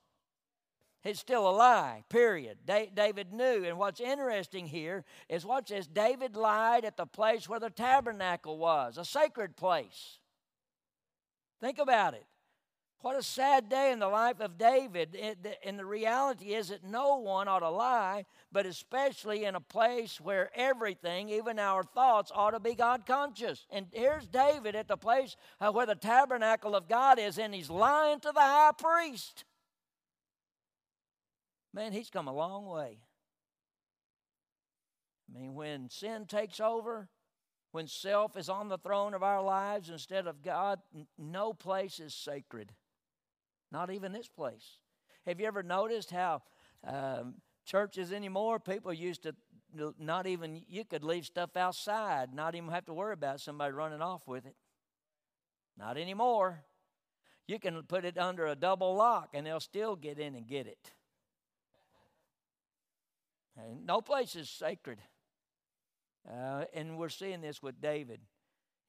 It's 1.05 1.19
still 1.19 1.49
a 1.49 1.51
lie, 1.51 2.05
period. 2.09 2.59
Da- 2.65 2.91
David 2.95 3.33
knew. 3.33 3.65
And 3.65 3.77
what's 3.77 4.01
interesting 4.01 4.67
here 4.67 5.05
is 5.29 5.45
watch 5.45 5.71
this 5.71 5.87
David 5.87 6.37
lied 6.37 6.85
at 6.85 6.97
the 6.97 7.07
place 7.07 7.49
where 7.49 7.61
the 7.61 7.71
tabernacle 7.71 8.57
was, 8.57 8.99
a 8.99 9.05
sacred 9.05 9.57
place. 9.57 10.19
Think 11.61 11.79
about 11.79 12.15
it. 12.15 12.25
What 13.01 13.19
a 13.19 13.23
sad 13.23 13.69
day 13.69 13.91
in 13.91 13.99
the 13.99 14.07
life 14.07 14.39
of 14.39 14.57
David. 14.57 15.19
And 15.65 15.77
the 15.77 15.85
reality 15.85 16.55
is 16.55 16.69
that 16.69 16.85
no 16.85 17.17
one 17.17 17.49
ought 17.49 17.59
to 17.59 17.69
lie, 17.69 18.27
but 18.53 18.65
especially 18.65 19.45
in 19.45 19.57
a 19.57 19.61
place 19.61 20.21
where 20.21 20.51
everything, 20.55 21.29
even 21.29 21.59
our 21.59 21.83
thoughts, 21.83 22.31
ought 22.33 22.53
to 22.53 22.61
be 22.61 22.77
God 22.77 23.05
conscious. 23.05 23.67
And 23.71 23.87
here's 23.93 24.29
David 24.29 24.77
at 24.77 24.87
the 24.87 24.97
place 24.97 25.35
uh, 25.61 25.73
where 25.73 25.87
the 25.87 25.97
tabernacle 25.97 26.77
of 26.77 26.89
God 26.89 27.19
is, 27.19 27.39
and 27.39 27.53
he's 27.53 27.71
lying 27.71 28.21
to 28.21 28.31
the 28.33 28.41
high 28.41 28.71
priest. 28.79 29.43
Man, 31.75 31.93
he's 31.93 32.11
come 32.11 32.29
a 32.29 32.35
long 32.35 32.67
way. 32.67 32.99
I 35.29 35.39
mean, 35.39 35.55
when 35.55 35.89
sin 35.89 36.27
takes 36.27 36.61
over, 36.61 37.09
when 37.71 37.87
self 37.87 38.37
is 38.37 38.49
on 38.49 38.69
the 38.69 38.77
throne 38.77 39.15
of 39.15 39.23
our 39.23 39.43
lives 39.43 39.89
instead 39.89 40.27
of 40.27 40.43
God, 40.43 40.81
no 41.17 41.55
place 41.55 42.01
is 42.01 42.15
sacred. 42.15 42.73
Not 43.71 43.91
even 43.91 44.13
this 44.13 44.29
place. 44.29 44.79
Have 45.25 45.41
you 45.41 45.47
ever 45.47 45.63
noticed 45.63 46.11
how 46.11 46.43
um, 46.87 47.37
churches 47.65 48.13
anymore, 48.13 48.59
people 48.59 48.93
used 48.93 49.23
to 49.23 49.35
not 49.99 50.27
even, 50.27 50.63
you 50.69 50.85
could 50.85 51.03
leave 51.03 51.25
stuff 51.25 51.57
outside, 51.57 52.35
not 52.35 52.55
even 52.55 52.69
have 52.71 52.85
to 52.87 52.93
worry 52.93 53.15
about 53.15 53.41
somebody 53.41 53.73
running 53.73 54.03
off 54.03 54.29
with 54.29 54.45
it. 54.45 54.55
Not 55.79 55.97
anymore. 55.97 56.65
You 57.49 57.59
can 57.59 57.83
put 57.85 58.05
it 58.05 58.19
under 58.19 58.47
a 58.47 58.55
double 58.55 58.95
lock 58.95 59.31
and 59.33 59.47
they'll 59.47 59.61
still 59.61 59.97
get 59.97 60.19
in 60.19 60.35
and 60.35 60.47
get 60.47 60.67
it. 60.67 60.93
And 63.57 63.87
no 63.87 64.01
place 64.01 64.37
is 64.37 64.49
sacred. 64.49 64.99
Uh, 66.29 66.65
and 66.73 66.97
we're 66.97 67.09
seeing 67.09 67.41
this 67.41 67.63
with 67.63 67.81
David 67.81 68.21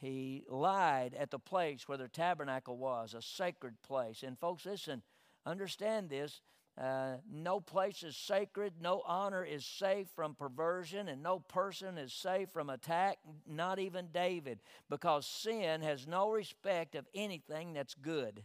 he 0.03 0.43
lied 0.49 1.15
at 1.17 1.31
the 1.31 1.39
place 1.39 1.87
where 1.87 1.97
the 1.97 2.09
tabernacle 2.09 2.77
was, 2.77 3.13
a 3.13 3.21
sacred 3.21 3.81
place. 3.83 4.21
And 4.21 4.37
folks, 4.37 4.65
listen, 4.65 5.01
understand 5.45 6.09
this. 6.09 6.41
Uh, 6.77 7.17
no 7.31 7.61
place 7.61 8.03
is 8.03 8.17
sacred. 8.17 8.73
No 8.81 9.01
honor 9.05 9.45
is 9.45 9.65
safe 9.65 10.07
from 10.13 10.35
perversion, 10.35 11.07
and 11.07 11.23
no 11.23 11.39
person 11.39 11.97
is 11.97 12.11
safe 12.11 12.49
from 12.49 12.69
attack, 12.69 13.19
not 13.47 13.79
even 13.79 14.09
David, 14.13 14.59
because 14.89 15.25
sin 15.25 15.81
has 15.81 16.05
no 16.05 16.31
respect 16.31 16.95
of 16.95 17.07
anything 17.15 17.71
that's 17.73 17.93
good. 17.93 18.43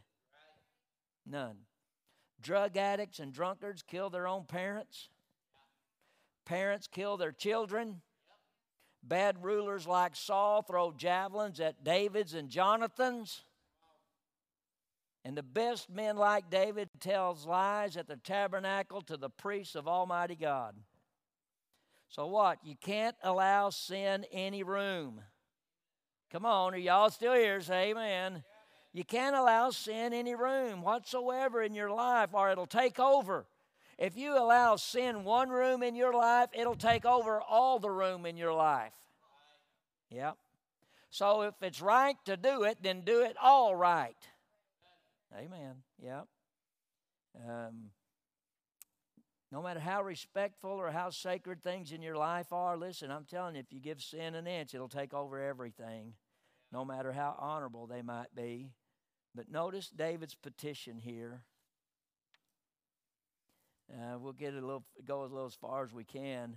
None. 1.27 1.57
Drug 2.41 2.77
addicts 2.77 3.19
and 3.19 3.33
drunkards 3.33 3.83
kill 3.83 4.11
their 4.11 4.29
own 4.29 4.45
parents, 4.45 5.09
parents 6.49 6.89
kill 6.89 7.19
their 7.19 7.31
children. 7.31 8.01
Bad 9.03 9.45
rulers 9.45 9.87
like 9.87 10.17
Saul 10.17 10.63
throw 10.63 10.93
javelins 10.93 11.61
at 11.61 11.85
David's 11.85 12.33
and 12.35 12.49
Jonathan's. 12.49 13.43
And 15.25 15.37
the 15.37 15.43
best 15.43 15.91
men 15.91 16.17
like 16.17 16.51
David 16.51 16.89
tells 17.01 17.47
lies 17.47 17.99
at 17.99 18.09
the 18.09 18.17
tabernacle 18.17 19.03
to 19.03 19.19
the 19.19 19.29
priests 19.29 19.75
of 19.75 19.87
Almighty 19.87 20.37
God. 20.37 20.75
So 22.09 22.27
what? 22.27 22.59
You 22.65 22.77
can't 22.81 23.17
allow 23.23 23.69
sin 23.69 24.25
any 24.33 24.63
room. 24.63 25.21
Come 26.33 26.47
on, 26.47 26.73
are 26.73 26.79
y'all 26.79 27.11
still 27.11 27.35
here? 27.35 27.61
Say 27.61 27.91
amen. 27.91 28.43
You 28.95 29.05
can't 29.05 29.37
allow 29.37 29.69
sin 29.69 30.15
any 30.15 30.35
room 30.35 30.81
whatsoever 30.81 31.63
in 31.63 31.75
your 31.75 31.91
life, 31.91 32.31
or 32.33 32.51
it'll 32.51 32.67
take 32.67 32.99
over. 32.99 33.47
If 33.99 34.17
you 34.17 34.39
allow 34.39 34.77
sin 34.77 35.25
one 35.25 35.51
room 35.51 35.83
in 35.83 35.97
your 35.97 36.13
life, 36.13 36.51
it'll 36.53 36.77
take 36.77 37.05
over 37.05 37.41
all 37.41 37.81
the 37.81 37.91
room 37.91 38.27
in 38.27 38.37
your 38.37 38.55
life. 38.55 38.93
Yep. 40.11 40.37
So 41.11 41.43
if 41.43 41.55
it's 41.63 41.83
right 41.83 42.17
to 42.27 42.37
do 42.37 42.63
it, 42.63 42.79
then 42.81 43.01
do 43.01 43.23
it 43.23 43.37
all 43.43 43.75
right. 43.75 44.17
Amen. 45.37 45.83
Yep. 46.03 46.27
Um, 47.49 47.91
no 49.51 49.63
matter 49.63 49.81
how 49.81 50.03
respectful 50.03 50.71
or 50.71 50.91
how 50.91 51.11
sacred 51.11 51.63
things 51.63 51.91
in 51.91 52.03
your 52.03 52.17
life 52.17 52.53
are, 52.53 52.77
listen, 52.77 53.11
I'm 53.11 53.25
telling 53.25 53.55
you, 53.55 53.61
if 53.61 53.73
you 53.73 53.81
give 53.81 54.03
sin 54.03 54.35
an 54.35 54.47
inch, 54.47 54.75
it'll 54.75 54.89
take 54.89 55.15
over 55.15 55.41
everything, 55.41 56.15
no 56.71 56.85
matter 56.85 57.13
how 57.13 57.35
honorable 57.39 57.87
they 57.87 58.03
might 58.03 58.35
be. 58.35 58.71
But 59.35 59.51
notice 59.51 59.89
David's 59.89 60.35
petition 60.35 60.99
here. 60.99 61.43
Uh, 63.93 64.19
we'll 64.19 64.33
get 64.33 64.53
a 64.53 64.61
little, 64.61 64.85
go 65.07 65.23
a 65.23 65.23
little 65.23 65.47
as 65.47 65.55
far 65.55 65.83
as 65.83 65.93
we 65.93 66.05
can. 66.05 66.57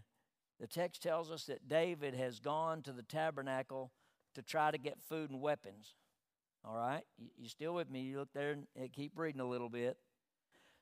The 0.59 0.67
text 0.67 1.01
tells 1.01 1.31
us 1.31 1.45
that 1.45 1.67
David 1.67 2.13
has 2.13 2.39
gone 2.39 2.81
to 2.83 2.91
the 2.91 3.03
tabernacle 3.03 3.91
to 4.35 4.41
try 4.41 4.71
to 4.71 4.77
get 4.77 5.01
food 5.09 5.29
and 5.29 5.41
weapons. 5.41 5.95
All 6.63 6.75
right? 6.75 7.03
You, 7.17 7.29
you 7.37 7.49
still 7.49 7.73
with 7.73 7.89
me? 7.89 8.01
You 8.01 8.19
look 8.19 8.33
there 8.33 8.57
and 8.75 8.93
keep 8.93 9.17
reading 9.17 9.41
a 9.41 9.47
little 9.47 9.69
bit. 9.69 9.97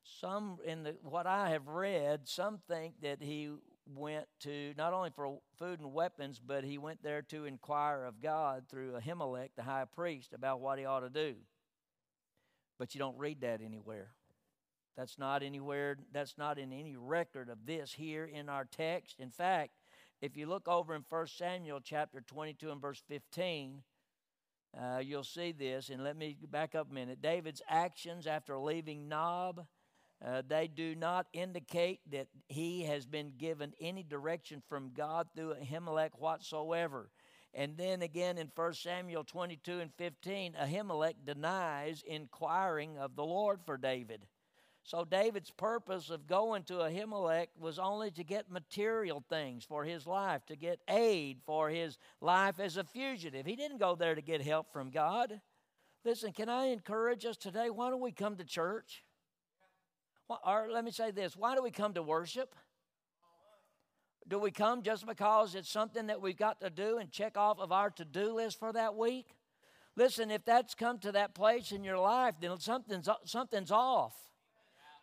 Some, 0.03 0.57
in 0.65 0.83
the, 0.83 0.95
what 1.03 1.27
I 1.27 1.49
have 1.49 1.67
read, 1.67 2.27
some 2.27 2.59
think 2.67 3.01
that 3.01 3.21
he 3.21 3.51
went 3.95 4.25
to 4.41 4.73
not 4.77 4.93
only 4.93 5.09
for 5.11 5.39
food 5.57 5.79
and 5.79 5.93
weapons, 5.93 6.41
but 6.45 6.63
he 6.63 6.77
went 6.77 7.03
there 7.03 7.21
to 7.23 7.45
inquire 7.45 8.05
of 8.05 8.21
God 8.21 8.65
through 8.69 8.93
Ahimelech, 8.93 9.49
the 9.55 9.63
high 9.63 9.85
priest, 9.85 10.33
about 10.33 10.61
what 10.61 10.79
he 10.79 10.85
ought 10.85 11.01
to 11.01 11.09
do. 11.09 11.35
But 12.77 12.95
you 12.95 12.99
don't 12.99 13.17
read 13.17 13.41
that 13.41 13.61
anywhere. 13.61 14.11
That's 14.99 15.17
not 15.17 15.43
anywhere, 15.43 15.95
that's 16.11 16.37
not 16.37 16.59
in 16.59 16.73
any 16.73 16.97
record 16.97 17.47
of 17.47 17.65
this 17.65 17.93
here 17.93 18.25
in 18.25 18.49
our 18.49 18.65
text. 18.65 19.21
In 19.21 19.31
fact, 19.31 19.71
if 20.21 20.35
you 20.35 20.45
look 20.45 20.67
over 20.67 20.93
in 20.93 21.05
1 21.07 21.27
Samuel 21.27 21.79
chapter 21.81 22.19
22 22.19 22.69
and 22.69 22.81
verse 22.81 23.01
15, 23.07 23.81
uh, 24.77 24.97
you'll 24.97 25.23
see 25.23 25.53
this, 25.53 25.87
and 25.87 26.03
let 26.03 26.17
me 26.17 26.35
back 26.51 26.75
up 26.75 26.91
a 26.91 26.93
minute. 26.93 27.21
David's 27.21 27.61
actions 27.69 28.27
after 28.27 28.59
leaving 28.59 29.07
Nob, 29.07 29.65
uh, 30.21 30.41
they 30.45 30.67
do 30.67 30.95
not 30.95 31.27
indicate 31.31 32.01
that 32.11 32.27
he 32.49 32.83
has 32.83 33.05
been 33.05 33.31
given 33.37 33.71
any 33.79 34.03
direction 34.03 34.61
from 34.67 34.91
God 34.93 35.27
through 35.33 35.53
Ahimelech 35.63 36.19
whatsoever. 36.19 37.09
And 37.53 37.77
then 37.77 38.01
again 38.01 38.37
in 38.37 38.51
1 38.53 38.73
Samuel 38.73 39.23
22 39.23 39.79
and 39.79 39.93
15, 39.97 40.57
Ahimelech 40.61 41.25
denies 41.25 42.03
inquiring 42.05 42.97
of 42.97 43.15
the 43.15 43.23
Lord 43.23 43.61
for 43.65 43.77
David. 43.77 44.25
So 44.84 45.05
David's 45.05 45.51
purpose 45.51 46.09
of 46.09 46.25
going 46.25 46.63
to 46.63 46.75
Ahimelech 46.75 47.47
was 47.59 47.77
only 47.77 48.11
to 48.11 48.23
get 48.23 48.49
material 48.49 49.23
things 49.30 49.63
for 49.63 49.84
his 49.84 50.07
life, 50.07 50.45
to 50.47 50.55
get 50.55 50.80
aid 50.89 51.41
for 51.45 51.69
his 51.69 51.97
life 52.21 52.59
as 52.59 52.77
a 52.77 52.84
fugitive. 52.84 53.45
He 53.45 53.55
didn't 53.55 53.77
go 53.77 53.95
there 53.95 54.15
to 54.15 54.21
get 54.21 54.41
help 54.41 54.71
from 54.71 54.89
God. 54.89 55.41
Listen, 56.05 56.32
can 56.32 56.49
I 56.49 56.67
encourage 56.67 57.25
us 57.25 57.38
today? 57.38 57.69
Why 57.69 57.89
don't 57.89 58.01
we 58.01 58.11
come 58.11 58.38
to 58.38 58.45
church? 58.45 59.03
Or 60.45 60.67
let 60.71 60.86
me 60.86 60.91
say 60.91 61.11
this 61.11 61.36
why 61.36 61.55
do 61.55 61.63
we 61.63 61.71
come 61.71 61.93
to 61.93 62.03
worship? 62.03 62.55
Do 64.27 64.38
we 64.38 64.51
come 64.51 64.84
just 64.84 65.07
because 65.07 65.55
it's 65.55 65.69
something 65.69 66.07
that 66.07 66.21
we've 66.21 66.38
got 66.38 66.61
to 66.61 66.69
do 66.69 66.99
and 66.99 67.11
check 67.11 67.36
off 67.36 67.59
of 67.59 67.71
our 67.71 67.89
to 67.91 68.05
do 68.05 68.36
list 68.36 68.59
for 68.59 68.71
that 68.73 68.95
week? 68.95 69.36
Listen, 69.95 70.30
if 70.30 70.45
that's 70.45 70.75
come 70.75 70.99
to 70.99 71.11
that 71.13 71.34
place 71.34 71.71
in 71.71 71.84
your 71.84 71.97
life, 71.97 72.36
then 72.39 72.57
something's, 72.59 73.09
something's 73.25 73.71
off. 73.71 74.15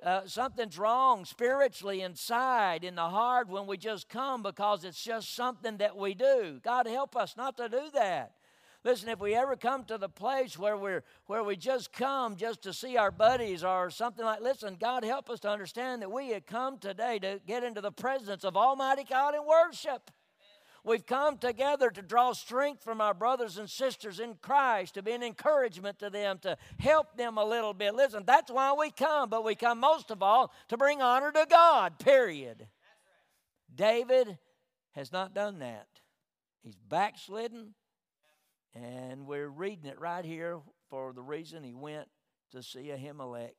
Uh, 0.07 0.25
something's 0.25 0.79
wrong 0.79 1.25
spiritually 1.25 2.01
inside 2.01 2.85
in 2.85 2.95
the 2.95 3.09
heart 3.09 3.49
when 3.49 3.67
we 3.67 3.77
just 3.77 4.09
come 4.09 4.41
because 4.41 4.85
it's 4.85 5.03
just 5.03 5.35
something 5.35 5.79
that 5.79 5.97
we 5.97 6.15
do. 6.15 6.61
God 6.63 6.87
help 6.87 7.17
us 7.17 7.37
not 7.37 7.57
to 7.57 7.69
do 7.69 7.81
that. 7.93 8.31
Listen, 8.85 9.09
if 9.09 9.19
we 9.19 9.35
ever 9.35 9.57
come 9.57 9.83
to 9.87 9.99
the 9.99 10.09
place 10.09 10.57
where 10.57 10.77
we're 10.77 11.03
where 11.27 11.43
we 11.43 11.57
just 11.57 11.93
come 11.93 12.37
just 12.37 12.63
to 12.63 12.73
see 12.73 12.97
our 12.97 13.11
buddies 13.11 13.65
or 13.65 13.91
something 13.91 14.25
like 14.25 14.41
listen, 14.41 14.77
God 14.81 15.03
help 15.03 15.29
us 15.29 15.41
to 15.41 15.51
understand 15.51 16.03
that 16.03 16.13
we 16.13 16.29
have 16.29 16.47
come 16.47 16.79
today 16.79 17.19
to 17.19 17.41
get 17.45 17.65
into 17.65 17.81
the 17.81 17.91
presence 17.91 18.45
of 18.45 18.57
Almighty 18.57 19.03
God 19.03 19.35
in 19.35 19.45
worship. 19.45 20.13
We've 20.87 21.05
come 21.05 21.39
together 21.39 21.91
to 21.91 22.01
draw 22.01 22.32
strength 22.32 22.84
from 22.84 23.01
our 23.01 23.12
brothers 23.12 23.59
and 23.59 23.68
sisters 23.68 24.20
in 24.20 24.37
Christ, 24.41 24.95
to 24.95 25.03
be 25.03 25.11
an 25.11 25.22
encouragement 25.24 25.99
to 25.99 26.11
them, 26.11 26.39
to 26.43 26.57
help 26.78 27.16
them 27.16 27.39
a 27.39 27.45
little 27.45 27.74
bit. 27.74 27.97
Listen, 27.97 28.22
that's 28.24 28.53
why 28.53 28.72
we 28.72 28.93
come, 28.93 29.28
but 29.28 29.43
we 29.43 29.57
come 29.57 29.80
most 29.80 30.12
of 30.12 30.22
all 30.22 30.53
to 30.68 30.76
bring 30.76 31.03
honor 31.03 31.32
to 31.32 31.45
God, 31.51 31.99
period. 31.99 32.68
David 33.74 34.39
has 34.93 35.11
not 35.11 35.34
done 35.34 35.59
that. 35.59 35.89
He's 36.62 36.76
backslidden, 36.76 37.74
and 38.72 39.26
we're 39.26 39.49
reading 39.49 39.87
it 39.87 40.01
right 40.01 40.24
here 40.24 40.61
for 40.89 41.12
the 41.12 41.20
reason 41.20 41.64
he 41.64 41.74
went 41.74 42.07
to 42.53 42.62
see 42.62 42.93
Ahimelech. 42.97 43.57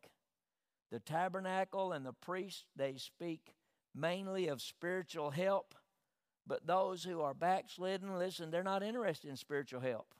The 0.93 1.01
tabernacle 1.01 1.91
and 1.91 2.05
the 2.05 2.13
priest, 2.13 2.63
they 2.78 2.95
speak 2.95 3.51
mainly 3.93 4.47
of 4.47 4.61
spiritual 4.61 5.32
help, 5.32 5.75
but 6.48 6.66
those 6.66 7.04
who 7.04 7.22
are 7.22 7.34
backslidden, 7.34 8.18
listen, 8.18 8.52
they're 8.52 8.64
not 8.64 8.84
interested 8.84 9.30
in 9.30 9.36
spiritual 9.36 9.82
help. 9.82 10.14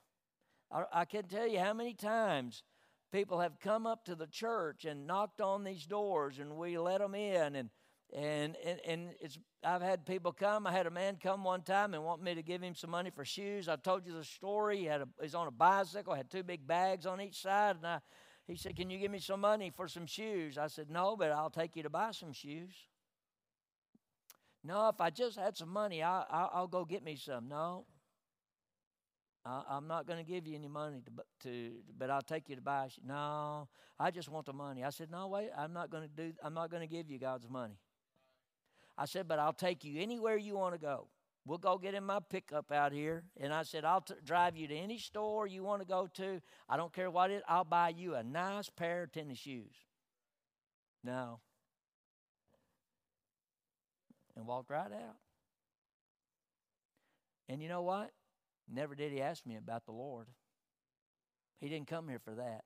I, 0.72 0.84
I 0.92 1.06
can 1.06 1.24
tell 1.24 1.48
you 1.48 1.60
how 1.60 1.74
many 1.74 1.94
times 1.94 2.64
people 3.12 3.40
have 3.40 3.60
come 3.60 3.88
up 3.88 4.06
to 4.06 4.16
the 4.16 4.28
church 4.28 4.86
and 4.86 5.08
knocked 5.08 5.42
on 5.42 5.64
these 5.64 5.86
doors, 5.86 6.40
and 6.40 6.58
we 6.58 6.78
let 6.78 7.00
them 7.00 7.16
in, 7.16 7.56
and 7.56 7.70
and, 8.14 8.56
and, 8.64 8.80
and 8.88 9.10
it's, 9.20 9.38
I've 9.64 9.82
had 9.82 10.06
people 10.06 10.32
come. 10.32 10.66
I 10.66 10.72
had 10.72 10.88
a 10.88 10.92
man 10.92 11.18
come 11.22 11.44
one 11.44 11.62
time 11.62 11.94
and 11.94 12.04
want 12.06 12.24
me 12.24 12.36
to 12.36 12.42
give 12.42 12.62
him 12.62 12.74
some 12.74 12.92
money 12.92 13.10
for 13.10 13.26
shoes. 13.26 13.68
I 13.68 13.76
told 13.76 14.06
you 14.06 14.14
the 14.14 14.24
story. 14.24 14.78
He 14.78 14.86
had 14.86 15.02
a, 15.02 15.08
he's 15.22 15.36
on 15.36 15.48
a 15.48 15.52
bicycle, 15.52 16.14
had 16.14 16.30
two 16.30 16.44
big 16.44 16.66
bags 16.66 17.06
on 17.06 17.20
each 17.20 17.42
side. 17.42 17.76
And 17.78 17.86
I, 17.86 18.00
he 18.48 18.56
said, 18.56 18.78
Can 18.78 18.90
you 18.90 18.98
give 18.98 19.12
me 19.12 19.20
some 19.20 19.42
money 19.42 19.72
for 19.76 19.90
some 19.90 20.06
shoes? 20.06 20.58
I 20.58 20.68
said, 20.68 20.90
No, 20.90 21.18
but 21.18 21.32
I'll 21.32 21.50
take 21.50 21.76
you 21.76 21.84
to 21.84 21.90
buy 21.90 22.12
some 22.12 22.32
shoes. 22.32 22.74
No, 24.68 24.90
if 24.90 25.00
I 25.00 25.10
just 25.10 25.40
had 25.40 25.56
some 25.56 25.70
money, 25.70 26.04
I, 26.04 26.24
I, 26.30 26.50
I'll 26.54 26.68
go 26.68 26.84
get 26.84 27.02
me 27.02 27.16
some. 27.16 27.48
No, 27.48 27.86
I, 29.46 29.78
am 29.78 29.88
not 29.88 30.06
going 30.06 30.20
to 30.20 30.30
give 30.30 30.46
you 30.46 30.56
any 30.56 30.68
money 30.68 31.02
to, 31.06 31.48
to, 31.50 31.72
but 31.98 32.10
I'll 32.10 32.22
take 32.22 32.50
you 32.50 32.58
to 32.58 32.62
buy. 32.62 32.90
No, 33.06 33.70
I 33.98 34.12
just 34.12 34.28
want 34.28 34.46
the 34.46 34.52
money. 34.52 34.84
I 34.84 34.90
said, 34.90 35.10
no, 35.10 35.28
wait, 35.30 35.52
I'm 35.58 35.72
not 35.72 35.90
going 35.90 36.04
to 36.04 36.10
do. 36.10 36.34
I'm 36.44 36.54
not 36.54 36.70
going 36.70 36.82
to 36.82 36.88
give 36.88 37.10
you 37.10 37.18
God's 37.18 37.48
money. 37.50 37.78
I 38.98 39.06
said, 39.06 39.26
but 39.26 39.40
I'll 39.40 39.54
take 39.54 39.86
you 39.86 40.02
anywhere 40.02 40.36
you 40.36 40.58
want 40.58 40.76
to 40.76 40.82
go. 40.82 41.08
We'll 41.46 41.60
go 41.60 41.78
get 41.78 41.94
in 41.94 42.04
my 42.04 42.20
pickup 42.20 42.70
out 42.74 42.92
here. 42.92 43.24
And 43.40 43.54
I 43.54 43.64
said, 43.64 43.86
I'll 43.86 44.02
t- 44.02 44.16
drive 44.26 44.58
you 44.58 44.68
to 44.68 44.76
any 44.76 44.98
store 44.98 45.48
you 45.48 45.64
want 45.64 45.82
to 45.82 45.88
go 45.88 46.10
to. 46.16 46.42
I 46.68 46.76
don't 46.76 46.92
care 46.92 47.10
what 47.10 47.32
it 47.32 47.42
I'll 47.48 47.64
buy 47.64 47.94
you 47.96 48.16
a 48.16 48.24
nice 48.24 48.70
pair 48.70 49.04
of 49.04 49.14
tennis 49.14 49.38
shoes. 49.38 49.76
No. 51.06 51.40
And 54.38 54.46
walked 54.46 54.70
right 54.70 54.92
out. 54.94 55.18
And 57.50 57.62
you 57.62 57.68
know 57.68 57.82
what? 57.82 58.12
Never 58.72 58.94
did 58.94 59.12
he 59.12 59.20
ask 59.20 59.46
me 59.46 59.56
about 59.56 59.86
the 59.86 59.92
Lord. 59.92 60.28
He 61.60 61.70
didn't 61.70 61.88
come 61.88 62.08
here 62.08 62.20
for 62.20 62.36
that. 62.36 62.64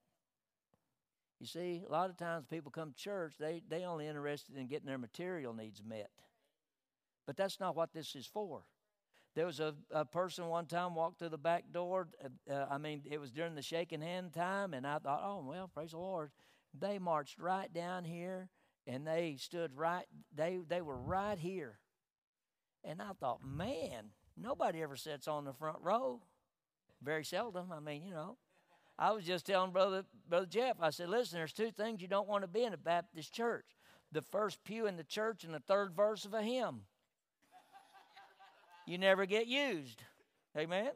You 1.39 1.47
see, 1.47 1.83
a 1.87 1.91
lot 1.91 2.09
of 2.09 2.17
times 2.17 2.45
people 2.49 2.71
come 2.71 2.91
to 2.91 2.95
church, 2.95 3.35
they 3.39 3.63
they 3.67 3.83
only 3.83 4.07
interested 4.07 4.57
in 4.57 4.67
getting 4.67 4.85
their 4.85 4.97
material 4.97 5.53
needs 5.53 5.81
met. 5.83 6.11
But 7.25 7.37
that's 7.37 7.59
not 7.59 7.75
what 7.75 7.93
this 7.93 8.15
is 8.15 8.27
for. 8.27 8.63
There 9.33 9.45
was 9.45 9.61
a, 9.61 9.73
a 9.91 10.03
person 10.03 10.47
one 10.47 10.65
time 10.65 10.93
walked 10.93 11.19
through 11.19 11.29
the 11.29 11.37
back 11.37 11.63
door. 11.71 12.09
Uh, 12.23 12.53
uh, 12.53 12.67
I 12.69 12.77
mean, 12.77 13.03
it 13.09 13.19
was 13.19 13.31
during 13.31 13.55
the 13.55 13.61
shaking 13.61 14.01
hand 14.01 14.33
time, 14.33 14.73
and 14.73 14.85
I 14.85 14.99
thought, 14.99 15.21
oh, 15.23 15.43
well, 15.47 15.69
praise 15.73 15.91
the 15.91 15.97
Lord. 15.97 16.31
They 16.77 16.99
marched 16.99 17.39
right 17.39 17.71
down 17.73 18.03
here, 18.03 18.49
and 18.91 19.07
they 19.07 19.37
stood 19.39 19.71
right, 19.75 20.05
they, 20.35 20.59
they 20.67 20.81
were 20.81 20.97
right 20.97 21.39
here. 21.39 21.79
And 22.83 23.01
I 23.01 23.11
thought, 23.19 23.39
man, 23.43 24.11
nobody 24.35 24.81
ever 24.81 24.97
sits 24.97 25.27
on 25.27 25.45
the 25.45 25.53
front 25.53 25.77
row. 25.81 26.21
Very 27.01 27.23
seldom. 27.23 27.71
I 27.71 27.79
mean, 27.79 28.03
you 28.03 28.11
know. 28.11 28.37
I 28.99 29.11
was 29.11 29.23
just 29.23 29.45
telling 29.45 29.71
Brother, 29.71 30.03
Brother 30.29 30.45
Jeff, 30.45 30.77
I 30.79 30.89
said, 30.89 31.09
listen, 31.09 31.39
there's 31.39 31.53
two 31.53 31.71
things 31.71 32.01
you 32.01 32.07
don't 32.07 32.27
want 32.27 32.43
to 32.43 32.47
be 32.47 32.63
in 32.63 32.73
a 32.73 32.77
Baptist 32.77 33.33
church 33.33 33.65
the 34.11 34.21
first 34.21 34.63
pew 34.65 34.87
in 34.87 34.97
the 34.97 35.03
church 35.03 35.43
and 35.43 35.53
the 35.53 35.59
third 35.59 35.95
verse 35.95 36.25
of 36.25 36.33
a 36.33 36.41
hymn. 36.41 36.81
you 38.85 38.97
never 38.97 39.25
get 39.25 39.47
used. 39.47 40.03
Amen. 40.57 40.91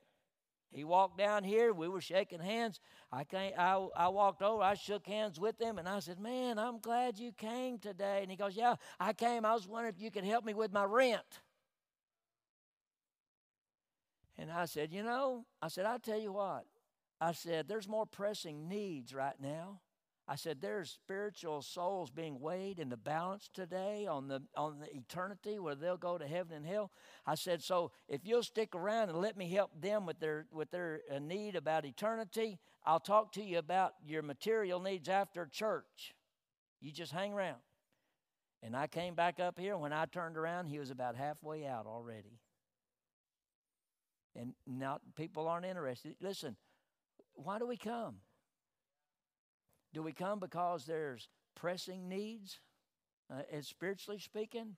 He 0.76 0.84
walked 0.84 1.18
down 1.18 1.44
here. 1.44 1.74
We 1.74 1.88
were 1.88 2.02
shaking 2.02 2.42
hands. 2.42 2.82
I 3.12 3.24
came, 3.24 3.54
I, 3.58 3.88
I 3.96 4.08
walked 4.10 4.42
over. 4.42 4.62
I 4.62 4.76
shook 4.76 5.08
hands 5.08 5.40
with 5.40 5.60
him, 5.60 5.78
and 5.80 5.88
I 5.88 6.00
said, 6.00 6.20
"Man, 6.20 6.60
I'm 6.60 6.80
glad 6.80 7.18
you 7.18 7.32
came 7.32 7.80
today." 7.80 8.20
And 8.22 8.30
he 8.30 8.38
goes, 8.38 8.56
"Yeah, 8.56 8.76
I 9.00 9.14
came. 9.14 9.46
I 9.46 9.54
was 9.54 9.68
wondering 9.68 9.96
if 9.96 10.02
you 10.02 10.12
could 10.12 10.26
help 10.26 10.44
me 10.46 10.54
with 10.54 10.74
my 10.74 10.84
rent." 10.84 11.40
And 14.38 14.52
I 14.52 14.66
said, 14.66 14.92
"You 14.92 15.02
know," 15.02 15.46
I 15.62 15.70
said, 15.70 15.86
"I 15.86 15.98
tell 15.98 16.20
you 16.20 16.34
what. 16.34 16.66
I 17.20 17.32
said, 17.32 17.68
there's 17.68 17.88
more 17.88 18.06
pressing 18.06 18.68
needs 18.68 19.14
right 19.14 19.40
now. 19.40 19.80
I 20.28 20.36
said, 20.36 20.58
there's 20.60 20.90
spiritual 20.90 21.62
souls 21.62 22.10
being 22.10 22.40
weighed 22.40 22.80
in 22.80 22.90
the 22.90 22.98
balance 22.98 23.48
today 23.54 24.08
on 24.08 24.28
the 24.28 24.42
on 24.58 24.80
the 24.80 24.92
eternity 24.96 25.60
where 25.60 25.76
they'll 25.76 25.98
go 25.98 26.18
to 26.18 26.26
heaven 26.26 26.58
and 26.58 26.66
hell. 26.66 26.92
I 27.28 27.36
said, 27.36 27.62
so 27.62 27.92
if 28.08 28.22
you'll 28.24 28.42
stick 28.42 28.74
around 28.74 29.10
and 29.10 29.20
let 29.20 29.38
me 29.38 29.48
help 29.50 29.80
them 29.80 30.08
with 30.08 30.20
their 30.20 30.48
with 30.52 30.72
their 30.72 31.02
uh, 31.14 31.20
need 31.20 31.56
about 31.56 31.86
eternity, 31.86 32.58
I'll 32.84 33.00
talk 33.00 33.34
to 33.34 33.44
you 33.44 33.60
about 33.60 33.94
your 34.04 34.24
material 34.24 34.80
needs 34.80 35.10
after 35.10 35.46
church. 35.46 36.16
You 36.82 36.92
just 36.92 37.12
hang 37.12 37.32
around. 37.32 37.62
And 38.64 38.76
I 38.76 38.88
came 38.88 39.14
back 39.14 39.40
up 39.40 39.60
here. 39.60 39.78
When 39.78 39.94
I 39.94 40.06
turned 40.06 40.38
around, 40.38 40.68
he 40.68 40.80
was 40.80 40.90
about 40.90 41.16
halfway 41.16 41.68
out 41.68 41.86
already. 41.86 42.40
And 44.36 44.54
now 44.66 45.00
people 45.16 45.48
aren't 45.48 45.68
interested. 45.68 46.16
Listen, 46.20 46.56
why 47.36 47.60
do 47.60 47.68
we 47.68 47.78
come? 47.78 48.16
Do 49.96 50.04
we 50.04 50.12
come 50.12 50.40
because 50.42 50.86
there's 50.86 51.30
pressing 51.56 52.10
needs, 52.10 52.60
uh, 53.34 53.44
spiritually 53.62 54.20
speaking? 54.20 54.76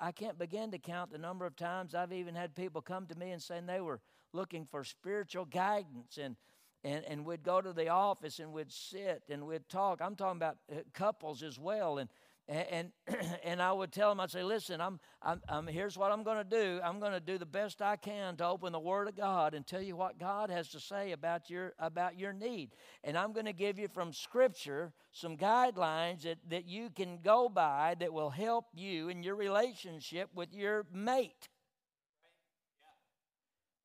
I 0.00 0.12
can't 0.12 0.38
begin 0.38 0.70
to 0.70 0.78
count 0.78 1.10
the 1.10 1.18
number 1.18 1.44
of 1.44 1.56
times 1.56 1.92
I've 1.92 2.12
even 2.12 2.36
had 2.36 2.54
people 2.54 2.80
come 2.80 3.06
to 3.06 3.18
me 3.18 3.32
and 3.32 3.42
saying 3.42 3.66
they 3.66 3.80
were 3.80 4.00
looking 4.32 4.64
for 4.64 4.84
spiritual 4.84 5.44
guidance 5.44 6.18
and 6.22 6.36
and, 6.84 7.04
and 7.06 7.26
we'd 7.26 7.42
go 7.42 7.60
to 7.60 7.72
the 7.72 7.88
office 7.88 8.38
and 8.38 8.52
we'd 8.52 8.70
sit 8.70 9.24
and 9.28 9.44
we'd 9.44 9.68
talk. 9.68 10.00
I'm 10.00 10.14
talking 10.14 10.36
about 10.36 10.58
uh, 10.70 10.82
couples 10.94 11.42
as 11.42 11.58
well. 11.58 11.98
And 11.98 12.08
and 12.48 12.92
and 13.44 13.60
I 13.60 13.72
would 13.72 13.92
tell 13.92 14.08
them, 14.08 14.20
I'd 14.20 14.30
say, 14.30 14.42
listen, 14.42 14.80
I'm, 14.80 15.00
I'm, 15.22 15.40
I'm 15.48 15.66
here's 15.66 15.98
what 15.98 16.12
I'm 16.12 16.22
going 16.22 16.38
to 16.38 16.44
do. 16.44 16.80
I'm 16.82 17.00
going 17.00 17.12
to 17.12 17.20
do 17.20 17.38
the 17.38 17.46
best 17.46 17.82
I 17.82 17.96
can 17.96 18.36
to 18.36 18.46
open 18.46 18.72
the 18.72 18.78
Word 18.78 19.08
of 19.08 19.16
God 19.16 19.54
and 19.54 19.66
tell 19.66 19.82
you 19.82 19.96
what 19.96 20.18
God 20.18 20.50
has 20.50 20.68
to 20.70 20.80
say 20.80 21.12
about 21.12 21.50
your 21.50 21.72
about 21.78 22.18
your 22.18 22.32
need. 22.32 22.70
And 23.02 23.18
I'm 23.18 23.32
going 23.32 23.46
to 23.46 23.52
give 23.52 23.78
you 23.78 23.88
from 23.88 24.12
Scripture 24.12 24.92
some 25.12 25.36
guidelines 25.36 26.22
that, 26.22 26.38
that 26.48 26.66
you 26.66 26.90
can 26.90 27.18
go 27.22 27.48
by 27.48 27.96
that 27.98 28.12
will 28.12 28.30
help 28.30 28.66
you 28.74 29.08
in 29.08 29.22
your 29.22 29.34
relationship 29.34 30.30
with 30.34 30.54
your 30.54 30.86
mate. 30.92 31.48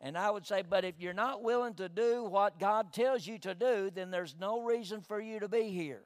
And 0.04 0.18
I 0.18 0.32
would 0.32 0.48
say, 0.48 0.64
but 0.68 0.84
if 0.84 1.00
you're 1.00 1.14
not 1.14 1.44
willing 1.44 1.76
to 1.76 1.88
do 1.88 2.24
what 2.24 2.60
God 2.60 2.92
tells 2.92 3.26
you 3.26 3.38
to 3.40 3.54
do, 3.54 3.92
then 3.94 4.10
there's 4.10 4.36
no 4.40 4.62
reason 4.62 5.02
for 5.02 5.22
you 5.22 5.40
to 5.40 5.48
be 5.48 5.70
here. 5.70 6.06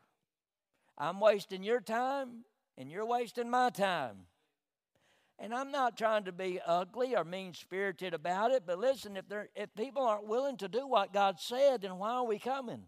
I'm 0.98 1.20
wasting 1.20 1.64
your 1.64 1.82
time, 1.82 2.46
and 2.78 2.90
you're 2.90 3.06
wasting 3.06 3.50
my 3.50 3.70
time. 3.70 4.28
And 5.38 5.54
I'm 5.54 5.70
not 5.72 5.98
trying 5.98 6.24
to 6.26 6.32
be 6.32 6.62
ugly 6.66 7.16
or 7.16 7.26
mean 7.26 7.54
spirited 7.54 8.14
about 8.14 8.52
it, 8.52 8.64
but 8.66 8.80
listen, 8.80 9.18
if, 9.18 9.26
if 9.54 9.74
people 9.76 10.04
aren't 10.04 10.28
willing 10.28 10.56
to 10.58 10.70
do 10.70 10.88
what 10.88 11.12
God 11.12 11.40
said, 11.40 11.82
then 11.82 11.98
why 11.98 12.12
are 12.12 12.26
we 12.26 12.40
coming? 12.40 12.84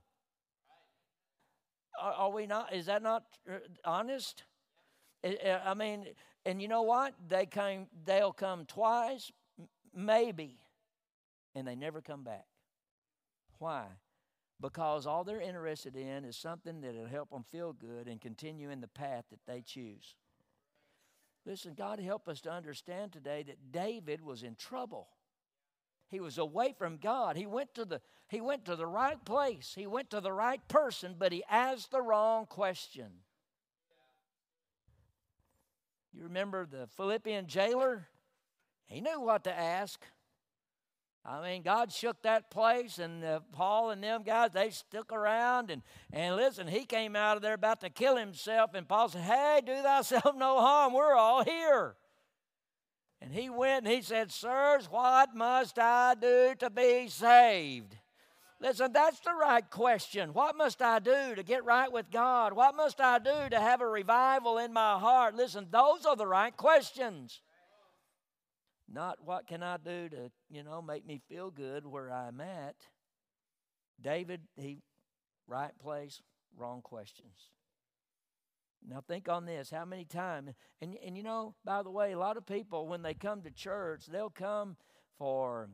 Are, 2.01 2.13
are 2.13 2.31
we 2.31 2.47
not? 2.47 2.73
Is 2.73 2.85
that 2.85 3.03
not 3.03 3.23
uh, 3.51 3.57
honest? 3.83 4.43
I 5.23 5.73
mean, 5.73 6.05
and 6.45 6.61
you 6.61 6.69
know 6.69 6.83
what? 6.83 7.13
They 7.27 7.45
came. 7.45 7.87
They'll 8.05 8.31
come 8.31 8.65
twice, 8.65 9.29
maybe, 9.93 10.57
and 11.53 11.67
they 11.67 11.75
never 11.75 12.01
come 12.01 12.23
back. 12.23 12.45
Why? 13.59 13.87
Because 14.59 15.05
all 15.05 15.23
they're 15.23 15.41
interested 15.41 15.95
in 15.95 16.25
is 16.25 16.35
something 16.35 16.81
that'll 16.81 17.05
help 17.05 17.29
them 17.29 17.43
feel 17.43 17.73
good 17.73 18.07
and 18.07 18.19
continue 18.19 18.71
in 18.71 18.81
the 18.81 18.87
path 18.87 19.25
that 19.29 19.45
they 19.45 19.61
choose. 19.61 20.15
Listen, 21.45 21.75
God 21.75 21.99
help 21.99 22.27
us 22.27 22.41
to 22.41 22.51
understand 22.51 23.13
today 23.13 23.43
that 23.43 23.71
David 23.71 24.21
was 24.21 24.43
in 24.43 24.55
trouble. 24.55 25.07
He 26.09 26.19
was 26.19 26.37
away 26.37 26.73
from 26.77 26.97
God. 26.97 27.37
He 27.37 27.45
went 27.45 27.75
to 27.75 27.85
the 27.85 28.01
he 28.29 28.41
went 28.41 28.65
to 28.65 28.75
the 28.75 28.85
right 28.85 29.23
place. 29.23 29.73
He 29.75 29.87
went 29.87 30.09
to 30.09 30.19
the 30.19 30.33
right 30.33 30.65
person, 30.67 31.15
but 31.17 31.31
he 31.31 31.43
asked 31.49 31.91
the 31.91 32.01
wrong 32.01 32.45
question. 32.45 33.07
You 36.13 36.23
remember 36.23 36.65
the 36.65 36.87
Philippian 36.87 37.47
jailer? 37.47 38.07
He 38.85 38.99
knew 38.99 39.21
what 39.21 39.45
to 39.45 39.57
ask. 39.57 40.03
I 41.29 41.41
mean, 41.41 41.61
God 41.61 41.91
shook 41.91 42.21
that 42.21 42.49
place, 42.49 42.99
and 42.99 43.21
uh, 43.21 43.41
Paul 43.51 43.89
and 43.89 44.01
them 44.01 44.23
guys, 44.23 44.51
they 44.53 44.69
stuck 44.69 45.11
around. 45.11 45.69
And, 45.69 45.81
and 46.13 46.37
listen, 46.37 46.67
he 46.67 46.85
came 46.85 47.17
out 47.17 47.35
of 47.35 47.43
there 47.43 47.55
about 47.55 47.81
to 47.81 47.89
kill 47.89 48.15
himself, 48.15 48.73
and 48.73 48.87
Paul 48.87 49.09
said, 49.09 49.23
Hey, 49.23 49.61
do 49.65 49.75
thyself 49.75 50.35
no 50.37 50.61
harm. 50.61 50.93
We're 50.93 51.15
all 51.15 51.43
here. 51.43 51.95
And 53.19 53.33
he 53.33 53.49
went 53.49 53.85
and 53.85 53.93
he 53.93 54.01
said, 54.01 54.31
Sirs, 54.31 54.89
what 54.89 55.35
must 55.35 55.77
I 55.79 56.15
do 56.15 56.53
to 56.59 56.69
be 56.69 57.09
saved? 57.09 57.97
Listen, 58.59 58.93
that's 58.93 59.19
the 59.19 59.33
right 59.33 59.69
question. 59.69 60.33
What 60.33 60.55
must 60.55 60.81
I 60.81 60.99
do 60.99 61.35
to 61.35 61.43
get 61.43 61.65
right 61.65 61.91
with 61.91 62.09
God? 62.09 62.53
What 62.53 62.75
must 62.75 63.01
I 63.01 63.19
do 63.19 63.49
to 63.51 63.59
have 63.59 63.81
a 63.81 63.87
revival 63.87 64.57
in 64.59 64.71
my 64.71 64.97
heart? 64.97 65.35
Listen, 65.35 65.67
those 65.69 66.05
are 66.05 66.15
the 66.15 66.25
right 66.25 66.55
questions. 66.55 67.41
Not 68.91 69.17
what 69.23 69.47
can 69.47 69.63
I 69.63 69.77
do 69.77 70.07
to, 70.09 70.31
you 70.49 70.63
know, 70.63 70.81
make 70.81 71.05
me 71.05 71.19
feel 71.27 71.51
good 71.51 71.85
where 71.85 72.11
I'm 72.11 72.39
at. 72.39 72.75
David, 74.01 74.41
he, 74.55 74.79
right 75.47 75.77
place, 75.79 76.21
wrong 76.57 76.81
questions. 76.81 77.49
Now 78.87 79.03
think 79.05 79.27
on 79.27 79.45
this. 79.45 79.71
How 79.71 79.85
many 79.85 80.05
times? 80.05 80.51
And, 80.81 80.95
and 81.05 81.17
you 81.17 81.23
know, 81.23 81.55
by 81.65 81.83
the 81.83 81.89
way, 81.89 82.13
a 82.13 82.19
lot 82.19 82.37
of 82.37 82.45
people, 82.45 82.87
when 82.87 83.01
they 83.01 83.13
come 83.13 83.41
to 83.41 83.51
church, 83.51 84.05
they'll 84.05 84.29
come 84.29 84.77
for 85.17 85.69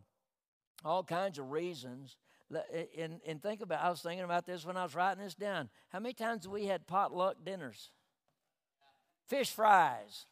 all 0.83 1.03
kinds 1.03 1.37
of 1.37 1.51
reasons. 1.51 2.17
And, 2.97 3.19
and 3.27 3.41
think 3.41 3.61
about, 3.61 3.83
I 3.83 3.89
was 3.89 4.01
thinking 4.01 4.23
about 4.23 4.45
this 4.45 4.65
when 4.65 4.77
I 4.77 4.83
was 4.83 4.95
writing 4.95 5.23
this 5.23 5.35
down. 5.35 5.69
How 5.89 5.99
many 5.99 6.13
times 6.13 6.47
we 6.47 6.65
had 6.65 6.87
potluck 6.87 7.37
dinners? 7.45 7.91
Fish 9.27 9.51
fries, 9.51 10.25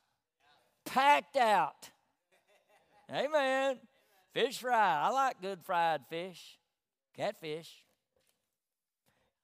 packed 0.86 1.38
out. 1.38 1.90
Amen. 3.14 3.80
Fish 4.34 4.60
fry. 4.60 5.02
I 5.04 5.10
like 5.10 5.42
good 5.42 5.64
fried 5.64 6.02
fish, 6.10 6.58
catfish. 7.16 7.84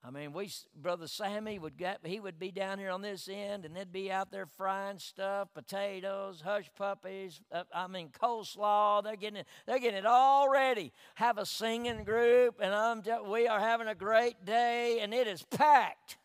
I 0.08 0.10
mean, 0.10 0.32
we 0.32 0.50
brother 0.74 1.06
Sammy 1.06 1.60
would 1.60 1.76
get 1.76 2.00
he 2.06 2.22
would 2.22 2.40
be 2.40 2.50
down 2.50 2.80
here 2.80 2.92
on 2.92 3.02
this 3.02 3.28
end, 3.30 3.66
and 3.66 3.76
they'd 3.76 3.92
be 3.92 4.10
out 4.10 4.32
there 4.32 4.46
frying 4.46 5.00
stuff, 5.00 5.50
potatoes, 5.54 6.42
hush 6.46 6.70
puppies. 6.78 7.42
Uh, 7.52 7.64
I 7.76 7.88
mean, 7.88 8.10
coleslaw. 8.10 9.04
They're 9.04 9.18
getting 9.18 9.42
it. 9.42 9.48
They're 9.66 9.80
getting 9.80 10.00
it 10.00 10.06
all 10.06 10.50
ready. 10.50 10.94
Have 11.16 11.38
a 11.38 11.46
singing 11.46 12.06
group, 12.06 12.60
and 12.62 12.74
I'm 12.74 13.04
we 13.30 13.50
are 13.50 13.60
having 13.60 13.88
a 13.88 13.96
great 13.96 14.46
day, 14.46 15.00
and 15.02 15.14
it 15.14 15.28
is 15.28 15.44
packed. 15.44 16.18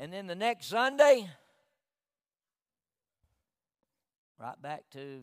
And 0.00 0.12
then 0.12 0.26
the 0.26 0.34
next 0.34 0.66
Sunday, 0.66 1.28
right 4.42 4.60
back 4.60 4.82
to 4.92 5.22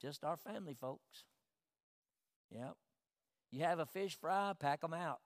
just 0.00 0.24
our 0.24 0.36
family 0.36 0.74
folks. 0.74 1.24
Yep. 2.54 2.76
You 3.50 3.64
have 3.64 3.80
a 3.80 3.86
fish 3.86 4.16
fry, 4.20 4.52
pack 4.58 4.82
them 4.82 4.94
out. 4.94 5.20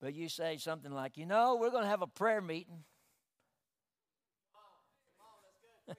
But 0.00 0.14
you 0.14 0.28
say 0.28 0.56
something 0.58 0.92
like, 0.92 1.16
you 1.16 1.26
know, 1.26 1.56
we're 1.60 1.70
going 1.70 1.82
to 1.82 1.88
have 1.88 2.02
a 2.02 2.06
prayer 2.06 2.40
meeting. 2.40 2.84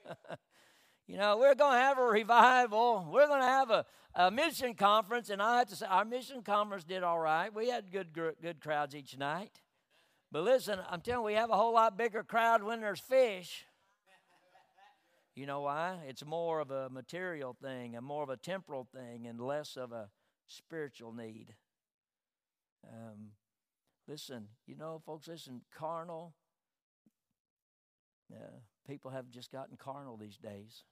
you 1.06 1.18
know, 1.18 1.36
we're 1.36 1.54
going 1.54 1.74
to 1.74 1.80
have 1.80 1.98
a 1.98 2.04
revival. 2.04 3.06
We're 3.10 3.26
going 3.26 3.40
to 3.40 3.46
have 3.46 3.70
a, 3.70 3.84
a 4.14 4.30
mission 4.30 4.74
conference. 4.74 5.28
And 5.30 5.42
I 5.42 5.58
have 5.58 5.68
to 5.68 5.76
say, 5.76 5.86
our 5.86 6.04
mission 6.04 6.42
conference 6.42 6.84
did 6.84 7.02
all 7.02 7.18
right. 7.18 7.52
We 7.52 7.68
had 7.68 7.92
good, 7.92 8.14
good 8.14 8.60
crowds 8.60 8.94
each 8.94 9.18
night. 9.18 9.60
But 10.30 10.44
listen, 10.44 10.78
I'm 10.88 11.00
telling 11.00 11.22
you, 11.22 11.26
we 11.26 11.34
have 11.34 11.50
a 11.50 11.56
whole 11.56 11.74
lot 11.74 11.98
bigger 11.98 12.22
crowd 12.22 12.62
when 12.62 12.80
there's 12.80 13.00
fish. 13.00 13.64
You 15.38 15.46
know 15.46 15.60
why? 15.60 15.98
It's 16.08 16.24
more 16.24 16.58
of 16.58 16.72
a 16.72 16.90
material 16.90 17.56
thing 17.62 17.94
and 17.94 18.04
more 18.04 18.24
of 18.24 18.28
a 18.28 18.36
temporal 18.36 18.88
thing 18.92 19.24
and 19.28 19.40
less 19.40 19.76
of 19.76 19.92
a 19.92 20.08
spiritual 20.48 21.12
need. 21.12 21.54
Um, 22.84 23.28
listen, 24.08 24.48
you 24.66 24.74
know, 24.74 25.00
folks, 25.06 25.28
listen, 25.28 25.60
carnal. 25.72 26.34
Uh, 28.34 28.58
people 28.84 29.12
have 29.12 29.30
just 29.30 29.52
gotten 29.52 29.76
carnal 29.76 30.16
these 30.16 30.38
days. 30.38 30.82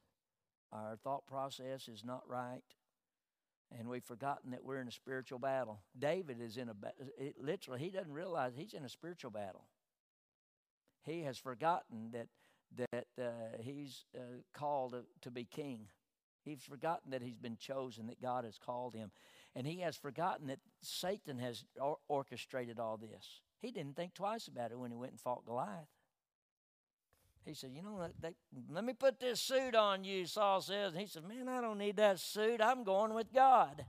Our 0.73 0.95
thought 0.95 1.27
process 1.27 1.89
is 1.89 2.05
not 2.05 2.23
right, 2.29 2.63
and 3.77 3.89
we've 3.89 4.05
forgotten 4.05 4.53
that 4.53 4.63
we're 4.63 4.81
in 4.81 4.87
a 4.87 4.93
spiritual 4.93 5.41
battle. 5.41 5.81
David 5.99 6.41
is 6.41 6.57
in 6.57 6.69
a 6.69 6.75
it, 7.19 7.35
literally, 7.41 7.81
he 7.81 7.91
doesn't 7.91 8.13
realize 8.13 8.53
he's 8.55 8.75
in 8.75 8.85
a 8.85 8.89
spiritual 8.89 9.33
battle. 9.33 9.65
He 11.03 11.23
has 11.23 11.37
forgotten 11.37 12.11
that 12.13 12.29
that 12.77 13.07
uh, 13.21 13.59
he's 13.61 14.05
uh, 14.17 14.21
called 14.53 14.95
to, 15.23 15.31
be 15.31 15.45
king. 15.45 15.89
He's 16.45 16.63
forgotten 16.63 17.11
that 17.11 17.23
he's 17.23 17.39
been 17.39 17.57
chosen, 17.57 18.07
that 18.07 18.21
God 18.21 18.45
has 18.45 18.59
called 18.59 18.95
him. 18.95 19.11
And 19.55 19.67
he 19.67 19.81
has 19.81 19.97
forgotten 19.97 20.49
that 20.49 20.61
Satan 20.83 21.39
has 21.39 21.65
or- 21.81 21.99
orchestrated 22.09 22.79
all 22.79 22.97
this. 22.97 23.41
He 23.59 23.71
didn't 23.71 23.97
think 23.97 24.15
twice 24.15 24.49
about 24.49 24.71
it 24.71 24.79
when 24.79 24.91
he 24.91 24.97
went 24.97 25.13
and 25.13 25.21
fought 25.21 25.47
Goliath. 25.47 25.89
He 27.47 27.55
said, 27.55 27.71
You 27.75 27.83
know, 27.83 28.07
they, 28.21 28.35
let 28.69 28.85
me 28.85 28.93
put 28.93 29.21
this 29.21 29.41
suit 29.41 29.75
on 29.75 30.05
you, 30.05 30.27
Saul 30.27 30.61
says. 30.61 30.93
And 30.93 31.01
he 31.01 31.07
said, 31.07 31.25
Man, 31.25 31.49
I 31.49 31.61
don't 31.61 31.79
need 31.79 31.97
that 31.97 32.19
suit. 32.19 32.61
I'm 32.61 32.85
going 32.85 33.15
with 33.15 33.33
God. 33.33 33.85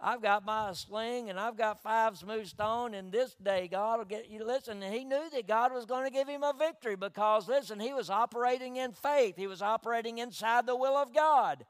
I've 0.00 0.22
got 0.22 0.44
my 0.44 0.72
sling 0.72 1.28
and 1.28 1.40
I've 1.40 1.56
got 1.56 1.82
five 1.82 2.16
smooth 2.16 2.46
stone, 2.46 2.94
and 2.94 3.10
this 3.10 3.34
day 3.34 3.68
God 3.68 3.98
will 3.98 4.04
get 4.04 4.30
you. 4.30 4.44
Listen, 4.44 4.80
he 4.80 5.04
knew 5.04 5.28
that 5.32 5.48
God 5.48 5.72
was 5.72 5.86
going 5.86 6.04
to 6.04 6.10
give 6.10 6.28
him 6.28 6.42
a 6.42 6.54
victory 6.56 6.96
because, 6.96 7.48
listen, 7.48 7.80
he 7.80 7.92
was 7.92 8.08
operating 8.08 8.76
in 8.76 8.92
faith. 8.92 9.36
He 9.36 9.46
was 9.46 9.62
operating 9.62 10.18
inside 10.18 10.66
the 10.66 10.76
will 10.76 10.96
of 10.96 11.12
God. 11.12 11.64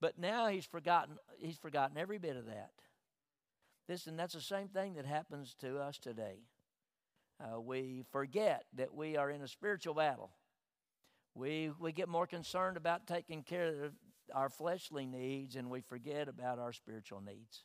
But 0.00 0.18
now 0.18 0.48
he's 0.48 0.66
forgotten, 0.66 1.16
he's 1.38 1.56
forgotten 1.56 1.96
every 1.96 2.18
bit 2.18 2.36
of 2.36 2.46
that. 2.46 2.70
Listen, 3.88 4.16
that's 4.16 4.34
the 4.34 4.40
same 4.40 4.68
thing 4.68 4.94
that 4.94 5.06
happens 5.06 5.54
to 5.60 5.78
us 5.78 5.98
today. 5.98 6.40
Uh, 7.40 7.60
we 7.60 8.02
forget 8.10 8.64
that 8.74 8.94
we 8.94 9.16
are 9.16 9.30
in 9.30 9.42
a 9.42 9.48
spiritual 9.48 9.94
battle. 9.94 10.30
We, 11.34 11.70
we 11.78 11.92
get 11.92 12.08
more 12.08 12.26
concerned 12.26 12.76
about 12.76 13.06
taking 13.06 13.42
care 13.42 13.84
of 13.84 13.92
our 14.34 14.48
fleshly 14.48 15.06
needs 15.06 15.56
and 15.56 15.70
we 15.70 15.80
forget 15.80 16.28
about 16.28 16.58
our 16.58 16.72
spiritual 16.72 17.20
needs. 17.20 17.64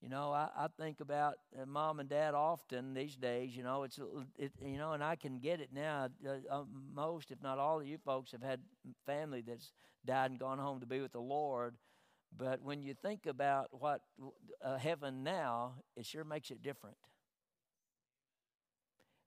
You 0.00 0.08
know, 0.08 0.32
I, 0.32 0.48
I 0.56 0.68
think 0.78 1.00
about 1.00 1.34
uh, 1.60 1.66
mom 1.66 1.98
and 1.98 2.08
dad 2.08 2.34
often 2.34 2.94
these 2.94 3.16
days. 3.16 3.56
You 3.56 3.64
know, 3.64 3.82
it's 3.82 3.98
it, 4.36 4.52
you 4.64 4.78
know, 4.78 4.92
and 4.92 5.02
I 5.02 5.16
can 5.16 5.40
get 5.40 5.60
it 5.60 5.70
now. 5.72 6.08
Uh, 6.24 6.36
uh, 6.50 6.64
most, 6.94 7.32
if 7.32 7.42
not 7.42 7.58
all, 7.58 7.80
of 7.80 7.86
you 7.86 7.98
folks 7.98 8.30
have 8.30 8.42
had 8.42 8.60
family 9.06 9.40
that's 9.40 9.72
died 10.06 10.30
and 10.30 10.38
gone 10.38 10.58
home 10.58 10.78
to 10.80 10.86
be 10.86 11.00
with 11.00 11.12
the 11.12 11.20
Lord. 11.20 11.74
But 12.36 12.62
when 12.62 12.82
you 12.82 12.94
think 12.94 13.26
about 13.26 13.68
what 13.72 14.02
uh, 14.64 14.76
heaven 14.78 15.24
now, 15.24 15.74
it 15.96 16.06
sure 16.06 16.24
makes 16.24 16.50
it 16.52 16.62
different. 16.62 16.96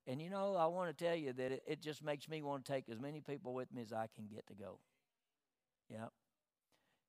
And 0.08 0.22
you 0.22 0.30
know, 0.30 0.56
I 0.56 0.66
want 0.68 0.96
to 0.96 1.06
tell 1.06 1.16
you 1.16 1.34
that 1.34 1.52
it, 1.52 1.64
it 1.68 1.82
just 1.82 2.04
makes 2.04 2.28
me 2.30 2.42
want 2.42 2.66
to 2.66 2.72
take 2.72 2.88
as 2.90 3.00
many 3.00 3.22
people 3.22 3.54
with 3.54 3.72
me 3.74 3.82
as 3.82 3.92
I 3.94 4.08
can 4.16 4.28
get 4.28 4.48
to 4.48 4.54
go. 4.54 4.80
Yeah. 5.90 6.08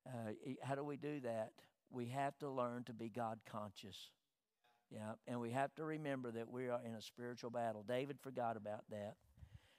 Uh, 0.07 0.32
how 0.62 0.74
do 0.74 0.84
we 0.84 0.96
do 0.96 1.20
that? 1.20 1.53
we 1.92 2.07
have 2.07 2.36
to 2.38 2.48
learn 2.48 2.84
to 2.84 2.92
be 2.92 3.09
God 3.09 3.38
conscious. 3.50 4.11
Yeah, 4.90 5.12
and 5.26 5.40
we 5.40 5.50
have 5.50 5.74
to 5.76 5.84
remember 5.84 6.30
that 6.32 6.50
we 6.50 6.68
are 6.68 6.80
in 6.84 6.94
a 6.94 7.03
spiritual 7.03 7.50
battle. 7.50 7.84
David 7.86 8.18
forgot 8.20 8.57
about 8.57 8.84
that. 8.90 9.16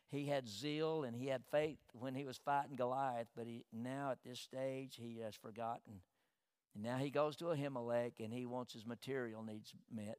he 0.10 0.26
had 0.28 0.48
zeal 0.48 1.04
and 1.04 1.16
he 1.16 1.28
had 1.28 1.44
faith 1.52 1.80
when 1.94 2.14
he 2.16 2.24
was 2.24 2.38
fighting 2.38 2.76
Goliath, 2.76 3.28
but 3.36 3.48
he, 3.48 3.66
now 3.72 4.12
at 4.12 4.24
this 4.24 4.40
stage 4.40 4.96
he 5.00 5.20
has 5.24 5.36
forgotten. 5.36 6.02
And 6.74 6.84
now 6.84 6.98
he 6.98 7.10
goes 7.10 7.36
to 7.38 7.46
Ahimelech 7.46 8.14
and 8.20 8.34
he 8.34 8.46
wants 8.46 8.74
his 8.74 8.86
material 8.86 9.44
needs 9.44 9.74
met. 9.94 10.18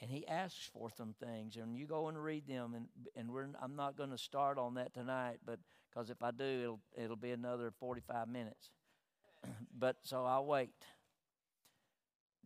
And 0.00 0.10
he 0.10 0.26
asks 0.26 0.68
for 0.72 0.90
some 0.90 1.14
things, 1.24 1.56
and 1.56 1.74
you 1.74 1.86
go 1.86 2.08
and 2.08 2.22
read 2.22 2.46
them. 2.46 2.74
And 2.74 2.88
and 3.16 3.30
we're, 3.30 3.46
I'm 3.62 3.76
not 3.76 3.96
going 3.96 4.10
to 4.10 4.18
start 4.18 4.58
on 4.58 4.74
that 4.74 4.92
tonight, 4.92 5.38
but 5.46 5.58
because 5.88 6.10
if 6.10 6.22
I 6.22 6.32
do, 6.32 6.44
it'll 6.44 6.80
it'll 7.04 7.16
be 7.16 7.30
another 7.30 7.72
45 7.80 8.28
minutes. 8.28 8.68
but 9.78 9.96
so 10.02 10.24
I'll 10.24 10.46
wait. 10.46 10.74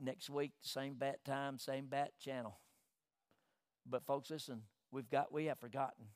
Next 0.03 0.31
week, 0.31 0.53
same 0.63 0.95
bat 0.95 1.25
time, 1.25 1.59
same 1.59 1.87
bat 1.87 2.13
channel. 2.19 2.59
But 3.89 4.07
folks, 4.07 4.31
listen, 4.31 4.63
we've 4.91 5.11
got 5.11 5.33
we 5.33 5.47
have 5.47 5.59
forgotten. 5.59 6.07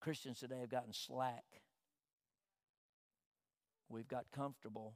Christians 0.00 0.38
today 0.38 0.60
have 0.60 0.70
gotten 0.70 0.92
slack. 0.92 1.44
We've 3.88 4.08
got 4.08 4.26
comfortable. 4.32 4.94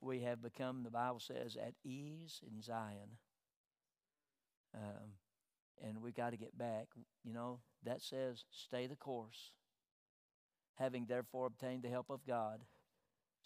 We 0.00 0.20
have 0.20 0.42
become, 0.42 0.82
the 0.82 0.90
Bible 0.90 1.20
says, 1.20 1.56
at 1.56 1.74
ease 1.84 2.40
in 2.46 2.62
Zion. 2.62 3.18
Um, 4.74 5.14
and 5.82 6.00
we 6.00 6.12
got 6.12 6.30
to 6.30 6.36
get 6.36 6.56
back. 6.56 6.86
You 7.24 7.32
know, 7.32 7.60
that 7.84 8.02
says, 8.02 8.44
stay 8.50 8.86
the 8.86 8.96
course. 8.96 9.52
Having 10.76 11.06
therefore 11.06 11.46
obtained 11.46 11.82
the 11.82 11.88
help 11.88 12.10
of 12.10 12.26
God, 12.26 12.60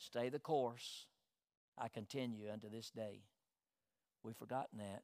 stay 0.01 0.29
the 0.29 0.39
course. 0.39 1.07
I 1.79 1.89
continue 1.89 2.51
unto 2.53 2.69
this 2.69 2.91
day. 2.91 3.23
We've 4.23 4.37
forgotten 4.37 4.79
that. 4.79 5.03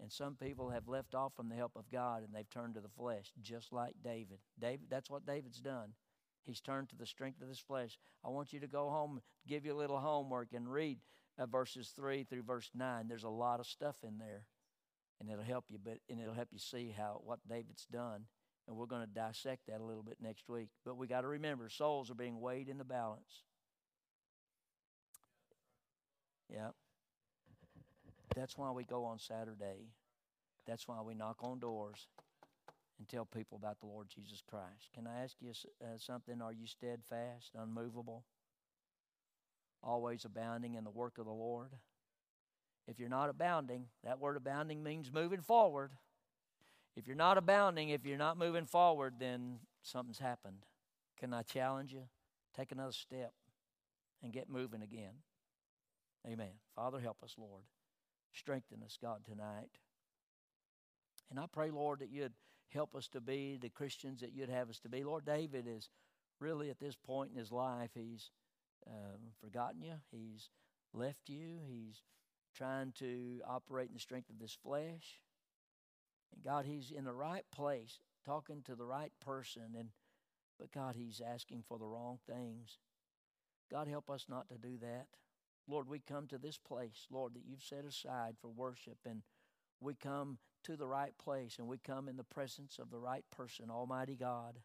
And 0.00 0.12
some 0.12 0.34
people 0.34 0.70
have 0.70 0.88
left 0.88 1.14
off 1.14 1.34
from 1.34 1.48
the 1.48 1.54
help 1.56 1.72
of 1.76 1.90
God 1.90 2.22
and 2.22 2.34
they've 2.34 2.50
turned 2.50 2.74
to 2.74 2.80
the 2.80 2.88
flesh, 2.88 3.32
just 3.40 3.72
like 3.72 3.94
David. 4.02 4.38
David, 4.58 4.86
that's 4.90 5.08
what 5.08 5.26
David's 5.26 5.60
done. 5.60 5.92
He's 6.44 6.60
turned 6.60 6.90
to 6.90 6.96
the 6.96 7.06
strength 7.06 7.42
of 7.42 7.48
his 7.48 7.58
flesh. 7.58 7.98
I 8.24 8.28
want 8.28 8.52
you 8.52 8.60
to 8.60 8.66
go 8.66 8.88
home, 8.90 9.20
give 9.48 9.64
you 9.64 9.74
a 9.74 9.76
little 9.76 9.98
homework, 9.98 10.52
and 10.52 10.70
read 10.70 10.98
uh, 11.38 11.46
verses 11.46 11.92
three 11.96 12.24
through 12.24 12.42
verse 12.42 12.70
nine. 12.74 13.08
There's 13.08 13.24
a 13.24 13.28
lot 13.28 13.58
of 13.58 13.66
stuff 13.66 13.96
in 14.06 14.18
there, 14.18 14.46
and 15.18 15.28
it'll 15.28 15.44
help 15.44 15.64
you. 15.70 15.78
But 15.82 15.98
and 16.08 16.20
it'll 16.20 16.34
help 16.34 16.48
you 16.52 16.60
see 16.60 16.94
how 16.96 17.20
what 17.24 17.40
David's 17.48 17.86
done. 17.86 18.26
And 18.68 18.76
we're 18.76 18.86
going 18.86 19.06
to 19.06 19.12
dissect 19.12 19.66
that 19.68 19.80
a 19.80 19.84
little 19.84 20.02
bit 20.02 20.18
next 20.20 20.48
week. 20.48 20.68
But 20.84 20.96
we 20.96 21.06
got 21.06 21.22
to 21.22 21.28
remember, 21.28 21.68
souls 21.68 22.10
are 22.10 22.16
being 22.16 22.40
weighed 22.40 22.68
in 22.68 22.78
the 22.78 22.84
balance. 22.84 23.44
Yeah. 26.52 26.68
That's 28.34 28.56
why 28.56 28.70
we 28.70 28.84
go 28.84 29.04
on 29.04 29.18
Saturday. 29.18 29.88
That's 30.66 30.86
why 30.86 31.00
we 31.00 31.14
knock 31.14 31.38
on 31.40 31.58
doors 31.58 32.08
and 32.98 33.08
tell 33.08 33.24
people 33.24 33.56
about 33.56 33.80
the 33.80 33.86
Lord 33.86 34.08
Jesus 34.08 34.42
Christ. 34.48 34.90
Can 34.94 35.06
I 35.06 35.22
ask 35.22 35.36
you 35.40 35.52
uh, 35.82 35.98
something? 35.98 36.40
Are 36.42 36.52
you 36.52 36.66
steadfast, 36.66 37.52
unmovable, 37.58 38.24
always 39.82 40.24
abounding 40.24 40.74
in 40.74 40.84
the 40.84 40.90
work 40.90 41.18
of 41.18 41.24
the 41.24 41.32
Lord? 41.32 41.70
If 42.88 42.98
you're 42.98 43.08
not 43.08 43.30
abounding, 43.30 43.86
that 44.04 44.20
word 44.20 44.36
abounding 44.36 44.82
means 44.82 45.10
moving 45.12 45.40
forward. 45.40 45.92
If 46.96 47.06
you're 47.06 47.16
not 47.16 47.36
abounding, 47.36 47.90
if 47.90 48.06
you're 48.06 48.16
not 48.16 48.38
moving 48.38 48.64
forward, 48.64 49.14
then 49.18 49.58
something's 49.82 50.18
happened. 50.18 50.64
Can 51.18 51.34
I 51.34 51.42
challenge 51.42 51.92
you? 51.92 52.04
Take 52.56 52.72
another 52.72 52.92
step 52.92 53.32
and 54.22 54.32
get 54.32 54.48
moving 54.48 54.82
again. 54.82 55.14
Amen. 56.26 56.52
Father, 56.74 56.98
help 56.98 57.22
us, 57.22 57.34
Lord. 57.38 57.62
Strengthen 58.32 58.82
us, 58.82 58.98
God, 59.00 59.24
tonight. 59.24 59.78
And 61.30 61.38
I 61.38 61.46
pray, 61.52 61.70
Lord, 61.70 62.00
that 62.00 62.10
you'd 62.10 62.34
help 62.72 62.94
us 62.94 63.08
to 63.08 63.20
be 63.20 63.58
the 63.60 63.68
Christians 63.68 64.20
that 64.20 64.32
you'd 64.32 64.48
have 64.48 64.68
us 64.68 64.78
to 64.80 64.88
be. 64.88 65.04
Lord, 65.04 65.24
David 65.24 65.66
is 65.68 65.88
really 66.40 66.70
at 66.70 66.80
this 66.80 66.96
point 66.96 67.30
in 67.32 67.38
his 67.38 67.52
life, 67.52 67.90
he's 67.94 68.30
um, 68.86 69.32
forgotten 69.40 69.82
you, 69.82 69.94
he's 70.10 70.50
left 70.92 71.28
you, 71.28 71.58
he's 71.66 72.02
trying 72.54 72.92
to 72.98 73.40
operate 73.46 73.88
in 73.88 73.94
the 73.94 74.00
strength 74.00 74.30
of 74.30 74.38
this 74.38 74.56
flesh. 74.62 75.20
And 76.34 76.44
God, 76.44 76.66
he's 76.66 76.90
in 76.90 77.04
the 77.04 77.12
right 77.12 77.44
place, 77.54 78.00
talking 78.24 78.62
to 78.64 78.74
the 78.74 78.84
right 78.84 79.12
person, 79.24 79.74
and 79.78 79.90
but 80.58 80.72
God, 80.72 80.96
he's 80.96 81.20
asking 81.20 81.64
for 81.68 81.78
the 81.78 81.86
wrong 81.86 82.18
things. 82.26 82.78
God, 83.70 83.88
help 83.88 84.08
us 84.08 84.24
not 84.28 84.48
to 84.48 84.54
do 84.56 84.78
that. 84.80 85.06
Lord, 85.68 85.88
we 85.88 85.98
come 85.98 86.26
to 86.28 86.38
this 86.38 86.58
place, 86.58 87.06
Lord, 87.10 87.34
that 87.34 87.44
you've 87.44 87.62
set 87.62 87.84
aside 87.84 88.36
for 88.40 88.48
worship, 88.48 88.98
and 89.04 89.22
we 89.80 89.94
come 89.94 90.38
to 90.64 90.76
the 90.76 90.86
right 90.86 91.16
place 91.18 91.58
and 91.58 91.68
we 91.68 91.78
come 91.78 92.08
in 92.08 92.16
the 92.16 92.24
presence 92.24 92.78
of 92.80 92.90
the 92.90 92.98
right 92.98 93.24
person, 93.30 93.70
Almighty 93.70 94.16
God. 94.16 94.58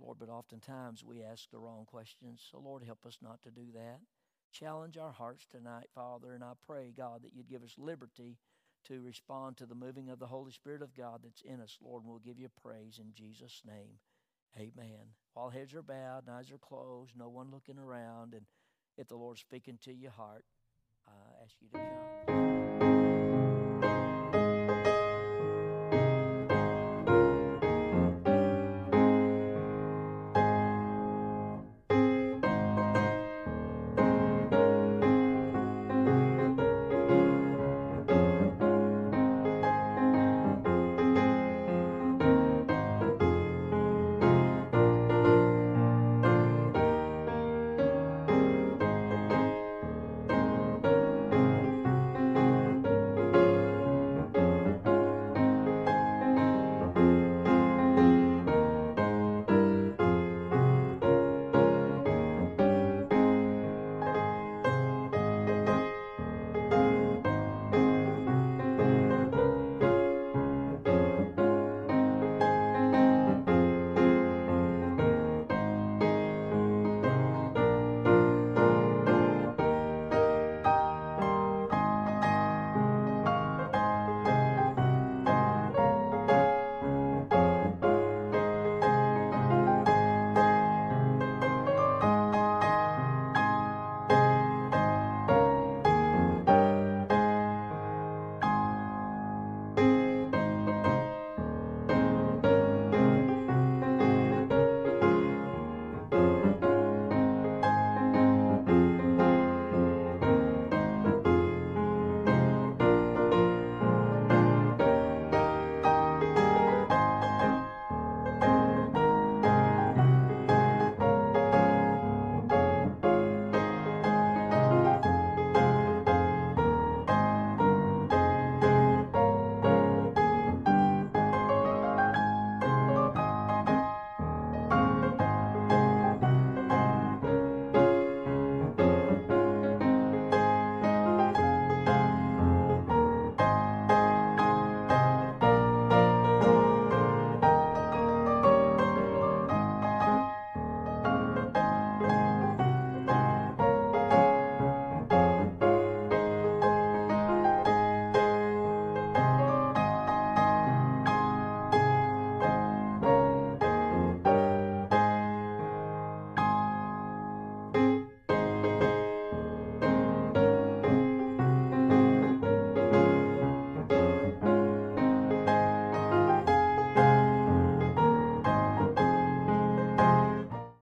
Lord, 0.00 0.18
but 0.18 0.28
oftentimes 0.28 1.04
we 1.04 1.22
ask 1.22 1.50
the 1.50 1.58
wrong 1.58 1.84
questions. 1.86 2.44
So, 2.50 2.58
Lord, 2.58 2.82
help 2.82 3.06
us 3.06 3.18
not 3.22 3.42
to 3.42 3.50
do 3.50 3.66
that. 3.74 4.00
Challenge 4.52 4.98
our 4.98 5.12
hearts 5.12 5.46
tonight, 5.50 5.86
Father, 5.94 6.32
and 6.32 6.42
I 6.42 6.52
pray, 6.66 6.92
God, 6.96 7.22
that 7.22 7.32
you'd 7.32 7.48
give 7.48 7.62
us 7.62 7.74
liberty 7.78 8.38
to 8.84 9.00
respond 9.02 9.56
to 9.56 9.66
the 9.66 9.74
moving 9.74 10.10
of 10.10 10.18
the 10.18 10.26
Holy 10.26 10.52
Spirit 10.52 10.82
of 10.82 10.94
God 10.94 11.20
that's 11.22 11.42
in 11.42 11.60
us, 11.60 11.78
Lord, 11.80 12.02
and 12.02 12.10
we'll 12.10 12.18
give 12.18 12.38
you 12.38 12.48
praise 12.60 13.00
in 13.00 13.12
Jesus' 13.14 13.62
name. 13.66 13.98
Amen. 14.56 15.14
While 15.32 15.50
heads 15.50 15.74
are 15.74 15.82
bowed 15.82 16.24
and 16.26 16.36
eyes 16.36 16.52
are 16.52 16.58
closed, 16.58 17.12
no 17.16 17.28
one 17.28 17.50
looking 17.50 17.78
around, 17.78 18.34
and 18.34 18.46
if 18.96 19.08
the 19.08 19.16
Lord's 19.16 19.40
speaking 19.40 19.78
to 19.84 19.92
your 19.92 20.12
heart, 20.12 20.44
I 21.06 21.12
ask 21.42 21.54
you 21.60 21.68
to 21.68 21.78
come. 22.26 22.33